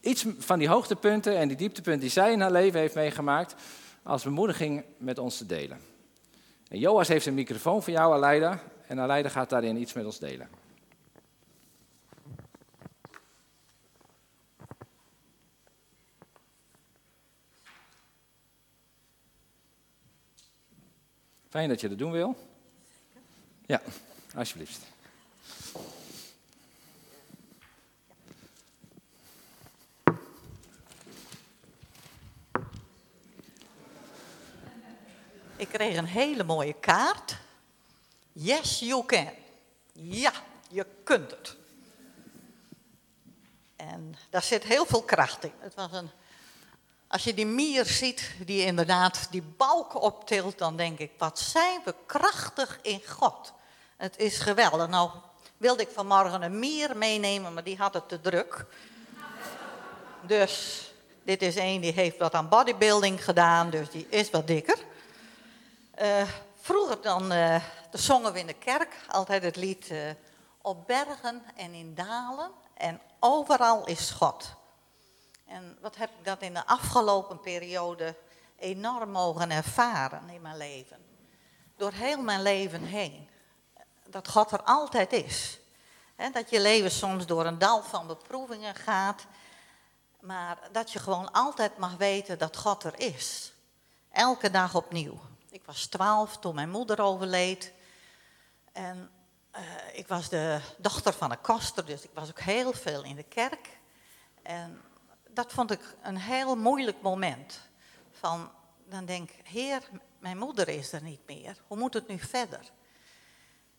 iets 0.00 0.26
van 0.38 0.58
die 0.58 0.68
hoogtepunten 0.68 1.36
en 1.36 1.48
die 1.48 1.56
dieptepunten 1.56 2.00
die 2.00 2.10
zij 2.10 2.32
in 2.32 2.40
haar 2.40 2.52
leven 2.52 2.80
heeft 2.80 2.94
meegemaakt, 2.94 3.54
als 4.02 4.22
bemoediging 4.22 4.84
met 4.98 5.18
ons 5.18 5.36
te 5.36 5.46
delen. 5.46 5.80
En 6.70 6.78
Joas 6.78 7.08
heeft 7.08 7.26
een 7.26 7.34
microfoon 7.34 7.82
voor 7.82 7.92
jou, 7.92 8.14
Aleida, 8.14 8.62
en 8.86 9.00
Aleida 9.00 9.28
gaat 9.28 9.50
daarin 9.50 9.76
iets 9.76 9.92
met 9.92 10.04
ons 10.04 10.18
delen. 10.18 10.48
Fijn 21.48 21.68
dat 21.68 21.80
je 21.80 21.88
dat 21.88 21.98
doen 21.98 22.12
wil. 22.12 22.36
Ja, 23.66 23.82
alsjeblieft. 24.34 24.80
Ik 35.60 35.68
kreeg 35.68 35.96
een 35.96 36.06
hele 36.06 36.44
mooie 36.44 36.72
kaart. 36.72 37.36
Yes, 38.32 38.78
you 38.78 39.06
can. 39.06 39.30
Ja, 39.92 40.32
je 40.68 40.86
kunt 41.04 41.30
het. 41.30 41.56
En 43.76 44.16
daar 44.30 44.42
zit 44.42 44.64
heel 44.64 44.86
veel 44.86 45.02
kracht 45.02 45.44
in. 45.44 45.52
Het 45.58 45.74
was 45.74 45.92
een, 45.92 46.10
als 47.08 47.24
je 47.24 47.34
die 47.34 47.46
mier 47.46 47.84
ziet, 47.84 48.30
die 48.44 48.64
inderdaad 48.64 49.26
die 49.30 49.42
balken 49.42 50.00
optilt, 50.00 50.58
dan 50.58 50.76
denk 50.76 50.98
ik, 50.98 51.10
wat 51.18 51.38
zijn 51.38 51.80
we 51.84 51.94
krachtig 52.06 52.78
in 52.82 53.02
God. 53.06 53.52
Het 53.96 54.18
is 54.18 54.38
geweldig. 54.38 54.88
Nou, 54.88 55.10
wilde 55.56 55.82
ik 55.82 55.90
vanmorgen 55.92 56.42
een 56.42 56.58
mier 56.58 56.96
meenemen, 56.96 57.54
maar 57.54 57.64
die 57.64 57.76
had 57.76 57.94
het 57.94 58.08
te 58.08 58.20
druk. 58.20 58.64
Dus 60.20 60.84
dit 61.22 61.42
is 61.42 61.56
een 61.56 61.80
die 61.80 61.92
heeft 61.92 62.18
wat 62.18 62.34
aan 62.34 62.48
bodybuilding 62.48 63.24
gedaan, 63.24 63.70
dus 63.70 63.90
die 63.90 64.06
is 64.08 64.30
wat 64.30 64.46
dikker. 64.46 64.88
Uh, 66.00 66.28
vroeger 66.54 67.02
dan, 67.02 67.32
uh, 67.32 67.64
zongen 67.92 68.32
we 68.32 68.38
in 68.38 68.46
de 68.46 68.52
kerk 68.52 68.96
altijd 69.08 69.42
het 69.42 69.56
lied 69.56 69.90
uh, 69.90 70.10
Op 70.62 70.86
bergen 70.86 71.42
en 71.56 71.72
in 71.72 71.94
dalen 71.94 72.50
en 72.74 73.00
overal 73.18 73.86
is 73.86 74.10
God. 74.10 74.54
En 75.46 75.78
wat 75.80 75.96
heb 75.96 76.10
ik 76.18 76.24
dat 76.24 76.42
in 76.42 76.54
de 76.54 76.66
afgelopen 76.66 77.40
periode 77.40 78.16
enorm 78.58 79.10
mogen 79.10 79.50
ervaren 79.50 80.28
in 80.28 80.40
mijn 80.40 80.56
leven. 80.56 80.98
Door 81.76 81.92
heel 81.92 82.22
mijn 82.22 82.42
leven 82.42 82.82
heen. 82.82 83.28
Dat 84.06 84.28
God 84.28 84.50
er 84.50 84.62
altijd 84.62 85.12
is. 85.12 85.58
He, 86.16 86.30
dat 86.30 86.50
je 86.50 86.60
leven 86.60 86.90
soms 86.90 87.26
door 87.26 87.46
een 87.46 87.58
dal 87.58 87.82
van 87.82 88.06
beproevingen 88.06 88.74
gaat. 88.74 89.26
Maar 90.20 90.58
dat 90.72 90.92
je 90.92 90.98
gewoon 90.98 91.32
altijd 91.32 91.78
mag 91.78 91.96
weten 91.96 92.38
dat 92.38 92.56
God 92.56 92.84
er 92.84 92.98
is. 93.00 93.52
Elke 94.10 94.50
dag 94.50 94.74
opnieuw. 94.74 95.29
Ik 95.50 95.64
was 95.64 95.86
twaalf 95.86 96.36
toen 96.36 96.54
mijn 96.54 96.70
moeder 96.70 97.00
overleed. 97.00 97.72
En 98.72 99.10
uh, 99.56 99.60
ik 99.92 100.08
was 100.08 100.28
de 100.28 100.60
dochter 100.78 101.12
van 101.12 101.30
een 101.30 101.40
koster, 101.40 101.86
dus 101.86 102.02
ik 102.02 102.10
was 102.14 102.28
ook 102.28 102.40
heel 102.40 102.72
veel 102.72 103.04
in 103.04 103.16
de 103.16 103.22
kerk. 103.22 103.78
En 104.42 104.82
dat 105.28 105.52
vond 105.52 105.70
ik 105.70 105.96
een 106.02 106.16
heel 106.16 106.56
moeilijk 106.56 107.02
moment. 107.02 107.60
Van, 108.12 108.50
dan 108.84 109.04
denk 109.04 109.30
ik, 109.30 109.46
heer, 109.46 109.82
mijn 110.18 110.38
moeder 110.38 110.68
is 110.68 110.92
er 110.92 111.02
niet 111.02 111.26
meer. 111.26 111.56
Hoe 111.66 111.78
moet 111.78 111.94
het 111.94 112.08
nu 112.08 112.18
verder? 112.18 112.70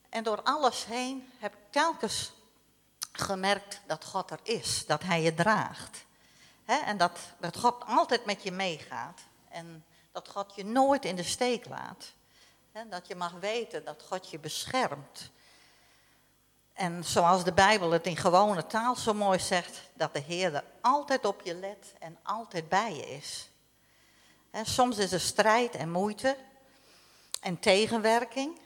En 0.09 0.23
door 0.23 0.41
alles 0.41 0.85
heen 0.85 1.31
heb 1.37 1.53
ik 1.53 1.71
telkens 1.71 2.33
gemerkt 3.11 3.81
dat 3.87 4.05
God 4.05 4.31
er 4.31 4.39
is, 4.43 4.85
dat 4.85 5.03
Hij 5.03 5.21
je 5.21 5.33
draagt. 5.33 6.05
en 6.65 6.97
dat, 6.97 7.19
dat 7.39 7.57
God 7.57 7.83
altijd 7.85 8.25
met 8.25 8.43
je 8.43 8.51
meegaat. 8.51 9.19
En 9.49 9.85
dat 10.11 10.27
God 10.27 10.55
je 10.55 10.65
nooit 10.65 11.05
in 11.05 11.15
de 11.15 11.23
steek 11.23 11.65
laat. 11.65 12.13
dat 12.89 13.07
je 13.07 13.15
mag 13.15 13.31
weten 13.31 13.85
dat 13.85 14.03
God 14.07 14.29
je 14.29 14.39
beschermt. 14.39 15.31
En 16.73 17.03
zoals 17.03 17.43
de 17.43 17.53
Bijbel 17.53 17.91
het 17.91 18.05
in 18.05 18.17
gewone 18.17 18.67
taal 18.67 18.95
zo 18.95 19.13
mooi 19.13 19.39
zegt, 19.39 19.81
dat 19.93 20.13
de 20.13 20.19
Heer 20.19 20.55
er 20.55 20.63
altijd 20.81 21.25
op 21.25 21.41
je 21.43 21.55
let 21.55 21.93
en 21.99 22.17
altijd 22.23 22.69
bij 22.69 22.95
je 22.95 23.09
is. 23.09 23.49
soms 24.63 24.97
is 24.97 25.11
er 25.11 25.19
strijd 25.19 25.75
en 25.75 25.91
moeite 25.91 26.37
en 27.41 27.59
tegenwerking, 27.59 28.59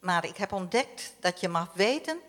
maar 0.00 0.24
ik 0.24 0.36
heb 0.36 0.52
ontdekt 0.52 1.14
dat 1.20 1.40
je 1.40 1.48
mag 1.48 1.72
weten 1.72 2.20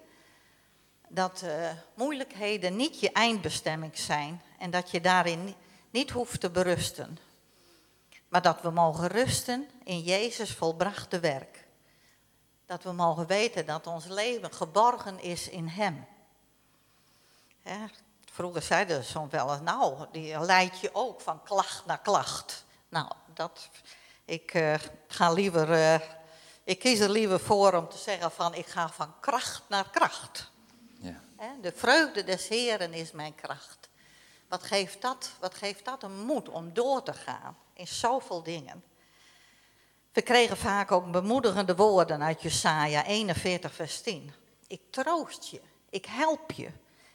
dat 1.09 1.41
uh, 1.43 1.69
moeilijkheden 1.93 2.75
niet 2.75 2.99
je 2.99 3.11
eindbestemming 3.11 3.97
zijn 3.97 4.41
en 4.59 4.71
dat 4.71 4.91
je 4.91 5.01
daarin 5.01 5.55
niet 5.89 6.09
hoeft 6.09 6.39
te 6.39 6.49
berusten 6.49 7.26
maar 8.27 8.41
dat 8.41 8.61
we 8.61 8.69
mogen 8.69 9.07
rusten 9.07 9.69
in 9.83 10.01
Jezus 10.01 10.53
volbrachte 10.53 11.19
werk. 11.19 11.67
Dat 12.65 12.83
we 12.83 12.91
mogen 12.91 13.27
weten 13.27 13.65
dat 13.65 13.87
ons 13.87 14.05
leven 14.05 14.53
geborgen 14.53 15.19
is 15.19 15.49
in 15.49 15.67
Hem. 15.67 16.07
vroeger 18.31 18.61
zeiden 18.61 19.03
ze 19.03 19.09
soms 19.09 19.31
wel 19.31 19.51
eens, 19.51 19.61
nou, 19.61 20.05
die 20.11 20.39
leidt 20.39 20.79
je 20.79 20.89
ook 20.93 21.21
van 21.21 21.43
klacht 21.43 21.85
naar 21.85 22.01
klacht. 22.01 22.65
Nou, 22.89 23.11
dat, 23.33 23.69
ik 24.25 24.53
uh, 24.53 24.75
ga 25.07 25.31
liever, 25.31 25.69
uh, 25.69 25.99
ik 26.63 26.79
kies 26.79 26.99
er 26.99 27.09
liever 27.09 27.39
voor 27.39 27.73
om 27.73 27.89
te 27.89 27.97
zeggen 27.97 28.31
van, 28.31 28.53
ik 28.53 28.65
ga 28.65 28.89
van 28.89 29.19
kracht 29.19 29.63
naar 29.67 29.89
kracht. 29.89 30.51
Ja. 30.99 31.21
de 31.61 31.71
vreugde 31.75 32.23
des 32.23 32.47
Heren 32.47 32.93
is 32.93 33.11
mijn 33.11 33.35
kracht. 33.35 33.86
Wat 34.47 34.63
geeft 34.63 35.01
dat, 35.01 35.31
wat 35.39 35.53
geeft 35.53 35.85
dat 35.85 36.03
een 36.03 36.25
moed 36.25 36.49
om 36.49 36.73
door 36.73 37.03
te 37.03 37.13
gaan? 37.13 37.57
in 37.77 37.87
zoveel 37.87 38.43
dingen. 38.43 38.83
We 40.11 40.21
kregen 40.21 40.57
vaak 40.57 40.91
ook 40.91 41.11
bemoedigende 41.11 41.75
woorden 41.75 42.23
uit 42.23 42.41
Jesaja 42.41 43.05
41, 43.05 43.73
vers 43.73 44.01
10. 44.01 44.31
Ik 44.67 44.81
troost 44.89 45.47
je, 45.47 45.61
ik 45.89 46.05
help 46.05 46.51
je, 46.51 46.69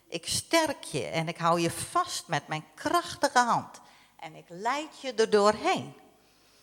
ik 0.06 0.26
sterk 0.26 0.84
je 0.84 1.04
en 1.04 1.28
ik 1.28 1.36
hou 1.36 1.60
je 1.60 1.70
vast 1.70 2.28
met 2.28 2.48
mijn 2.48 2.64
krachtige 2.74 3.38
hand. 3.38 3.80
En 4.16 4.34
ik 4.34 4.44
leid 4.48 5.00
je 5.00 5.14
er 5.14 5.30
doorheen. 5.30 5.94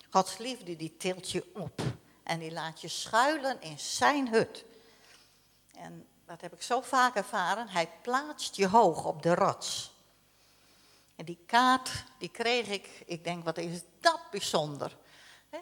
Gods 0.10 0.38
liefde 0.38 0.76
die 0.76 0.98
tilt 0.98 1.32
je 1.32 1.52
op 1.54 1.82
en 2.24 2.40
die 2.40 2.52
laat 2.52 2.82
je 2.82 2.88
schuilen 2.88 3.62
in 3.62 3.80
zijn 3.80 4.28
hut. 4.28 4.66
En 5.72 6.08
dat 6.26 6.42
heb 6.42 6.54
ik 6.54 6.62
zo 6.62 6.82
vaak 6.82 7.16
ervaren. 7.16 7.68
Hij 7.68 7.90
plaatst 8.02 8.56
je 8.56 8.68
hoog 8.68 9.06
op 9.06 9.22
de 9.22 9.36
rots. 9.36 9.98
En 11.20 11.26
die 11.26 11.40
kaart, 11.46 11.90
die 12.18 12.30
kreeg 12.30 12.68
ik, 12.68 13.04
ik 13.06 13.24
denk, 13.24 13.44
wat 13.44 13.58
is 13.58 13.82
dat 14.00 14.20
bijzonder. 14.32 14.98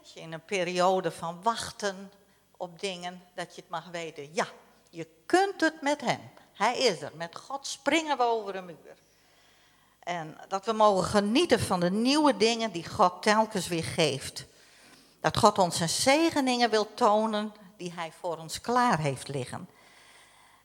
Als 0.02 0.14
je 0.14 0.20
in 0.20 0.34
een 0.34 0.46
periode 0.46 1.12
van 1.12 1.42
wachten 1.42 2.12
op 2.58 2.80
dingen, 2.80 3.22
dat 3.34 3.56
je 3.56 3.62
het 3.62 3.70
mag 3.70 3.86
weten. 3.92 4.34
Ja, 4.34 4.48
je 4.90 5.08
kunt 5.26 5.62
het 5.62 5.82
met 5.82 6.02
hem. 6.02 6.20
Hij 6.54 6.78
is 6.78 7.02
er. 7.02 7.12
Met 7.16 7.36
God 7.36 7.68
springen 7.68 8.18
we 8.18 8.24
over 8.24 8.56
een 8.56 8.66
muur. 8.66 8.98
En 10.00 10.38
dat 10.48 10.66
we 10.66 10.72
mogen 10.72 11.04
genieten 11.04 11.60
van 11.60 11.80
de 11.80 11.92
nieuwe 11.92 12.38
dingen 12.38 12.72
die 12.72 12.90
God 12.90 13.22
telkens 13.22 13.68
weer 13.68 13.84
geeft. 13.84 14.46
Dat 15.20 15.38
God 15.38 15.58
ons 15.58 15.78
zijn 15.78 15.90
zegeningen 15.90 16.70
wil 16.70 16.94
tonen 16.94 17.54
die 17.78 17.94
hij 17.94 18.12
voor 18.20 18.38
ons 18.38 18.62
klaar 18.62 19.00
heeft 19.00 19.28
liggen. 19.28 19.70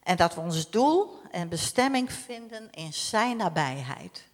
En 0.02 0.16
dat 0.16 0.34
we 0.34 0.40
ons 0.40 0.70
doel 0.70 1.20
en 1.30 1.48
bestemming 1.48 2.12
vinden 2.12 2.70
in 2.70 2.92
zijn 2.92 3.36
nabijheid. 3.36 4.30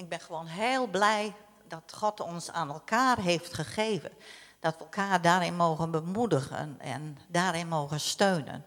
Ik 0.00 0.08
ben 0.08 0.20
gewoon 0.20 0.46
heel 0.46 0.86
blij 0.86 1.34
dat 1.68 1.92
God 1.96 2.20
ons 2.20 2.50
aan 2.50 2.70
elkaar 2.70 3.18
heeft 3.18 3.54
gegeven. 3.54 4.10
Dat 4.60 4.74
we 4.78 4.84
elkaar 4.84 5.22
daarin 5.22 5.56
mogen 5.56 5.90
bemoedigen 5.90 6.76
en 6.78 7.18
daarin 7.26 7.68
mogen 7.68 8.00
steunen. 8.00 8.64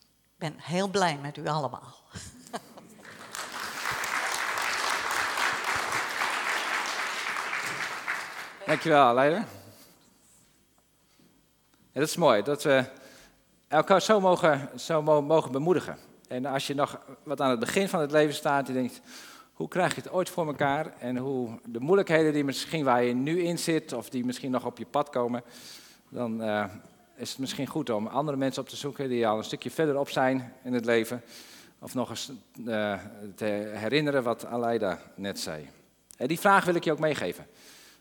Ik 0.00 0.38
ben 0.38 0.54
heel 0.58 0.88
blij 0.88 1.18
met 1.18 1.36
u 1.36 1.48
allemaal. 1.48 1.94
Dankjewel, 8.66 9.14
leider. 9.14 9.38
Ja, 11.92 12.00
dat 12.00 12.08
is 12.08 12.16
mooi, 12.16 12.42
dat 12.42 12.62
we 12.62 12.84
elkaar 13.68 14.02
zo 14.02 14.20
mogen, 14.20 14.80
zo 14.80 15.02
mogen 15.02 15.52
bemoedigen. 15.52 15.98
En 16.28 16.46
als 16.46 16.66
je 16.66 16.74
nog 16.74 16.98
wat 17.22 17.40
aan 17.40 17.50
het 17.50 17.60
begin 17.60 17.88
van 17.88 18.00
het 18.00 18.10
leven 18.10 18.34
staat, 18.34 18.66
je 18.66 18.72
denkt, 18.72 19.00
hoe 19.54 19.68
krijg 19.68 19.94
je 19.94 20.00
het 20.00 20.10
ooit 20.10 20.28
voor 20.28 20.46
elkaar? 20.46 20.94
En 20.98 21.16
hoe 21.16 21.58
de 21.64 21.80
moeilijkheden 21.80 22.32
die 22.32 22.44
misschien 22.44 22.84
waar 22.84 23.04
je 23.04 23.14
nu 23.14 23.42
in 23.42 23.58
zit, 23.58 23.92
of 23.92 24.08
die 24.08 24.24
misschien 24.24 24.50
nog 24.50 24.66
op 24.66 24.78
je 24.78 24.86
pad 24.86 25.10
komen, 25.10 25.42
dan 26.08 26.42
uh, 26.42 26.64
is 27.16 27.30
het 27.30 27.38
misschien 27.38 27.66
goed 27.66 27.90
om 27.90 28.06
andere 28.06 28.36
mensen 28.36 28.62
op 28.62 28.68
te 28.68 28.76
zoeken 28.76 29.08
die 29.08 29.26
al 29.26 29.38
een 29.38 29.44
stukje 29.44 29.70
verderop 29.70 30.10
zijn 30.10 30.52
in 30.62 30.72
het 30.72 30.84
leven. 30.84 31.22
Of 31.78 31.94
nog 31.94 32.10
eens 32.10 32.32
uh, 32.56 32.98
te 33.34 33.44
herinneren 33.74 34.22
wat 34.22 34.46
Aleida 34.46 34.98
net 35.14 35.40
zei. 35.40 35.68
En 36.16 36.28
die 36.28 36.40
vraag 36.40 36.64
wil 36.64 36.74
ik 36.74 36.84
je 36.84 36.92
ook 36.92 36.98
meegeven. 36.98 37.46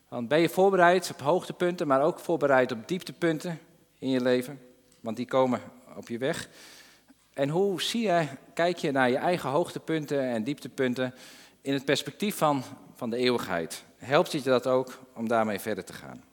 Want 0.08 0.28
ben 0.28 0.40
je 0.40 0.50
voorbereid 0.50 1.12
op 1.12 1.22
hoogtepunten, 1.22 1.88
maar 1.88 2.02
ook 2.02 2.20
voorbereid 2.20 2.72
op 2.72 2.88
dieptepunten 2.88 3.60
in 4.00 4.10
je 4.10 4.22
leven? 4.22 4.60
Want 5.00 5.18
die 5.18 5.26
komen 5.26 5.62
op 5.96 6.08
je 6.08 6.18
weg. 6.18 6.50
En 7.34 7.50
hoe 7.50 7.82
zie 7.82 8.02
je, 8.02 8.28
kijk 8.54 8.78
je 8.78 8.92
naar 8.92 9.10
je 9.10 9.18
eigen 9.18 9.50
hoogtepunten 9.50 10.22
en 10.22 10.44
dieptepunten 10.44 11.14
in 11.64 11.74
het 11.74 11.86
perspectief 11.86 12.38
van, 12.38 12.64
van 12.96 13.10
de 13.10 13.18
eeuwigheid? 13.18 13.84
Helpt 13.98 14.32
je 14.32 14.42
dat 14.42 14.68
ook 14.68 15.00
om 15.14 15.28
daarmee 15.28 15.60
verder 15.60 15.84
te 15.84 15.94
gaan? 15.94 16.24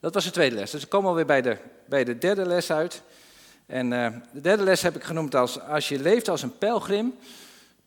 Dat 0.00 0.14
was 0.14 0.24
de 0.24 0.30
tweede 0.30 0.54
les. 0.54 0.70
Dus 0.70 0.82
we 0.82 0.88
komen 0.88 1.08
alweer 1.08 1.26
bij 1.26 1.42
de, 1.42 1.56
bij 1.86 2.04
de 2.04 2.18
derde 2.18 2.46
les 2.46 2.70
uit. 2.70 3.02
En 3.66 3.92
uh, 3.92 4.08
de 4.32 4.40
derde 4.40 4.62
les 4.62 4.82
heb 4.82 4.96
ik 4.96 5.04
genoemd 5.04 5.34
als: 5.34 5.60
als 5.60 5.88
je 5.88 6.00
leeft 6.00 6.28
als 6.28 6.42
een 6.42 6.58
pelgrim, 6.58 7.14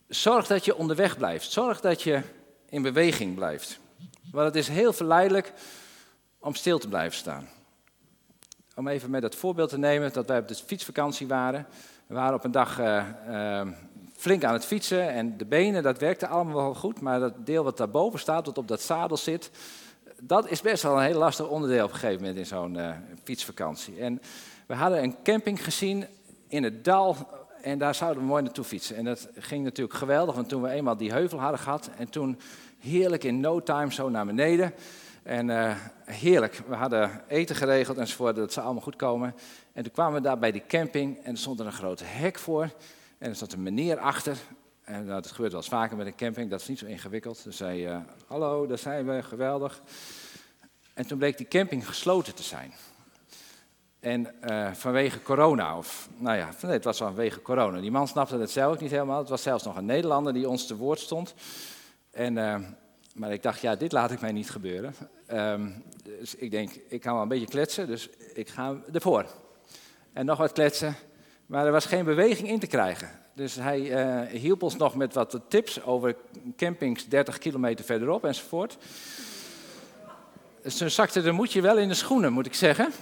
zorg 0.08 0.46
dat 0.46 0.64
je 0.64 0.76
onderweg 0.76 1.16
blijft. 1.16 1.50
Zorg 1.50 1.80
dat 1.80 2.02
je 2.02 2.20
in 2.68 2.82
beweging 2.82 3.34
blijft. 3.34 3.78
Want 4.30 4.46
het 4.46 4.56
is 4.56 4.68
heel 4.68 4.92
verleidelijk 4.92 5.52
om 6.38 6.54
stil 6.54 6.78
te 6.78 6.88
blijven 6.88 7.18
staan. 7.18 7.48
Om 8.74 8.88
even 8.88 9.10
met 9.10 9.22
dat 9.22 9.34
voorbeeld 9.34 9.70
te 9.70 9.78
nemen 9.78 10.12
dat 10.12 10.26
wij 10.26 10.38
op 10.38 10.48
de 10.48 10.54
fietsvakantie 10.54 11.26
waren. 11.26 11.66
We 12.06 12.14
waren 12.14 12.34
op 12.34 12.44
een 12.44 12.50
dag 12.50 12.78
uh, 12.78 13.04
uh, 13.28 13.68
flink 14.22 14.44
aan 14.44 14.52
het 14.52 14.64
fietsen 14.64 15.08
en 15.08 15.36
de 15.36 15.44
benen, 15.44 15.82
dat 15.82 15.98
werkte 15.98 16.26
allemaal 16.26 16.54
wel 16.54 16.74
goed. 16.74 17.00
Maar 17.00 17.20
dat 17.20 17.46
deel 17.46 17.64
wat 17.64 17.76
daarboven 17.76 18.18
staat, 18.18 18.46
wat 18.46 18.58
op 18.58 18.68
dat 18.68 18.80
zadel 18.80 19.16
zit, 19.16 19.50
dat 20.20 20.50
is 20.50 20.60
best 20.60 20.82
wel 20.82 20.96
een 20.96 21.04
heel 21.04 21.18
lastig 21.18 21.48
onderdeel 21.48 21.84
op 21.84 21.92
een 21.92 21.98
gegeven 21.98 22.20
moment 22.20 22.38
in 22.38 22.46
zo'n 22.46 22.74
uh, 22.74 22.90
fietsvakantie. 23.22 24.00
En 24.00 24.22
we 24.66 24.74
hadden 24.74 25.02
een 25.02 25.16
camping 25.22 25.64
gezien 25.64 26.06
in 26.48 26.62
het 26.62 26.84
dal 26.84 27.16
en 27.62 27.78
daar 27.78 27.94
zouden 27.94 28.22
we 28.22 28.28
mooi 28.28 28.42
naartoe 28.42 28.64
fietsen. 28.64 28.96
En 28.96 29.04
dat 29.04 29.28
ging 29.38 29.64
natuurlijk 29.64 29.98
geweldig, 29.98 30.34
want 30.34 30.48
toen 30.48 30.62
we 30.62 30.68
eenmaal 30.68 30.96
die 30.96 31.12
heuvel 31.12 31.40
hadden 31.40 31.60
gehad 31.60 31.90
en 31.98 32.08
toen 32.08 32.38
heerlijk 32.78 33.24
in 33.24 33.40
no 33.40 33.62
time 33.62 33.92
zo 33.92 34.08
naar 34.08 34.26
beneden. 34.26 34.74
En 35.22 35.48
uh, 35.48 35.74
heerlijk, 36.04 36.62
we 36.66 36.74
hadden 36.74 37.22
eten 37.28 37.56
geregeld 37.56 37.98
enzovoort, 37.98 38.36
dat 38.36 38.52
zou 38.52 38.64
allemaal 38.64 38.84
goed 38.84 38.96
komen. 38.96 39.34
En 39.72 39.82
toen 39.82 39.92
kwamen 39.92 40.14
we 40.14 40.20
daar 40.20 40.38
bij 40.38 40.52
die 40.52 40.66
camping 40.68 41.18
en 41.24 41.32
er 41.32 41.38
stond 41.38 41.60
er 41.60 41.66
een 41.66 41.72
grote 41.72 42.04
hek 42.04 42.38
voor. 42.38 42.70
En 43.22 43.28
er 43.28 43.36
stond 43.36 43.52
een 43.52 43.62
meneer 43.62 43.98
achter. 43.98 44.36
En 44.84 45.06
dat 45.06 45.26
gebeurt 45.26 45.52
wel 45.52 45.60
eens 45.60 45.70
vaker 45.70 45.96
met 45.96 46.06
een 46.06 46.14
camping, 46.14 46.50
dat 46.50 46.60
is 46.60 46.68
niet 46.68 46.78
zo 46.78 46.86
ingewikkeld. 46.86 47.44
Dus 47.44 47.56
zei, 47.56 47.88
uh, 47.88 47.96
hallo, 48.26 48.66
daar 48.66 48.78
zijn 48.78 49.06
we, 49.06 49.22
geweldig. 49.22 49.82
En 50.94 51.06
toen 51.06 51.18
bleek 51.18 51.36
die 51.36 51.48
camping 51.48 51.86
gesloten 51.86 52.34
te 52.34 52.42
zijn. 52.42 52.72
En 54.00 54.34
uh, 54.44 54.72
vanwege 54.72 55.22
corona, 55.22 55.76
of 55.76 56.08
nou 56.16 56.36
ja, 56.36 56.48
nee, 56.62 56.72
het 56.72 56.84
was 56.84 56.98
vanwege 56.98 57.42
corona. 57.42 57.80
Die 57.80 57.90
man 57.90 58.08
snapte 58.08 58.38
het 58.38 58.50
zelf 58.50 58.80
niet 58.80 58.90
helemaal. 58.90 59.18
Het 59.18 59.28
was 59.28 59.42
zelfs 59.42 59.64
nog 59.64 59.76
een 59.76 59.86
Nederlander 59.86 60.32
die 60.32 60.48
ons 60.48 60.66
te 60.66 60.76
woord 60.76 61.00
stond. 61.00 61.34
En, 62.10 62.36
uh, 62.36 62.58
maar 63.14 63.32
ik 63.32 63.42
dacht, 63.42 63.60
ja, 63.60 63.76
dit 63.76 63.92
laat 63.92 64.10
ik 64.10 64.20
mij 64.20 64.32
niet 64.32 64.50
gebeuren. 64.50 64.94
Um, 65.32 65.82
dus 66.02 66.34
ik 66.34 66.50
denk, 66.50 66.70
ik 66.88 67.00
kan 67.00 67.12
wel 67.12 67.22
een 67.22 67.28
beetje 67.28 67.46
kletsen, 67.46 67.86
dus 67.86 68.08
ik 68.34 68.48
ga 68.48 68.76
ervoor. 68.92 69.26
En 70.12 70.26
nog 70.26 70.38
wat 70.38 70.52
kletsen, 70.52 70.96
maar 71.46 71.66
er 71.66 71.72
was 71.72 71.86
geen 71.86 72.04
beweging 72.04 72.48
in 72.48 72.58
te 72.58 72.66
krijgen. 72.66 73.08
Dus 73.34 73.54
hij 73.54 73.80
uh, 73.80 74.40
hielp 74.40 74.62
ons 74.62 74.76
nog 74.76 74.94
met 74.94 75.14
wat 75.14 75.40
tips 75.48 75.82
over 75.84 76.16
campings 76.56 77.08
30 77.08 77.38
kilometer 77.38 77.84
verderop 77.84 78.24
enzovoort. 78.24 78.78
Toen 80.78 80.90
zakte 80.90 81.22
de 81.22 81.32
moedje 81.32 81.60
wel 81.60 81.78
in 81.78 81.88
de 81.88 81.94
schoenen, 81.94 82.32
moet 82.32 82.46
ik 82.46 82.54
zeggen. 82.54 82.92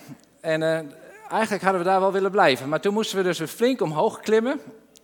En 0.40 0.61
uh, 0.61 0.79
eigenlijk 1.31 1.62
hadden 1.62 1.83
we 1.83 1.88
daar 1.88 2.00
wel 2.00 2.12
willen 2.12 2.31
blijven. 2.31 2.68
Maar 2.68 2.81
toen 2.81 2.94
moesten 2.94 3.16
we 3.16 3.22
dus 3.22 3.40
flink 3.40 3.81
omhoog 3.81 4.20
klimmen. 4.20 4.61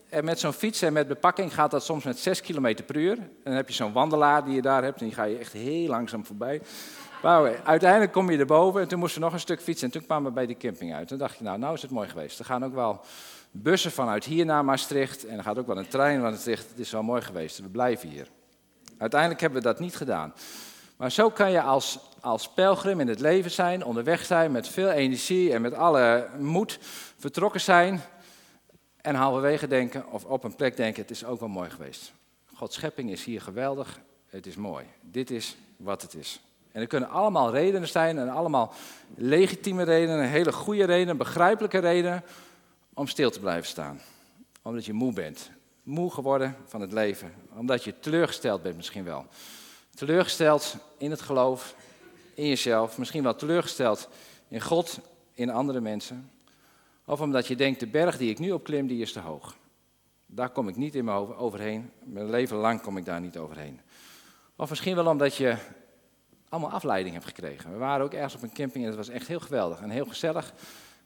En 0.08 0.24
met 0.24 0.38
zo'n 0.38 0.52
fiets 0.52 0.82
en 0.82 0.92
met 0.92 1.08
bepakking 1.08 1.54
gaat 1.54 1.70
dat 1.70 1.84
soms 1.84 2.04
met 2.04 2.18
6 2.18 2.40
km 2.40 2.74
per 2.86 2.96
uur. 2.96 3.18
En 3.18 3.28
dan 3.42 3.54
heb 3.54 3.68
je 3.68 3.74
zo'n 3.74 3.92
wandelaar 3.92 4.44
die 4.44 4.54
je 4.54 4.62
daar 4.62 4.82
hebt 4.82 5.00
en 5.00 5.06
die 5.06 5.14
ga 5.14 5.24
je 5.24 5.38
echt 5.38 5.52
heel 5.52 5.88
langzaam 5.88 6.26
voorbij. 6.26 6.60
Maar 7.26 7.64
uiteindelijk 7.64 8.12
kom 8.12 8.30
je 8.30 8.38
erboven 8.38 8.80
en 8.80 8.88
toen 8.88 8.98
moesten 8.98 9.18
we 9.18 9.24
nog 9.24 9.34
een 9.34 9.40
stuk 9.40 9.60
fietsen. 9.60 9.86
En 9.86 9.92
toen 9.92 10.06
kwamen 10.06 10.28
we 10.28 10.34
bij 10.34 10.46
die 10.46 10.56
camping 10.56 10.94
uit. 10.94 11.08
Toen 11.08 11.18
dacht 11.18 11.38
je, 11.38 11.44
nou, 11.44 11.58
nou 11.58 11.74
is 11.74 11.82
het 11.82 11.90
mooi 11.90 12.08
geweest. 12.08 12.38
Er 12.38 12.44
gaan 12.44 12.64
ook 12.64 12.74
wel 12.74 13.00
bussen 13.50 13.90
vanuit 13.90 14.24
hier 14.24 14.44
naar 14.44 14.64
Maastricht. 14.64 15.26
En 15.26 15.36
er 15.36 15.42
gaat 15.42 15.58
ook 15.58 15.66
wel 15.66 15.78
een 15.78 15.88
trein 15.88 16.20
naar 16.20 16.30
Maastricht. 16.30 16.68
Het 16.68 16.78
is 16.78 16.90
wel 16.90 17.02
mooi 17.02 17.22
geweest. 17.22 17.58
We 17.58 17.68
blijven 17.68 18.08
hier. 18.08 18.28
Uiteindelijk 18.98 19.40
hebben 19.40 19.58
we 19.58 19.66
dat 19.66 19.80
niet 19.80 19.96
gedaan. 19.96 20.34
Maar 20.96 21.10
zo 21.10 21.30
kan 21.30 21.50
je 21.50 21.62
als, 21.62 21.98
als 22.20 22.48
pelgrim 22.48 23.00
in 23.00 23.08
het 23.08 23.20
leven 23.20 23.50
zijn, 23.50 23.84
onderweg 23.84 24.24
zijn, 24.24 24.52
met 24.52 24.68
veel 24.68 24.90
energie 24.90 25.52
en 25.52 25.60
met 25.60 25.74
alle 25.74 26.28
moed 26.38 26.78
vertrokken 27.18 27.60
zijn. 27.60 28.00
En 29.00 29.14
halverwege 29.14 29.66
denken, 29.66 30.10
of 30.10 30.24
op 30.24 30.44
een 30.44 30.56
plek 30.56 30.76
denken, 30.76 31.02
het 31.02 31.10
is 31.10 31.24
ook 31.24 31.40
wel 31.40 31.48
mooi 31.48 31.70
geweest. 31.70 32.12
Gods 32.54 32.74
schepping 32.74 33.10
is 33.10 33.24
hier 33.24 33.40
geweldig, 33.40 34.00
het 34.26 34.46
is 34.46 34.56
mooi. 34.56 34.84
Dit 35.00 35.30
is 35.30 35.56
wat 35.76 36.02
het 36.02 36.14
is. 36.14 36.40
En 36.76 36.82
er 36.82 36.88
kunnen 36.88 37.08
allemaal 37.08 37.50
redenen 37.50 37.88
zijn, 37.88 38.18
en 38.18 38.28
allemaal 38.28 38.72
legitieme 39.14 39.82
redenen, 39.82 40.28
hele 40.28 40.52
goede 40.52 40.84
redenen, 40.84 41.16
begrijpelijke 41.16 41.78
redenen 41.78 42.22
om 42.94 43.06
stil 43.06 43.30
te 43.30 43.40
blijven 43.40 43.68
staan. 43.68 44.00
Omdat 44.62 44.84
je 44.84 44.92
moe 44.92 45.12
bent. 45.12 45.50
Moe 45.82 46.10
geworden 46.10 46.56
van 46.66 46.80
het 46.80 46.92
leven. 46.92 47.32
Omdat 47.54 47.84
je 47.84 47.98
teleurgesteld 47.98 48.62
bent 48.62 48.76
misschien 48.76 49.04
wel. 49.04 49.26
Teleurgesteld 49.94 50.76
in 50.98 51.10
het 51.10 51.20
geloof, 51.20 51.74
in 52.34 52.46
jezelf. 52.46 52.98
Misschien 52.98 53.22
wel 53.22 53.36
teleurgesteld 53.36 54.08
in 54.48 54.60
God, 54.60 54.98
in 55.34 55.50
andere 55.50 55.80
mensen. 55.80 56.30
Of 57.04 57.20
omdat 57.20 57.46
je 57.46 57.56
denkt, 57.56 57.80
de 57.80 57.86
berg 57.86 58.16
die 58.16 58.30
ik 58.30 58.38
nu 58.38 58.52
opklim, 58.52 58.86
die 58.86 59.02
is 59.02 59.12
te 59.12 59.20
hoog. 59.20 59.56
Daar 60.26 60.50
kom 60.50 60.68
ik 60.68 60.76
niet 60.76 60.94
in 60.94 61.04
mijn 61.04 61.36
overheen. 61.36 61.90
Mijn 62.04 62.30
leven 62.30 62.56
lang 62.56 62.80
kom 62.80 62.96
ik 62.96 63.04
daar 63.04 63.20
niet 63.20 63.38
overheen. 63.38 63.80
Of 64.56 64.68
misschien 64.68 64.94
wel 64.94 65.06
omdat 65.06 65.36
je 65.36 65.56
allemaal 66.48 66.70
afleiding 66.70 67.14
hebt 67.14 67.26
gekregen. 67.26 67.72
We 67.72 67.78
waren 67.78 68.04
ook 68.04 68.12
ergens 68.12 68.34
op 68.34 68.42
een 68.42 68.52
camping 68.52 68.84
en 68.84 68.90
het 68.90 68.98
was 68.98 69.08
echt 69.08 69.26
heel 69.26 69.40
geweldig 69.40 69.80
en 69.80 69.90
heel 69.90 70.06
gezellig 70.06 70.52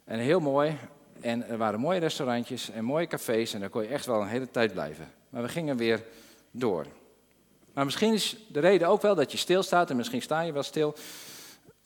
en 0.04 0.18
heel 0.18 0.40
mooi. 0.40 0.78
En 1.20 1.48
er 1.48 1.58
waren 1.58 1.80
mooie 1.80 1.98
restaurantjes 1.98 2.70
en 2.70 2.84
mooie 2.84 3.06
cafés 3.06 3.54
en 3.54 3.60
daar 3.60 3.68
kon 3.68 3.82
je 3.82 3.88
echt 3.88 4.06
wel 4.06 4.20
een 4.20 4.28
hele 4.28 4.50
tijd 4.50 4.72
blijven. 4.72 5.12
Maar 5.28 5.42
we 5.42 5.48
gingen 5.48 5.76
weer 5.76 6.04
door. 6.50 6.86
Maar 7.74 7.84
misschien 7.84 8.12
is 8.12 8.36
de 8.48 8.60
reden 8.60 8.88
ook 8.88 9.02
wel 9.02 9.14
dat 9.14 9.32
je 9.32 9.38
stilstaat 9.38 9.90
en 9.90 9.96
misschien 9.96 10.22
sta 10.22 10.40
je 10.40 10.52
wel 10.52 10.62
stil 10.62 10.94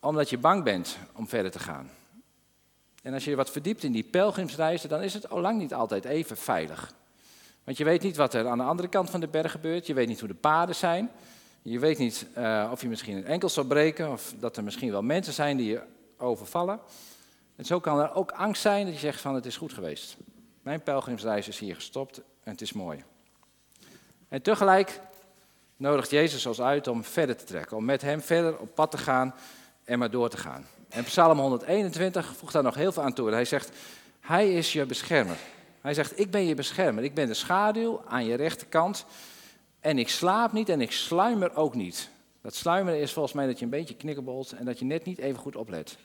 omdat 0.01 0.31
je 0.31 0.38
bang 0.38 0.64
bent 0.64 0.99
om 1.12 1.29
verder 1.29 1.51
te 1.51 1.59
gaan. 1.59 1.90
En 3.03 3.14
als 3.14 3.25
je 3.25 3.37
wat 3.37 3.51
verdiept 3.51 3.83
in 3.83 3.93
die 3.93 4.03
pelgrimsreizen, 4.03 4.88
dan 4.88 5.03
is 5.03 5.14
het 5.14 5.31
al 5.31 5.40
lang 5.40 5.59
niet 5.59 5.75
altijd 5.75 6.05
even 6.05 6.37
veilig. 6.37 6.93
Want 7.64 7.77
je 7.77 7.85
weet 7.85 8.03
niet 8.03 8.17
wat 8.17 8.35
er 8.35 8.49
aan 8.49 8.59
de 8.59 8.64
andere 8.64 8.88
kant 8.88 9.11
van 9.11 9.21
de 9.21 9.29
berg 9.29 9.51
gebeurt. 9.51 9.87
Je 9.87 9.95
weet 9.95 10.09
niet 10.09 10.19
hoe 10.19 10.29
de 10.29 10.35
paden 10.35 10.75
zijn. 10.75 11.11
Je 11.66 11.79
weet 11.79 11.98
niet 11.98 12.27
uh, 12.38 12.68
of 12.72 12.81
je 12.81 12.88
misschien 12.88 13.16
een 13.16 13.27
enkel 13.27 13.48
zal 13.48 13.64
breken. 13.64 14.11
Of 14.11 14.35
dat 14.38 14.57
er 14.57 14.64
misschien 14.64 14.90
wel 14.90 15.03
mensen 15.03 15.33
zijn 15.33 15.57
die 15.57 15.66
je 15.66 15.83
overvallen. 16.18 16.81
En 17.57 17.64
zo 17.64 17.81
kan 17.81 18.00
er 18.00 18.14
ook 18.14 18.31
angst 18.31 18.62
zijn 18.62 18.85
dat 18.85 18.94
je 18.94 19.00
zegt 19.00 19.20
van 19.20 19.35
het 19.35 19.46
is 19.46 19.57
goed 19.57 19.72
geweest. 19.72 20.16
Mijn 20.62 20.83
pelgrimsreis 20.83 21.48
is 21.48 21.59
hier 21.59 21.74
gestopt 21.74 22.16
en 22.16 22.50
het 22.50 22.61
is 22.61 22.72
mooi. 22.72 23.05
En 24.29 24.42
tegelijk 24.42 25.00
nodigt 25.77 26.11
Jezus 26.11 26.46
ons 26.46 26.61
uit 26.61 26.87
om 26.87 27.05
verder 27.05 27.37
te 27.37 27.44
trekken. 27.44 27.77
Om 27.77 27.85
met 27.85 28.03
hem 28.03 28.20
verder 28.20 28.59
op 28.59 28.74
pad 28.74 28.90
te 28.90 28.98
gaan 28.98 29.35
en 29.85 29.98
maar 29.98 30.11
door 30.11 30.29
te 30.29 30.36
gaan. 30.36 30.66
En 30.89 31.05
Psalm 31.05 31.39
121 31.39 32.36
voegt 32.36 32.53
daar 32.53 32.62
nog 32.62 32.74
heel 32.74 32.93
veel 32.93 33.03
aan 33.03 33.12
toe. 33.12 33.30
Hij 33.30 33.45
zegt, 33.45 33.70
hij 34.20 34.55
is 34.55 34.72
je 34.72 34.86
beschermer. 34.86 35.36
Hij 35.80 35.95
zegt, 35.95 36.18
ik 36.18 36.30
ben 36.30 36.47
je 36.47 36.55
beschermer. 36.55 37.05
Ik 37.05 37.14
ben 37.14 37.26
de 37.26 37.34
schaduw 37.34 38.03
aan 38.07 38.24
je 38.24 38.34
rechterkant. 38.34 39.07
En 39.85 39.99
ik 39.99 40.09
slaap 40.09 40.53
niet 40.53 40.68
en 40.68 40.80
ik 40.80 40.93
sluimer 40.93 41.57
ook 41.57 41.74
niet. 41.74 42.09
Dat 42.41 42.55
sluimeren 42.55 43.01
is 43.01 43.12
volgens 43.12 43.35
mij 43.35 43.47
dat 43.47 43.59
je 43.59 43.64
een 43.64 43.70
beetje 43.70 43.97
knikkerbolt 43.97 44.53
en 44.53 44.64
dat 44.64 44.78
je 44.78 44.85
net 44.85 45.05
niet 45.05 45.18
even 45.18 45.41
goed 45.41 45.57
oplet. 45.57 45.97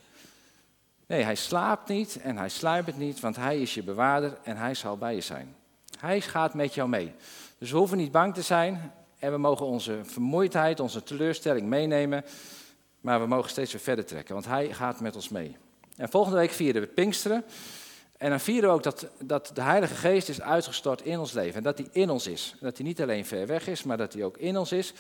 Nee, 1.08 1.24
hij 1.24 1.36
slaapt 1.36 1.88
niet 1.90 2.20
en 2.22 2.38
hij 2.38 2.50
sluimert 2.50 2.98
niet, 2.98 3.20
want 3.20 3.36
hij 3.36 3.62
is 3.62 3.74
je 3.74 3.84
bewaarder 3.84 4.38
en 4.44 4.58
hij 4.58 4.74
zal 4.74 4.98
bij 4.98 5.16
je 5.16 5.22
zijn. 5.22 5.56
Hij 6.00 6.22
gaat 6.22 6.54
met 6.54 6.74
jou 6.74 6.90
mee. 6.90 7.14
Dus 7.58 7.72
we 7.72 7.78
hoeven 7.78 7.98
niet 7.98 8.12
bang 8.12 8.34
te 8.34 8.42
zijn 8.42 8.94
en 9.20 9.32
we 9.32 9.38
mogen 9.38 9.66
onze 9.66 10.00
vermoeidheid, 10.04 10.80
onze 10.80 11.04
teleurstelling 11.04 11.68
meenemen. 11.68 12.26
Maar 13.02 13.20
we 13.20 13.28
mogen 13.28 13.50
steeds 13.50 13.72
weer 13.72 13.82
verder 13.82 14.06
trekken, 14.06 14.34
want 14.34 14.46
hij 14.46 14.74
gaat 14.74 15.00
met 15.00 15.16
ons 15.16 15.30
mee. 15.30 15.58
En 15.96 16.10
volgende 16.10 16.38
week 16.38 16.52
vieren 16.52 16.82
we 16.82 16.88
Pinksteren. 16.88 17.44
En 18.20 18.30
dan 18.30 18.40
vieren 18.40 18.70
we 18.70 18.76
ook 18.76 18.84
dat, 18.84 19.08
dat 19.20 19.52
de 19.54 19.62
Heilige 19.62 19.96
Geest 19.96 20.30
is 20.30 20.42
uitgestort 20.42 21.02
in 21.02 21.20
ons 21.20 21.32
leven. 21.32 21.56
En 21.56 21.64
dat 21.64 21.78
hij 21.78 21.88
in 21.92 22.10
ons 22.10 22.28
is. 22.28 22.56
Dat 22.60 22.78
hij 22.78 22.86
niet 22.86 23.02
alleen 23.02 23.26
ver 23.26 23.48
weg 23.48 23.68
is, 23.68 23.84
maar 23.84 23.98
dat 23.98 24.14
hij 24.14 24.24
ook 24.24 24.38
in 24.38 24.58
ons 24.58 24.72
is. 24.72 24.94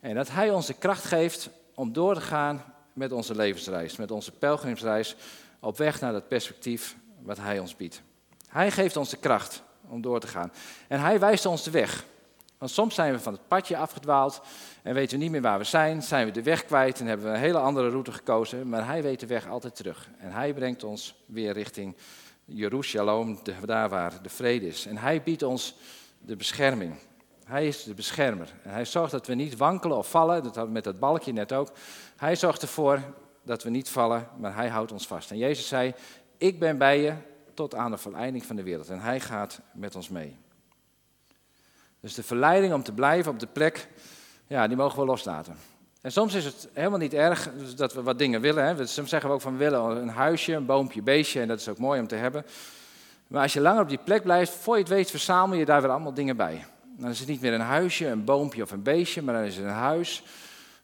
En 0.00 0.14
dat 0.14 0.30
hij 0.30 0.50
ons 0.50 0.66
de 0.66 0.74
kracht 0.74 1.04
geeft 1.04 1.48
om 1.74 1.92
door 1.92 2.14
te 2.14 2.20
gaan 2.20 2.64
met 2.92 3.12
onze 3.12 3.34
levensreis, 3.34 3.96
met 3.96 4.10
onze 4.10 4.32
pelgrimsreis, 4.32 5.16
op 5.60 5.76
weg 5.76 6.00
naar 6.00 6.12
dat 6.12 6.28
perspectief 6.28 6.96
wat 7.22 7.38
Hij 7.38 7.58
ons 7.58 7.76
biedt. 7.76 8.02
Hij 8.48 8.70
geeft 8.70 8.96
ons 8.96 9.10
de 9.10 9.16
kracht 9.16 9.62
om 9.88 10.00
door 10.00 10.20
te 10.20 10.26
gaan. 10.26 10.52
En 10.88 11.00
Hij 11.00 11.18
wijst 11.18 11.46
ons 11.46 11.62
de 11.62 11.70
weg. 11.70 12.04
Want 12.58 12.70
soms 12.70 12.94
zijn 12.94 13.12
we 13.12 13.20
van 13.20 13.32
het 13.32 13.48
padje 13.48 13.76
afgedwaald 13.76 14.40
en 14.82 14.94
weten 14.94 15.16
we 15.16 15.22
niet 15.22 15.32
meer 15.32 15.42
waar 15.42 15.58
we 15.58 15.64
zijn, 15.64 16.02
zijn 16.02 16.26
we 16.26 16.32
de 16.32 16.42
weg 16.42 16.64
kwijt 16.64 17.00
en 17.00 17.06
hebben 17.06 17.26
we 17.26 17.32
een 17.32 17.40
hele 17.40 17.58
andere 17.58 17.88
route 17.88 18.12
gekozen, 18.12 18.68
maar 18.68 18.86
Hij 18.86 19.02
weet 19.02 19.20
de 19.20 19.26
weg 19.26 19.48
altijd 19.48 19.76
terug. 19.76 20.08
En 20.18 20.32
Hij 20.32 20.54
brengt 20.54 20.84
ons 20.84 21.14
weer 21.26 21.52
richting 21.52 21.96
Jeruzalem, 22.46 23.38
daar 23.64 23.88
waar 23.88 24.22
de 24.22 24.28
vrede 24.28 24.66
is. 24.66 24.86
En 24.86 24.96
Hij 24.96 25.22
biedt 25.22 25.42
ons 25.42 25.76
de 26.18 26.36
bescherming. 26.36 26.94
Hij 27.46 27.66
is 27.66 27.82
de 27.82 27.94
beschermer. 27.94 28.52
En 28.62 28.70
hij 28.70 28.84
zorgt 28.84 29.10
dat 29.10 29.26
we 29.26 29.34
niet 29.34 29.56
wankelen 29.56 29.96
of 29.96 30.10
vallen. 30.10 30.42
Dat 30.42 30.44
hadden 30.44 30.66
we 30.66 30.72
met 30.72 30.84
dat 30.84 30.98
balkje 30.98 31.32
net 31.32 31.52
ook. 31.52 31.72
Hij 32.16 32.36
zorgt 32.36 32.62
ervoor 32.62 33.00
dat 33.42 33.62
we 33.62 33.70
niet 33.70 33.88
vallen, 33.88 34.28
maar 34.38 34.54
hij 34.54 34.68
houdt 34.68 34.92
ons 34.92 35.06
vast. 35.06 35.30
En 35.30 35.38
Jezus 35.38 35.68
zei: 35.68 35.94
Ik 36.38 36.58
ben 36.58 36.78
bij 36.78 37.00
je 37.00 37.14
tot 37.54 37.74
aan 37.74 37.90
de 37.90 37.96
voleinding 37.96 38.44
van 38.44 38.56
de 38.56 38.62
wereld. 38.62 38.88
En 38.88 39.00
hij 39.00 39.20
gaat 39.20 39.60
met 39.72 39.96
ons 39.96 40.08
mee. 40.08 40.36
Dus 42.00 42.14
de 42.14 42.22
verleiding 42.22 42.72
om 42.72 42.82
te 42.82 42.92
blijven 42.92 43.32
op 43.32 43.38
de 43.38 43.46
plek, 43.46 43.88
ja, 44.46 44.66
die 44.66 44.76
mogen 44.76 44.98
we 44.98 45.04
loslaten. 45.04 45.56
En 46.06 46.12
soms 46.12 46.34
is 46.34 46.44
het 46.44 46.68
helemaal 46.72 46.98
niet 46.98 47.14
erg 47.14 47.50
dat 47.76 47.92
we 47.94 48.02
wat 48.02 48.18
dingen 48.18 48.40
willen. 48.40 48.64
Hè. 48.64 48.86
Soms 48.86 49.10
zeggen 49.10 49.28
we 49.28 49.34
ook 49.34 49.40
van 49.40 49.52
we 49.52 49.58
willen 49.58 49.96
een 49.96 50.08
huisje, 50.08 50.52
een 50.52 50.66
boompje, 50.66 51.02
beestje. 51.02 51.40
En 51.40 51.48
dat 51.48 51.60
is 51.60 51.68
ook 51.68 51.78
mooi 51.78 52.00
om 52.00 52.06
te 52.06 52.14
hebben. 52.14 52.46
Maar 53.26 53.42
als 53.42 53.52
je 53.52 53.60
langer 53.60 53.82
op 53.82 53.88
die 53.88 53.98
plek 54.04 54.22
blijft, 54.22 54.52
voor 54.52 54.74
je 54.74 54.80
het 54.80 54.90
weet, 54.90 55.10
verzamel 55.10 55.58
je 55.58 55.64
daar 55.64 55.80
weer 55.80 55.90
allemaal 55.90 56.14
dingen 56.14 56.36
bij. 56.36 56.64
Dan 56.96 57.10
is 57.10 57.18
het 57.18 57.28
niet 57.28 57.40
meer 57.40 57.52
een 57.52 57.60
huisje, 57.60 58.06
een 58.06 58.24
boompje 58.24 58.62
of 58.62 58.70
een 58.70 58.82
beestje, 58.82 59.22
maar 59.22 59.34
dan 59.34 59.42
is 59.42 59.56
het 59.56 59.64
een 59.64 59.70
huis, 59.70 60.22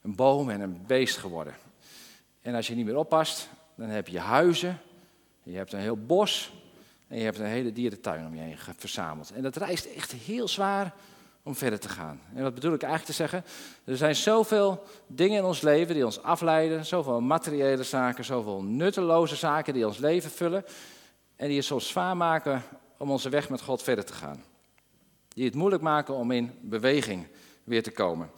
een 0.02 0.14
boom 0.14 0.50
en 0.50 0.60
een 0.60 0.82
beest 0.86 1.16
geworden. 1.16 1.54
En 2.40 2.54
als 2.54 2.66
je 2.66 2.74
niet 2.74 2.86
meer 2.86 2.96
oppast, 2.96 3.48
dan 3.74 3.88
heb 3.88 4.08
je 4.08 4.20
huizen, 4.20 4.80
je 5.42 5.56
hebt 5.56 5.72
een 5.72 5.80
heel 5.80 6.04
bos 6.06 6.52
en 7.08 7.18
je 7.18 7.24
hebt 7.24 7.38
een 7.38 7.46
hele 7.46 7.72
dierentuin 7.72 8.26
om 8.26 8.34
je 8.34 8.40
heen 8.40 8.56
verzameld. 8.76 9.32
En 9.32 9.42
dat 9.42 9.56
reist 9.56 9.84
echt 9.84 10.12
heel 10.12 10.48
zwaar 10.48 10.94
om 11.42 11.54
verder 11.54 11.80
te 11.80 11.88
gaan. 11.88 12.20
En 12.34 12.42
wat 12.42 12.54
bedoel 12.54 12.74
ik 12.74 12.82
eigenlijk 12.82 13.10
te 13.10 13.16
zeggen? 13.16 13.44
Er 13.84 13.96
zijn 13.96 14.16
zoveel 14.16 14.84
dingen 15.06 15.38
in 15.38 15.44
ons 15.44 15.60
leven 15.60 15.94
die 15.94 16.04
ons 16.04 16.22
afleiden, 16.22 16.86
zoveel 16.86 17.20
materiële 17.20 17.82
zaken, 17.82 18.24
zoveel 18.24 18.62
nutteloze 18.62 19.36
zaken 19.36 19.74
die 19.74 19.86
ons 19.86 19.98
leven 19.98 20.30
vullen 20.30 20.64
en 21.36 21.46
die 21.48 21.56
het 21.56 21.66
soms 21.66 21.88
zwaar 21.88 22.16
maken 22.16 22.62
om 22.96 23.10
onze 23.10 23.28
weg 23.28 23.48
met 23.48 23.60
God 23.60 23.82
verder 23.82 24.04
te 24.04 24.12
gaan. 24.12 24.44
Die 25.28 25.44
het 25.44 25.54
moeilijk 25.54 25.82
maken 25.82 26.14
om 26.14 26.30
in 26.30 26.52
beweging 26.60 27.26
weer 27.64 27.82
te 27.82 27.90
komen. 27.90 28.30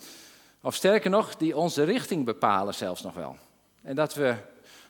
Of 0.62 0.74
sterker 0.74 1.10
nog, 1.10 1.36
die 1.36 1.56
onze 1.56 1.82
richting 1.82 2.24
bepalen 2.24 2.74
zelfs 2.74 3.02
nog 3.02 3.14
wel. 3.14 3.36
En 3.82 3.94
dat 3.94 4.14
we 4.14 4.36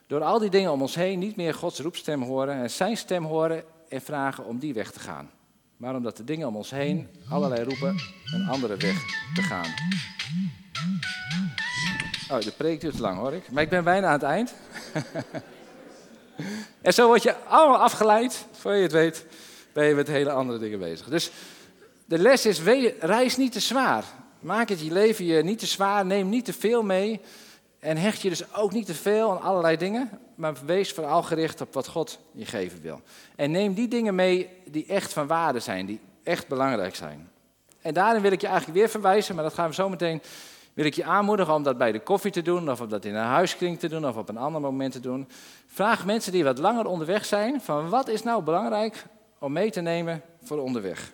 door 0.07 0.23
al 0.23 0.39
die 0.39 0.51
dingen 0.51 0.73
om 0.73 0.83
ons 0.83 0.95
heen 0.95 1.19
niet 1.19 1.37
meer 1.37 1.55
Gods 1.55 1.81
roepstem 1.81 2.23
horen 2.23 2.55
en 2.55 2.71
zijn 2.71 2.97
stem 2.97 3.25
horen 3.25 3.65
en 3.89 4.01
vragen 4.01 4.45
om 4.45 4.59
die 4.59 4.75
weg 4.75 4.91
te 4.91 5.01
gaan. 5.01 5.31
Maar 5.85 5.95
omdat 5.95 6.16
de 6.16 6.24
dingen 6.24 6.49
om 6.49 6.57
ons 6.57 6.70
heen 6.70 7.09
allerlei 7.28 7.64
roepen 7.64 7.97
een 8.35 8.49
andere 8.49 8.76
weg 8.76 8.97
te 9.35 9.43
gaan. 9.43 9.74
Oh, 12.30 12.41
de 12.41 12.51
preek 12.57 12.80
duurt 12.80 12.99
lang 12.99 13.18
hoor 13.18 13.32
ik. 13.32 13.51
Maar 13.51 13.62
ik 13.62 13.68
ben 13.68 13.85
bijna 13.85 14.07
aan 14.07 14.12
het 14.12 14.22
eind. 14.22 14.55
en 16.82 16.93
zo 16.93 17.07
word 17.07 17.22
je 17.22 17.37
allemaal 17.37 17.78
afgeleid. 17.78 18.47
Voor 18.53 18.74
je 18.74 18.82
het 18.82 18.93
weet 18.93 19.26
ben 19.72 19.85
je 19.87 19.95
met 19.95 20.09
hele 20.09 20.30
andere 20.30 20.59
dingen 20.59 20.78
bezig. 20.78 21.09
Dus 21.09 21.30
de 22.05 22.18
les 22.18 22.47
is, 22.47 22.61
reis 23.01 23.37
niet 23.37 23.53
te 23.53 23.61
zwaar. 23.61 24.05
Maak 24.41 24.68
het 24.68 24.80
je 24.80 24.93
leven 24.93 25.24
je 25.24 25.43
niet 25.43 25.59
te 25.59 25.66
zwaar, 25.66 26.07
neem 26.07 26.28
niet 26.28 26.45
te 26.45 26.53
veel 26.53 26.82
mee. 26.82 27.20
En 27.78 27.97
hecht 27.97 28.20
je 28.20 28.28
dus 28.28 28.55
ook 28.55 28.72
niet 28.72 28.87
te 28.87 28.95
veel 28.95 29.30
aan 29.30 29.43
allerlei 29.43 29.76
dingen, 29.76 30.11
maar 30.35 30.55
wees 30.66 30.93
vooral 30.93 31.22
gericht 31.22 31.61
op 31.61 31.74
wat 31.74 31.87
God 31.87 32.18
je 32.32 32.47
geven 32.47 32.80
wil. 32.80 33.01
En 33.37 33.51
neem 33.51 33.74
die 33.74 33.89
dingen 33.89 34.14
mee 34.14 34.51
die 34.70 34.87
echt 34.87 35.12
van 35.12 35.26
waarde 35.26 35.61
zijn, 35.61 35.87
die 35.87 36.01
echt 36.22 36.49
belangrijk 36.49 36.95
zijn. 36.95 37.30
En 37.80 37.95
daarin 37.95 38.22
wil 38.22 38.32
ik 38.32 38.41
je 38.41 38.47
eigenlijk 38.47 38.78
weer 38.78 38.89
verwijzen, 38.89 39.35
maar 39.35 39.45
dat 39.45 39.55
gaan 39.55 39.68
we 39.68 39.74
zo 39.74 39.89
meteen, 39.89 40.22
wil 40.74 40.85
ik 40.85 40.95
je 40.95 41.05
aanmoedigen 41.05 41.55
om 41.55 41.62
dat 41.62 41.78
bij 41.78 41.93
de 41.93 42.01
koffie 42.01 42.30
te 42.30 42.43
doen, 42.43 42.70
of 42.70 42.80
om 42.80 42.89
dat 42.89 43.05
in 43.05 43.14
een 43.14 43.24
huiskring 43.24 43.78
te 43.78 43.89
doen, 43.89 44.07
of 44.07 44.16
op 44.16 44.28
een 44.28 44.37
ander 44.37 44.61
moment 44.61 44.93
te 44.93 45.01
doen. 45.01 45.28
Vraag 45.66 46.05
mensen 46.05 46.32
die 46.32 46.45
wat 46.45 46.59
langer 46.59 46.87
onderweg 46.87 47.24
zijn, 47.24 47.61
van 47.61 47.89
wat 47.89 48.09
is 48.09 48.22
nou 48.22 48.43
belangrijk 48.43 49.05
om 49.39 49.53
mee 49.53 49.70
te 49.70 49.80
nemen 49.80 50.22
voor 50.43 50.59
onderweg. 50.59 51.12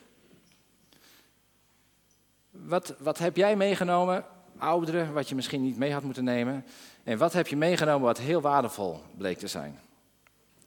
Wat, 2.50 2.94
wat 2.98 3.18
heb 3.18 3.36
jij 3.36 3.56
meegenomen, 3.56 4.24
ouderen, 4.58 5.12
wat 5.12 5.28
je 5.28 5.34
misschien 5.34 5.62
niet 5.62 5.78
mee 5.78 5.92
had 5.92 6.02
moeten 6.02 6.24
nemen? 6.24 6.64
En 7.04 7.18
wat 7.18 7.32
heb 7.32 7.46
je 7.46 7.56
meegenomen 7.56 8.06
wat 8.06 8.18
heel 8.18 8.40
waardevol 8.40 9.00
bleek 9.16 9.38
te 9.38 9.46
zijn? 9.46 9.80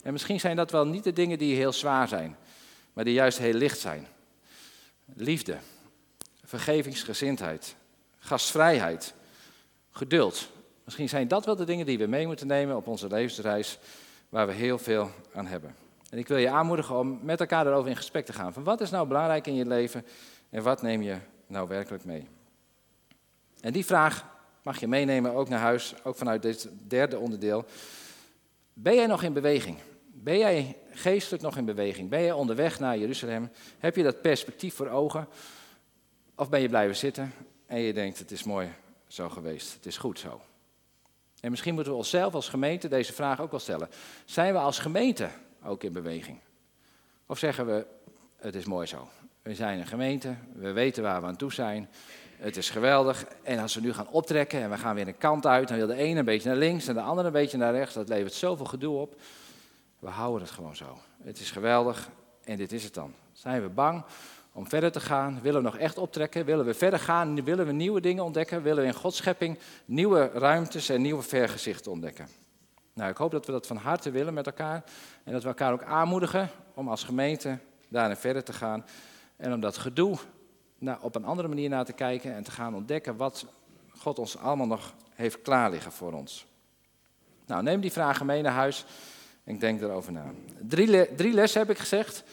En 0.04 0.12
misschien 0.12 0.40
zijn 0.40 0.56
dat 0.56 0.72
wel 0.72 0.88
niet 0.88 1.04
de 1.04 1.14
dingen 1.14 1.38
die 1.38 1.56
heel 1.56 1.74
zwaar 1.74 2.08
zijn, 2.08 2.38
maar 2.94 3.04
die 3.04 3.14
juist 3.14 3.38
heel 3.38 3.54
licht 3.54 3.80
zijn. 3.80 4.08
Liefde, 5.14 5.58
vergevingsgezindheid, 6.44 7.76
gastvrijheid, 8.20 9.14
geduld. 9.92 10.50
Misschien 10.84 11.10
zijn 11.10 11.28
dat 11.28 11.46
wel 11.46 11.56
de 11.56 11.66
dingen 11.66 11.86
die 11.86 11.98
we 11.98 12.06
mee 12.06 12.26
moeten 12.26 12.48
nemen 12.48 12.76
op 12.76 12.88
onze 12.88 13.08
levensreis, 13.08 13.80
waar 14.30 14.48
we 14.48 14.54
heel 14.54 14.80
veel 14.80 15.12
aan 15.34 15.46
hebben. 15.46 15.76
En 16.10 16.18
ik 16.18 16.28
wil 16.28 16.38
je 16.38 16.50
aanmoedigen 16.50 17.00
om 17.00 17.20
met 17.22 17.40
elkaar 17.40 17.68
erover 17.68 17.90
in 17.90 17.96
gesprek 17.96 18.26
te 18.26 18.34
gaan. 18.34 18.54
Van 18.54 18.64
wat 18.64 18.82
is 18.82 18.90
nou 18.90 19.08
belangrijk 19.08 19.48
in 19.48 19.56
je 19.56 19.66
leven 19.66 20.06
en 20.50 20.64
wat 20.64 20.82
neem 20.82 21.02
je 21.02 21.18
nou 21.48 21.68
werkelijk 21.68 22.06
mee? 22.06 22.28
En 23.62 23.74
die 23.74 23.86
vraag 23.86 24.26
mag 24.64 24.80
je 24.80 24.88
meenemen 24.88 25.34
ook 25.34 25.50
naar 25.50 25.60
huis, 25.60 25.94
ook 26.04 26.16
vanuit 26.16 26.42
dit 26.42 26.70
derde 26.88 27.18
onderdeel. 27.18 27.66
Ben 28.74 28.96
jij 28.96 29.06
nog 29.06 29.24
in 29.24 29.34
beweging? 29.34 29.78
Ben 30.06 30.38
jij 30.38 30.78
geestelijk 30.92 31.44
nog 31.44 31.58
in 31.58 31.66
beweging? 31.66 32.10
Ben 32.10 32.22
jij 32.22 32.32
onderweg 32.32 32.80
naar 32.80 32.98
Jeruzalem? 32.98 33.52
Heb 33.80 33.96
je 33.96 34.04
dat 34.04 34.22
perspectief 34.22 34.76
voor 34.76 34.90
ogen? 34.90 35.28
Of 36.36 36.50
ben 36.50 36.62
je 36.62 36.70
blijven 36.70 36.96
zitten 36.96 37.34
en 37.66 37.80
je 37.80 37.94
denkt, 37.94 38.20
het 38.20 38.32
is 38.32 38.44
mooi 38.44 38.70
zo 39.08 39.30
geweest, 39.30 39.74
het 39.74 39.86
is 39.86 39.98
goed 39.98 40.20
zo. 40.20 40.42
En 41.40 41.50
misschien 41.50 41.74
moeten 41.74 41.92
we 41.92 41.98
onszelf 41.98 42.34
als 42.34 42.50
gemeente 42.50 42.88
deze 42.88 43.14
vraag 43.14 43.42
ook 43.42 43.52
wel 43.52 43.60
stellen. 43.60 43.90
Zijn 44.26 44.54
we 44.54 44.60
als 44.60 44.80
gemeente 44.80 45.30
ook 45.64 45.84
in 45.84 45.94
beweging? 45.94 46.40
Of 47.26 47.38
zeggen 47.38 47.66
we, 47.66 47.86
het 48.38 48.56
is 48.56 48.66
mooi 48.66 48.88
zo. 48.88 49.08
We 49.42 49.56
zijn 49.56 49.80
een 49.80 49.88
gemeente, 49.88 50.36
we 50.54 50.72
weten 50.72 51.04
waar 51.04 51.22
we 51.22 51.28
aan 51.28 51.36
toe 51.36 51.54
zijn. 51.54 51.90
Het 52.44 52.58
is 52.58 52.70
geweldig. 52.70 53.26
En 53.44 53.60
als 53.60 53.76
we 53.76 53.82
nu 53.82 53.94
gaan 53.94 54.10
optrekken 54.10 54.62
en 54.62 54.70
we 54.70 54.78
gaan 54.78 54.96
weer 54.96 55.08
een 55.08 55.18
kant 55.18 55.46
uit, 55.46 55.68
dan 55.68 55.78
wil 55.78 55.88
de 55.88 55.96
ene 55.96 56.20
een 56.20 56.26
beetje 56.26 56.50
naar 56.50 56.58
links 56.58 56.88
en 56.88 56.94
de 56.94 57.02
andere 57.02 57.28
een 57.28 57.34
beetje 57.34 57.58
naar 57.58 57.74
rechts. 57.74 57.94
Dat 57.94 58.08
levert 58.08 58.34
zoveel 58.34 58.66
gedoe 58.66 58.98
op. 58.98 59.16
We 60.00 60.10
houden 60.10 60.42
het 60.42 60.52
gewoon 60.52 60.76
zo. 60.76 60.98
Het 61.22 61.40
is 61.40 61.52
geweldig 61.52 62.10
en 62.44 62.58
dit 62.58 62.72
is 62.72 62.84
het 62.84 62.94
dan. 62.94 63.14
Zijn 63.32 63.62
we 63.62 63.70
bang 63.70 64.04
om 64.52 64.70
verder 64.70 64.92
te 64.92 65.00
gaan? 65.00 65.40
Willen 65.42 65.64
we 65.64 65.70
nog 65.70 65.78
echt 65.78 65.98
optrekken? 65.98 66.46
Willen 66.46 66.66
we 66.66 66.74
verder 66.74 67.00
gaan? 67.00 67.44
Willen 67.44 67.66
we 67.66 67.72
nieuwe 67.72 68.02
dingen 68.02 68.24
ontdekken? 68.24 68.64
Willen 68.64 68.82
we 68.82 68.88
in 68.88 68.96
Gods 68.96 69.18
schepping 69.18 69.60
nieuwe 69.86 70.32
ruimtes 70.34 70.90
en 70.90 71.02
nieuwe 71.02 71.22
vergezichten 71.22 71.92
ontdekken? 71.92 72.28
Nou, 72.94 73.10
ik 73.10 73.18
hoop 73.18 73.32
dat 73.32 73.46
we 73.46 73.52
dat 73.52 73.68
van 73.68 73.78
harte 73.78 74.12
willen 74.12 74.34
met 74.34 74.46
elkaar. 74.46 74.84
En 75.24 75.34
dat 75.34 75.42
we 75.42 75.48
elkaar 75.48 75.74
ook 75.74 75.84
aanmoedigen 75.84 76.50
om 76.74 76.88
als 76.88 77.04
gemeente 77.04 77.58
daarin 77.90 78.18
verder 78.18 78.44
te 78.44 78.54
gaan. 78.54 78.86
En 79.38 79.54
om 79.54 79.60
dat 79.60 79.78
gedoe 79.78 80.18
op 81.02 81.16
een 81.16 81.26
andere 81.26 81.48
manier 81.48 81.70
naar 81.70 81.86
te 81.86 81.94
kijken 81.94 82.36
en 82.36 82.44
te 82.44 82.52
gaan 82.52 82.76
ontdekken 82.76 83.16
wat 83.18 83.46
God 83.98 84.20
ons 84.20 84.38
allemaal 84.38 84.68
nog 84.68 84.94
heeft 85.14 85.42
klaar 85.42 85.72
liggen 85.72 85.92
voor 85.92 86.14
ons. 86.14 86.46
Nou, 87.46 87.64
neem 87.64 87.82
die 87.82 87.92
vragen 87.92 88.26
mee 88.26 88.42
naar 88.42 88.54
huis 88.54 88.86
en 89.44 89.60
denk 89.60 89.82
erover 89.82 90.12
na. 90.12 90.26
Drie, 90.62 91.16
drie 91.16 91.34
lessen 91.34 91.60
heb 91.60 91.70
ik 91.70 91.78
gezegd, 91.78 92.24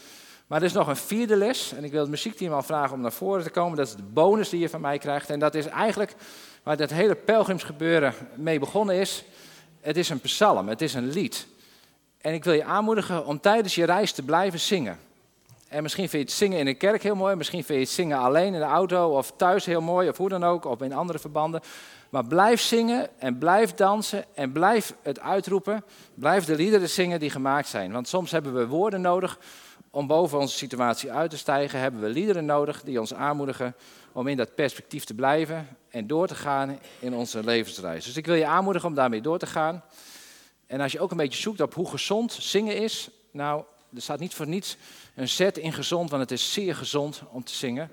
maar 0.46 0.58
er 0.58 0.64
is 0.64 0.72
nog 0.72 0.88
een 0.88 0.96
vierde 0.96 1.36
les. 1.36 1.72
En 1.72 1.84
ik 1.84 1.90
wil 1.90 2.00
het 2.00 2.10
muziekteam 2.10 2.52
al 2.52 2.62
vragen 2.62 2.94
om 2.94 3.00
naar 3.00 3.12
voren 3.12 3.42
te 3.42 3.50
komen. 3.50 3.76
Dat 3.76 3.86
is 3.86 3.94
de 3.94 4.02
bonus 4.02 4.48
die 4.48 4.60
je 4.60 4.68
van 4.68 4.80
mij 4.80 4.98
krijgt. 4.98 5.30
En 5.30 5.38
dat 5.38 5.54
is 5.54 5.66
eigenlijk 5.66 6.14
waar 6.62 6.76
dat 6.76 6.90
hele 6.90 7.14
pelgrimsgebeuren 7.14 8.14
mee 8.34 8.58
begonnen 8.58 8.94
is. 8.94 9.24
Het 9.80 9.96
is 9.96 10.08
een 10.08 10.20
psalm, 10.20 10.68
het 10.68 10.82
is 10.82 10.94
een 10.94 11.08
lied. 11.08 11.46
En 12.20 12.34
ik 12.34 12.44
wil 12.44 12.52
je 12.52 12.64
aanmoedigen 12.64 13.26
om 13.26 13.40
tijdens 13.40 13.74
je 13.74 13.84
reis 13.84 14.12
te 14.12 14.22
blijven 14.22 14.60
zingen. 14.60 14.98
En 15.70 15.82
misschien 15.82 16.08
vind 16.08 16.22
je 16.22 16.28
het 16.28 16.38
zingen 16.38 16.58
in 16.58 16.66
een 16.66 16.76
kerk 16.76 17.02
heel 17.02 17.14
mooi, 17.14 17.34
misschien 17.34 17.64
vind 17.64 17.78
je 17.78 17.84
het 17.84 17.94
zingen 17.94 18.18
alleen 18.18 18.54
in 18.54 18.60
de 18.60 18.66
auto 18.66 19.16
of 19.16 19.32
thuis 19.36 19.64
heel 19.64 19.80
mooi, 19.80 20.08
of 20.08 20.16
hoe 20.16 20.28
dan 20.28 20.44
ook, 20.44 20.64
of 20.64 20.80
in 20.80 20.92
andere 20.92 21.18
verbanden. 21.18 21.60
Maar 22.08 22.24
blijf 22.24 22.60
zingen 22.60 23.20
en 23.20 23.38
blijf 23.38 23.74
dansen 23.74 24.24
en 24.34 24.52
blijf 24.52 24.94
het 25.02 25.20
uitroepen. 25.20 25.84
Blijf 26.14 26.44
de 26.44 26.56
liederen 26.56 26.88
zingen 26.88 27.20
die 27.20 27.30
gemaakt 27.30 27.68
zijn. 27.68 27.92
Want 27.92 28.08
soms 28.08 28.30
hebben 28.30 28.54
we 28.54 28.66
woorden 28.66 29.00
nodig 29.00 29.38
om 29.90 30.06
boven 30.06 30.38
onze 30.38 30.56
situatie 30.56 31.12
uit 31.12 31.30
te 31.30 31.38
stijgen. 31.38 31.80
Hebben 31.80 32.00
we 32.00 32.08
liederen 32.08 32.44
nodig 32.44 32.82
die 32.82 33.00
ons 33.00 33.14
aanmoedigen 33.14 33.74
om 34.12 34.26
in 34.26 34.36
dat 34.36 34.54
perspectief 34.54 35.04
te 35.04 35.14
blijven 35.14 35.68
en 35.88 36.06
door 36.06 36.26
te 36.26 36.34
gaan 36.34 36.78
in 36.98 37.14
onze 37.14 37.44
levensreis. 37.44 38.04
Dus 38.04 38.16
ik 38.16 38.26
wil 38.26 38.34
je 38.34 38.46
aanmoedigen 38.46 38.88
om 38.88 38.94
daarmee 38.94 39.20
door 39.20 39.38
te 39.38 39.46
gaan. 39.46 39.82
En 40.66 40.80
als 40.80 40.92
je 40.92 41.00
ook 41.00 41.10
een 41.10 41.16
beetje 41.16 41.40
zoekt 41.40 41.60
op 41.60 41.74
hoe 41.74 41.88
gezond 41.88 42.32
zingen 42.32 42.76
is, 42.76 43.10
nou, 43.30 43.64
er 43.94 44.02
staat 44.02 44.20
niet 44.20 44.34
voor 44.34 44.48
niets 44.48 44.76
een 45.14 45.28
zet 45.28 45.58
in 45.58 45.72
gezond, 45.72 46.10
want 46.10 46.22
het 46.22 46.30
is 46.30 46.52
zeer 46.52 46.74
gezond 46.74 47.22
om 47.30 47.44
te 47.44 47.54
zingen. 47.54 47.90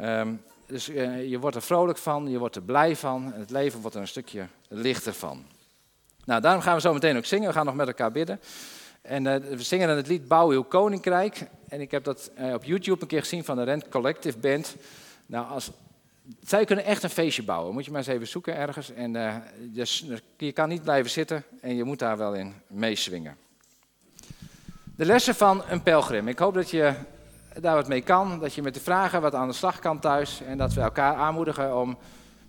Um, 0.00 0.42
Dus 0.66 0.88
eh, 0.88 1.28
je 1.28 1.38
wordt 1.38 1.56
er 1.56 1.62
vrolijk 1.62 1.98
van, 1.98 2.30
je 2.30 2.38
wordt 2.38 2.56
er 2.56 2.62
blij 2.62 2.96
van. 2.96 3.32
Het 3.34 3.50
leven 3.50 3.80
wordt 3.80 3.96
er 3.96 4.02
een 4.02 4.08
stukje 4.08 4.46
lichter 4.68 5.12
van. 5.14 5.44
Nou, 6.24 6.40
daarom 6.40 6.62
gaan 6.62 6.74
we 6.74 6.80
zo 6.80 6.92
meteen 6.92 7.16
ook 7.16 7.24
zingen. 7.24 7.48
We 7.48 7.54
gaan 7.54 7.66
nog 7.66 7.74
met 7.74 7.86
elkaar 7.86 8.12
bidden. 8.12 8.40
En 9.02 9.24
uh, 9.24 9.36
we 9.36 9.62
zingen 9.62 9.88
dan 9.88 9.96
het 9.96 10.06
lied 10.06 10.28
Bouw 10.28 10.50
uw 10.50 10.62
koninkrijk. 10.62 11.46
En 11.68 11.80
ik 11.80 11.90
heb 11.90 12.04
dat 12.04 12.30
uh, 12.38 12.54
op 12.54 12.64
YouTube 12.64 13.00
een 13.00 13.06
keer 13.06 13.20
gezien 13.20 13.44
van 13.44 13.56
de 13.56 13.62
Rent 13.62 13.88
Collective 13.88 14.38
Band. 14.38 14.76
Nou, 15.26 15.46
als, 15.46 15.70
zij 16.46 16.64
kunnen 16.64 16.84
echt 16.84 17.02
een 17.02 17.10
feestje 17.10 17.42
bouwen. 17.42 17.72
Moet 17.72 17.84
je 17.84 17.90
maar 17.90 18.00
eens 18.00 18.08
even 18.08 18.28
zoeken 18.28 18.56
ergens. 18.56 18.92
En 18.92 19.14
uh, 19.14 19.36
dus, 19.58 20.04
je 20.36 20.52
kan 20.52 20.68
niet 20.68 20.82
blijven 20.82 21.10
zitten 21.10 21.44
en 21.60 21.76
je 21.76 21.84
moet 21.84 21.98
daar 21.98 22.16
wel 22.16 22.34
in 22.34 22.54
meeswingen. 22.66 23.36
De 24.96 25.04
lessen 25.04 25.34
van 25.34 25.62
een 25.68 25.82
pelgrim. 25.82 26.28
Ik 26.28 26.38
hoop 26.38 26.54
dat 26.54 26.70
je 26.70 26.94
daar 27.60 27.74
wat 27.74 27.88
mee 27.88 28.02
kan. 28.02 28.38
Dat 28.38 28.54
je 28.54 28.62
met 28.62 28.74
de 28.74 28.80
vragen 28.80 29.20
wat 29.20 29.34
aan 29.34 29.48
de 29.48 29.54
slag 29.54 29.78
kan 29.78 29.98
thuis. 29.98 30.42
En 30.42 30.58
dat 30.58 30.72
we 30.72 30.80
elkaar 30.80 31.14
aanmoedigen 31.14 31.76
om 31.76 31.98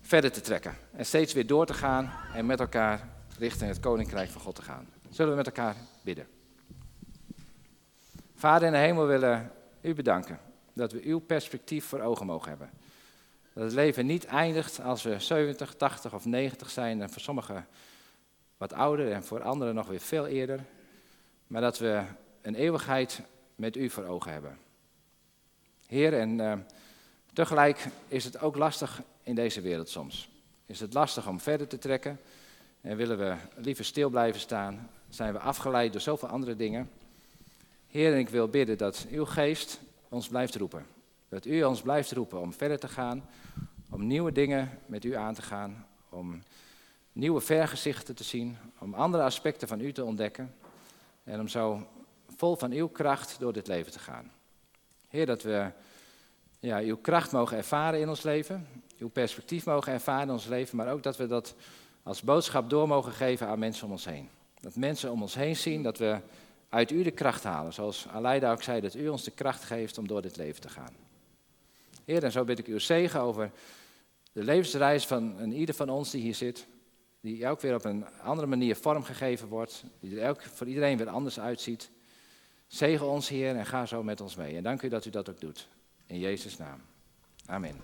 verder 0.00 0.32
te 0.32 0.40
trekken. 0.40 0.76
En 0.92 1.06
steeds 1.06 1.32
weer 1.32 1.46
door 1.46 1.66
te 1.66 1.74
gaan 1.74 2.12
en 2.34 2.46
met 2.46 2.60
elkaar 2.60 3.08
richting 3.38 3.70
het 3.70 3.80
koninkrijk 3.80 4.30
van 4.30 4.40
God 4.40 4.54
te 4.54 4.62
gaan. 4.62 4.86
Zullen 5.10 5.30
we 5.30 5.36
met 5.36 5.46
elkaar 5.46 5.74
bidden? 6.02 6.26
Vader 8.34 8.66
in 8.66 8.72
de 8.72 8.78
hemel 8.78 9.06
willen 9.06 9.52
u 9.80 9.94
bedanken 9.94 10.38
dat 10.72 10.92
we 10.92 11.00
uw 11.02 11.18
perspectief 11.18 11.84
voor 11.84 12.00
ogen 12.00 12.26
mogen 12.26 12.48
hebben. 12.48 12.70
Dat 13.52 13.64
het 13.64 13.72
leven 13.72 14.06
niet 14.06 14.24
eindigt 14.26 14.80
als 14.80 15.02
we 15.02 15.18
70, 15.18 15.74
80 15.74 16.14
of 16.14 16.24
90 16.24 16.70
zijn 16.70 17.02
en 17.02 17.10
voor 17.10 17.22
sommigen 17.22 17.66
wat 18.56 18.72
ouder 18.72 19.12
en 19.12 19.24
voor 19.24 19.42
anderen 19.42 19.74
nog 19.74 19.86
weer 19.86 20.00
veel 20.00 20.26
eerder. 20.26 20.60
Maar 21.46 21.60
dat 21.60 21.78
we 21.78 22.02
een 22.44 22.54
eeuwigheid 22.54 23.20
met 23.54 23.76
u 23.76 23.90
voor 23.90 24.04
ogen 24.04 24.32
hebben. 24.32 24.58
Heer, 25.86 26.18
en 26.18 26.38
uh, 26.38 26.52
tegelijk 27.32 27.86
is 28.08 28.24
het 28.24 28.40
ook 28.40 28.56
lastig 28.56 29.02
in 29.22 29.34
deze 29.34 29.60
wereld 29.60 29.88
soms. 29.88 30.28
Is 30.66 30.80
het 30.80 30.94
lastig 30.94 31.28
om 31.28 31.40
verder 31.40 31.66
te 31.66 31.78
trekken 31.78 32.20
en 32.80 32.96
willen 32.96 33.18
we 33.18 33.36
liever 33.56 33.84
stil 33.84 34.10
blijven 34.10 34.40
staan? 34.40 34.90
Zijn 35.08 35.32
we 35.32 35.38
afgeleid 35.38 35.92
door 35.92 36.00
zoveel 36.00 36.28
andere 36.28 36.56
dingen? 36.56 36.90
Heer, 37.88 38.12
en 38.12 38.18
ik 38.18 38.28
wil 38.28 38.48
bidden 38.48 38.78
dat 38.78 39.06
uw 39.10 39.24
geest 39.24 39.80
ons 40.08 40.28
blijft 40.28 40.54
roepen. 40.54 40.86
Dat 41.28 41.44
u 41.44 41.62
ons 41.62 41.82
blijft 41.82 42.12
roepen 42.12 42.40
om 42.40 42.52
verder 42.52 42.78
te 42.78 42.88
gaan, 42.88 43.28
om 43.90 44.06
nieuwe 44.06 44.32
dingen 44.32 44.78
met 44.86 45.04
u 45.04 45.14
aan 45.14 45.34
te 45.34 45.42
gaan, 45.42 45.86
om 46.08 46.42
nieuwe 47.12 47.40
vergezichten 47.40 48.14
te 48.14 48.24
zien, 48.24 48.56
om 48.78 48.94
andere 48.94 49.22
aspecten 49.22 49.68
van 49.68 49.80
u 49.80 49.92
te 49.92 50.04
ontdekken 50.04 50.54
en 51.24 51.40
om 51.40 51.48
zo 51.48 51.86
vol 52.44 52.56
van 52.56 52.72
uw 52.72 52.88
kracht 52.88 53.36
door 53.38 53.52
dit 53.52 53.66
leven 53.66 53.92
te 53.92 53.98
gaan. 53.98 54.32
Heer, 55.08 55.26
dat 55.26 55.42
we 55.42 55.70
ja, 56.60 56.78
uw 56.78 56.96
kracht 56.96 57.32
mogen 57.32 57.56
ervaren 57.56 58.00
in 58.00 58.08
ons 58.08 58.22
leven, 58.22 58.66
uw 58.98 59.08
perspectief 59.08 59.64
mogen 59.64 59.92
ervaren 59.92 60.26
in 60.26 60.32
ons 60.32 60.46
leven, 60.46 60.76
maar 60.76 60.92
ook 60.92 61.02
dat 61.02 61.16
we 61.16 61.26
dat 61.26 61.54
als 62.02 62.22
boodschap 62.22 62.70
door 62.70 62.88
mogen 62.88 63.12
geven 63.12 63.46
aan 63.46 63.58
mensen 63.58 63.86
om 63.86 63.92
ons 63.92 64.04
heen. 64.04 64.28
Dat 64.60 64.76
mensen 64.76 65.10
om 65.10 65.22
ons 65.22 65.34
heen 65.34 65.56
zien 65.56 65.82
dat 65.82 65.98
we 65.98 66.20
uit 66.68 66.90
u 66.90 67.02
de 67.02 67.10
kracht 67.10 67.44
halen. 67.44 67.72
Zoals 67.72 68.08
Aleida 68.08 68.52
ook 68.52 68.62
zei, 68.62 68.80
dat 68.80 68.94
u 68.94 69.08
ons 69.08 69.24
de 69.24 69.30
kracht 69.30 69.64
geeft 69.64 69.98
om 69.98 70.06
door 70.06 70.22
dit 70.22 70.36
leven 70.36 70.60
te 70.60 70.68
gaan. 70.68 70.96
Heer, 72.04 72.24
en 72.24 72.32
zo 72.32 72.44
bid 72.44 72.58
ik 72.58 72.66
uw 72.66 72.78
zegen 72.78 73.20
over 73.20 73.50
de 74.32 74.44
levensreis 74.44 75.06
van 75.06 75.50
ieder 75.50 75.74
van 75.74 75.88
ons 75.88 76.10
die 76.10 76.22
hier 76.22 76.34
zit. 76.34 76.66
Die 77.20 77.44
elk 77.44 77.60
weer 77.60 77.74
op 77.74 77.84
een 77.84 78.04
andere 78.22 78.46
manier 78.46 78.76
vormgegeven 78.76 79.48
wordt. 79.48 79.84
Die 80.00 80.16
er 80.16 80.22
elk 80.22 80.42
voor 80.42 80.66
iedereen 80.66 80.96
weer 80.96 81.08
anders 81.08 81.40
uitziet. 81.40 81.92
Zegen 82.74 83.06
ons, 83.06 83.28
Heer, 83.28 83.56
en 83.56 83.66
ga 83.66 83.86
zo 83.86 84.02
met 84.02 84.20
ons 84.20 84.34
mee. 84.36 84.56
En 84.56 84.62
dank 84.62 84.82
u 84.82 84.88
dat 84.88 85.04
u 85.04 85.10
dat 85.10 85.28
ook 85.28 85.40
doet. 85.40 85.68
In 86.06 86.18
Jezus' 86.18 86.56
naam. 86.56 86.80
Amen. 87.46 87.74